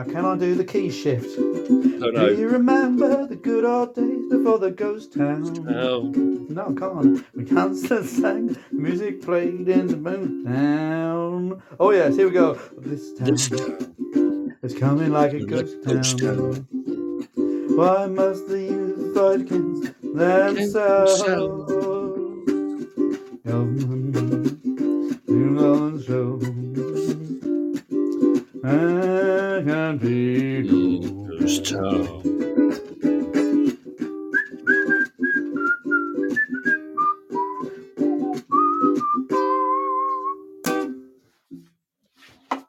Now, 0.00 0.06
can 0.10 0.24
I 0.24 0.34
do 0.34 0.54
the 0.54 0.64
key 0.64 0.88
shift? 0.90 1.36
Oh 1.38 2.10
Do 2.10 2.34
you 2.34 2.48
remember 2.48 3.26
the 3.26 3.36
good 3.36 3.66
old 3.66 3.94
days 3.94 4.30
before 4.30 4.58
the 4.58 4.70
ghost 4.70 5.12
town? 5.12 5.68
Oh, 5.68 6.10
No, 6.48 6.68
I 6.70 6.72
can't. 6.72 7.22
We 7.34 7.44
and 7.54 7.76
sang, 7.76 8.56
music 8.72 9.20
played 9.20 9.68
in 9.68 9.88
the 9.88 9.98
moon 9.98 10.46
town. 10.46 11.62
Oh 11.78 11.90
yes, 11.90 12.16
here 12.16 12.28
we 12.28 12.32
go. 12.32 12.54
This 12.78 13.12
town 13.12 13.26
this 13.26 13.50
town. 13.50 14.56
is 14.62 14.74
coming 14.74 15.12
like 15.12 15.34
a 15.34 15.44
ghost 15.44 15.76
ghost 15.84 16.18
town. 16.18 16.66
Why 17.76 18.06
must 18.06 18.48
the 18.48 18.58
youth 18.58 19.14
fight 19.14 19.40
against 19.42 19.92
themselves? 20.14 21.22
Government, 23.44 24.60
you 25.28 25.50
know, 25.50 25.98
and 28.62 29.09
show. 29.90 29.96
I 29.96 29.96
be 29.96 31.00
Ghost 31.40 31.66
town. 31.66 32.20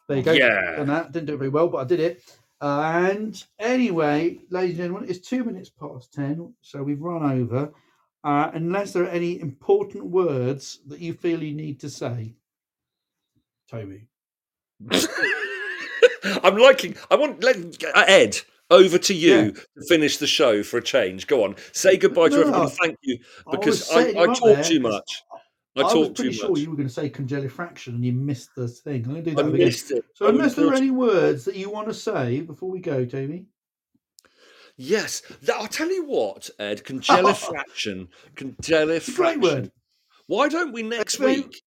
There 0.07 0.17
you 0.17 0.23
go. 0.23 0.31
Yeah. 0.33 0.75
Done 0.77 0.87
that. 0.87 1.11
Didn't 1.11 1.27
do 1.27 1.33
it 1.35 1.37
very 1.37 1.49
well, 1.49 1.67
but 1.67 1.77
I 1.77 1.83
did 1.85 1.99
it. 1.99 2.23
And 2.59 3.43
anyway, 3.59 4.39
ladies 4.49 4.71
and 4.71 4.87
gentlemen, 4.87 5.09
it's 5.09 5.27
two 5.27 5.43
minutes 5.43 5.69
past 5.69 6.13
10, 6.13 6.53
so 6.61 6.83
we've 6.83 7.01
run 7.01 7.23
over. 7.23 7.71
Uh, 8.23 8.51
unless 8.53 8.93
there 8.93 9.03
are 9.03 9.07
any 9.07 9.39
important 9.39 10.05
words 10.05 10.79
that 10.87 10.99
you 10.99 11.13
feel 11.13 11.41
you 11.41 11.55
need 11.55 11.79
to 11.79 11.89
say. 11.89 12.35
Toby. 13.69 14.07
I'm 16.43 16.57
liking. 16.57 16.95
I 17.09 17.15
want 17.15 17.43
let 17.43 17.57
uh, 17.83 18.03
Ed 18.07 18.37
over 18.69 18.97
to 18.97 19.13
you 19.13 19.35
Yeah. 19.35 19.51
to 19.51 19.85
finish 19.87 20.17
the 20.17 20.27
show 20.27 20.63
for 20.63 20.77
a 20.77 20.81
change. 20.83 21.27
Go 21.27 21.43
on, 21.43 21.55
say 21.73 21.97
goodbye 21.97 22.29
to 22.29 22.35
No, 22.35 22.41
everybody. 22.41 22.71
Thank 22.81 22.97
you 23.01 23.19
because 23.51 23.89
I, 23.91 24.03
setting 24.03 24.17
I, 24.21 24.33
talk 24.33 24.63
too 24.65 24.79
much. 24.79 25.23
I, 25.75 25.81
I 25.81 25.93
was 25.93 26.09
pretty 26.09 26.31
too 26.31 26.33
sure 26.33 26.49
much. 26.49 26.59
you 26.59 26.69
were 26.69 26.75
going 26.75 26.87
to 26.87 26.93
say 26.93 27.09
congelifraction 27.09 27.87
and 27.87 28.03
you 28.05 28.11
missed 28.11 28.49
the 28.55 28.67
thing. 28.67 29.05
I'm 29.05 29.11
going 29.11 29.23
to 29.23 29.31
do 29.31 29.39
I 29.39 29.43
that 29.43 29.53
again. 29.53 29.67
missed 29.67 29.91
it. 29.91 30.03
So, 30.15 30.27
unless 30.27 30.55
there 30.55 30.67
are 30.67 30.73
any 30.73 30.91
words 30.91 31.45
that 31.45 31.55
you 31.55 31.69
want 31.69 31.87
to 31.87 31.93
say 31.93 32.41
before 32.41 32.69
we 32.69 32.79
go, 32.79 33.05
Toby. 33.05 33.45
Yes, 34.77 35.21
that, 35.43 35.55
I'll 35.57 35.67
tell 35.67 35.89
you 35.89 36.05
what, 36.05 36.49
Ed. 36.59 36.83
Congelifraction. 36.85 38.07
Congelifraction. 38.35 39.15
Great 39.15 39.39
word. 39.39 39.71
Why 40.27 40.49
don't 40.49 40.71
we 40.73 40.83
next 40.83 41.19
week? 41.19 41.61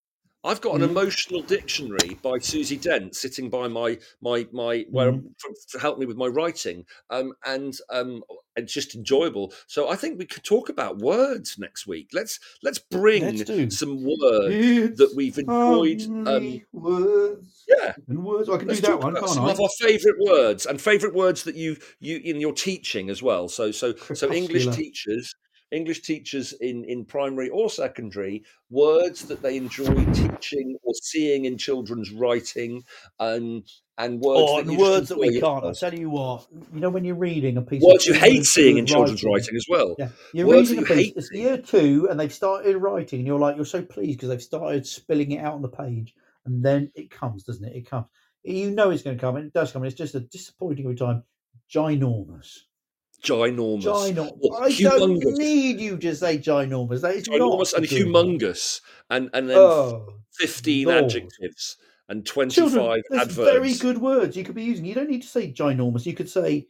I've 0.45 0.61
got 0.61 0.75
an 0.75 0.83
Mhm. 0.83 0.89
emotional 0.89 1.41
dictionary 1.41 2.15
by 2.21 2.37
Susie 2.39 2.77
Dent 2.77 3.15
sitting 3.15 3.49
by 3.49 3.67
my 3.67 3.97
my 4.21 4.47
my 4.51 4.85
where 4.89 5.11
Mhm. 5.11 5.23
for, 5.39 5.51
to 5.71 5.79
help 5.79 5.97
me 5.99 6.05
with 6.05 6.17
my 6.17 6.27
writing, 6.27 6.85
um, 7.09 7.33
and 7.45 7.75
um, 7.89 8.23
it's 8.55 8.73
just 8.73 8.95
enjoyable. 8.95 9.53
So 9.67 9.89
I 9.89 9.95
think 9.95 10.19
we 10.19 10.25
could 10.25 10.43
talk 10.43 10.69
about 10.69 10.99
words 10.99 11.57
next 11.57 11.87
week. 11.87 12.09
Let's 12.13 12.39
let's 12.63 12.79
bring 12.79 13.37
Let's 13.37 13.75
some 13.75 14.03
words 14.03 14.55
It's 14.55 14.99
that 14.99 15.13
we've 15.15 15.37
enjoyed. 15.37 16.03
Um, 16.25 16.61
words. 16.71 17.63
yeah, 17.67 17.93
And 18.07 18.23
words. 18.23 18.47
I 18.49 18.57
can 18.57 18.67
let's 18.67 18.81
do 18.81 18.87
that 18.87 18.99
one, 19.01 19.15
can't 19.15 19.27
some 19.29 19.45
I? 19.45 19.51
of 19.51 19.59
our 19.59 19.69
favourite 19.79 20.17
words 20.19 20.65
and 20.65 20.79
favourite 20.79 21.15
words 21.15 21.43
that 21.43 21.55
you 21.55 21.77
you 21.99 22.17
in 22.23 22.39
your 22.39 22.53
teaching 22.53 23.09
as 23.09 23.21
well. 23.23 23.49
So 23.49 23.71
so 23.71 23.93
so 24.13 24.31
English 24.31 24.67
teachers. 24.67 25.33
English 25.71 26.01
teachers 26.01 26.53
in, 26.53 26.83
in 26.85 27.05
primary 27.05 27.49
or 27.49 27.69
secondary 27.69 28.43
words 28.69 29.25
that 29.25 29.41
they 29.41 29.57
enjoy 29.57 30.05
teaching 30.13 30.77
or 30.83 30.93
seeing 31.01 31.45
in 31.45 31.57
children's 31.57 32.11
writing 32.11 32.83
and 33.19 33.63
and 33.97 34.19
words 34.19 34.41
Oh, 34.43 34.57
that 34.57 34.67
and 34.67 34.77
words 34.77 35.09
that 35.09 35.17
we 35.17 35.39
can't. 35.39 35.63
I'll 35.63 35.73
tell 35.73 35.93
you 35.93 36.09
what. 36.09 36.47
You 36.73 36.81
know 36.81 36.89
when 36.89 37.05
you're 37.05 37.15
reading 37.15 37.57
a 37.57 37.61
piece 37.61 37.81
Words 37.81 38.05
you 38.05 38.13
hate 38.13 38.45
seeing 38.45 38.77
in 38.77 38.85
children's 38.85 39.23
writing 39.23 39.55
as 39.55 39.65
well. 39.69 39.95
Yeah, 39.97 40.09
you're 40.33 40.47
Words 40.47 40.69
reading 40.69 40.85
a 40.85 40.87
piece. 40.87 41.13
It's 41.15 41.31
year 41.31 41.57
two, 41.57 42.07
and 42.09 42.19
they've 42.19 42.33
started 42.33 42.75
writing, 42.77 43.19
and 43.19 43.27
you're 43.27 43.39
like, 43.39 43.55
you're 43.55 43.65
so 43.65 43.81
pleased 43.81 44.17
because 44.17 44.29
they've 44.29 44.41
started 44.41 44.85
spilling 44.85 45.31
it 45.31 45.43
out 45.43 45.53
on 45.53 45.61
the 45.61 45.69
page, 45.69 46.13
and 46.45 46.63
then 46.63 46.91
it 46.93 47.09
comes, 47.09 47.43
doesn't 47.43 47.65
it? 47.65 47.75
It 47.75 47.89
comes. 47.89 48.07
You 48.43 48.71
know 48.71 48.91
it's 48.91 49.01
going 49.01 49.17
to 49.17 49.21
come, 49.21 49.37
and 49.37 49.45
it 49.45 49.53
does 49.53 49.71
come. 49.71 49.81
And 49.81 49.91
it's 49.91 49.97
just 49.97 50.15
a 50.15 50.19
disappointing 50.19 50.85
every 50.85 50.95
time. 50.95 51.23
Ginormous. 51.73 52.59
Ginormous. 53.25 53.83
Ginormous. 53.83 54.37
Or 54.41 54.63
I 54.63 54.69
don't 54.69 55.19
need 55.37 55.79
you 55.79 55.97
to 55.97 56.15
say 56.15 56.37
ginormous. 56.37 57.01
That 57.01 57.15
is 57.15 57.27
Ginormous 57.27 57.73
not 57.73 57.81
and 57.81 57.89
good 57.89 58.07
humongous. 58.07 58.81
And 59.09 59.29
and 59.33 59.49
then 59.49 59.57
Oh, 59.57 60.07
15 60.39 60.87
Lord. 60.87 61.03
adjectives 61.05 61.77
and 62.07 62.25
25 62.25 62.55
children, 62.71 63.03
adverbs. 63.13 63.35
very 63.35 63.73
good 63.73 63.97
words 63.97 64.37
you 64.37 64.43
could 64.43 64.55
be 64.55 64.63
using. 64.63 64.85
You 64.85 64.93
don't 64.95 65.09
need 65.09 65.23
to 65.23 65.27
say 65.27 65.51
ginormous. 65.51 66.05
You 66.05 66.13
could 66.13 66.29
say 66.29 66.67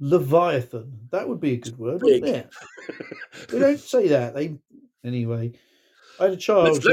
leviathan. 0.00 1.08
That 1.10 1.28
would 1.28 1.40
be 1.40 1.52
a 1.52 1.56
good 1.58 1.78
word, 1.78 2.02
wouldn't 2.02 2.24
it? 2.26 2.50
They 3.48 3.58
don't 3.58 3.80
say 3.80 4.08
that. 4.08 4.34
They 4.34 4.58
anyway. 5.04 5.52
I 6.20 6.24
had 6.24 6.32
a 6.32 6.36
child 6.36 6.82
who 6.82 6.90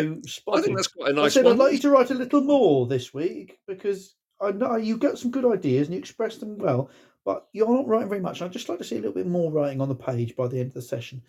I 0.53 0.61
think 0.61 0.75
that's 0.75 0.87
quite 0.89 1.09
a 1.09 1.13
nice 1.13 1.25
I 1.25 1.29
said 1.29 1.45
one. 1.45 1.53
I'd 1.53 1.59
like 1.59 1.73
you 1.73 1.79
to 1.79 1.89
write 1.89 2.11
a 2.11 2.15
little 2.15 2.41
more 2.41 2.85
this 2.85 3.13
week 3.13 3.59
because 3.67 4.15
I 4.41 4.51
know 4.51 4.75
you 4.75 4.97
got 4.97 5.17
some 5.17 5.31
good 5.31 5.45
ideas 5.45 5.87
and 5.87 5.95
you 5.95 5.99
expressed 5.99 6.41
them 6.41 6.57
well, 6.57 6.91
but 7.25 7.47
you're 7.53 7.69
not 7.73 7.87
writing 7.87 8.09
very 8.09 8.21
much. 8.21 8.41
I'd 8.41 8.51
just 8.51 8.69
like 8.69 8.77
to 8.77 8.83
see 8.83 8.95
a 8.95 8.99
little 8.99 9.13
bit 9.13 9.27
more 9.27 9.51
writing 9.51 9.81
on 9.81 9.89
the 9.89 9.95
page 9.95 10.35
by 10.35 10.47
the 10.47 10.59
end 10.59 10.67
of 10.69 10.73
the 10.75 10.81
session. 10.81 11.21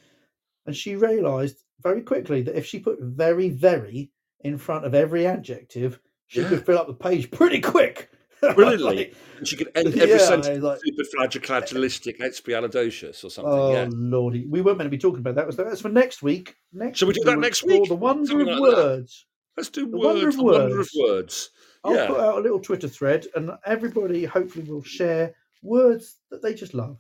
And 0.66 0.76
she 0.76 0.94
realised 0.96 1.58
very 1.82 2.02
quickly 2.02 2.42
that 2.42 2.56
if 2.56 2.66
she 2.66 2.78
put 2.78 3.00
very, 3.00 3.48
very 3.48 4.10
in 4.40 4.58
front 4.58 4.84
of 4.84 4.94
every 4.94 5.26
adjective, 5.26 5.98
she 6.26 6.40
Yeah. 6.42 6.48
could 6.48 6.66
fill 6.66 6.78
up 6.78 6.86
the 6.86 6.94
page 6.94 7.30
pretty 7.30 7.60
quick. 7.60 8.10
Brilliantly. 8.54 8.96
Like, 8.96 9.14
And 9.38 9.48
she 9.48 9.56
could 9.56 9.70
end 9.74 9.88
every 9.96 10.10
Yeah, 10.10 10.18
sentence 10.18 10.62
like- 10.62 10.80
superflagillagilistic 10.80 12.18
expialidocious 12.20 13.24
or 13.24 13.30
something. 13.30 13.52
oh 13.52 13.72
yeah. 13.72 13.88
lordy, 13.90 14.46
we 14.46 14.60
weren't 14.60 14.78
meant 14.78 14.86
to 14.86 14.90
be 14.90 14.98
talking 14.98 15.20
about 15.20 15.36
that. 15.36 15.46
Was 15.46 15.56
that's 15.56 15.80
for 15.80 15.88
next 15.88 16.22
week? 16.22 16.54
Next. 16.72 16.98
Shall 16.98 17.08
we 17.08 17.14
do 17.14 17.20
week 17.20 17.26
that 17.26 17.38
next 17.38 17.64
week? 17.64 17.88
The 17.88 17.94
wonder 17.94 18.26
Something 18.26 18.48
of 18.48 18.58
like 18.58 18.70
that. 18.72 18.76
words. 18.84 19.26
Let's 19.56 19.70
do 19.70 19.88
The 19.90 19.96
wonder 19.96 20.28
of 20.28 20.36
The 20.36 20.42
wonder 20.42 20.80
of 20.80 20.88
words. 20.94 20.96
words. 20.98 21.50
I'll 21.84 21.94
yeah. 21.94 22.06
put 22.08 22.20
out 22.20 22.38
a 22.38 22.40
little 22.40 22.60
Twitter 22.60 22.88
thread, 22.88 23.26
and 23.34 23.52
everybody 23.64 24.24
hopefully 24.24 24.64
will 24.70 24.82
share 24.82 25.34
words 25.66 26.16
that 26.30 26.42
they 26.42 26.54
just 26.54 26.74
love, 26.74 26.98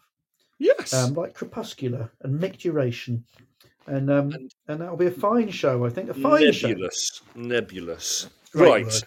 Yes. 0.58 0.92
um, 0.92 1.14
like 1.14 1.34
crepuscular 1.34 2.10
and 2.22 2.38
micturation, 2.40 3.24
and 3.86 4.10
um, 4.10 4.32
And- 4.32 4.52
and 4.68 4.80
that'll 4.80 4.96
be 4.96 5.06
a 5.06 5.10
fine 5.10 5.50
show. 5.50 5.84
I 5.86 5.90
think 5.90 6.10
a 6.10 6.14
fine 6.14 6.52
show. 6.52 6.68
nebulous. 6.68 7.22
Nebulous. 7.34 8.28
Great 8.52 8.68
right. 8.70 8.84
word. 8.84 9.02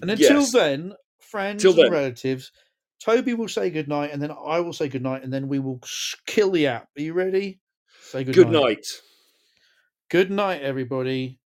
And 0.00 0.10
until 0.10 0.40
Yes. 0.40 0.52
then, 0.52 0.92
friends 1.18 1.62
Till 1.62 1.72
and 1.72 1.84
then. 1.84 1.92
relatives, 1.92 2.52
Toby 3.04 3.34
will 3.34 3.48
say 3.48 3.68
goodnight, 3.70 4.12
and 4.12 4.22
then 4.22 4.30
I 4.30 4.60
will 4.60 4.72
say 4.72 4.88
goodnight, 4.88 5.24
and 5.24 5.32
then 5.32 5.48
we 5.48 5.58
will 5.58 5.80
kill 6.26 6.50
the 6.52 6.66
app. 6.68 6.88
Are 6.96 7.02
you 7.02 7.12
ready? 7.14 7.60
Say 8.02 8.22
good, 8.24 8.34
Good 8.34 8.50
night. 8.50 8.86
Good 10.10 10.30
night, 10.30 10.62
everybody. 10.62 11.40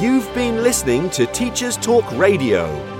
You've 0.00 0.32
been 0.34 0.62
listening 0.62 1.10
to 1.10 1.26
Teachers 1.26 1.76
Talk 1.76 2.10
Radio. 2.12 2.99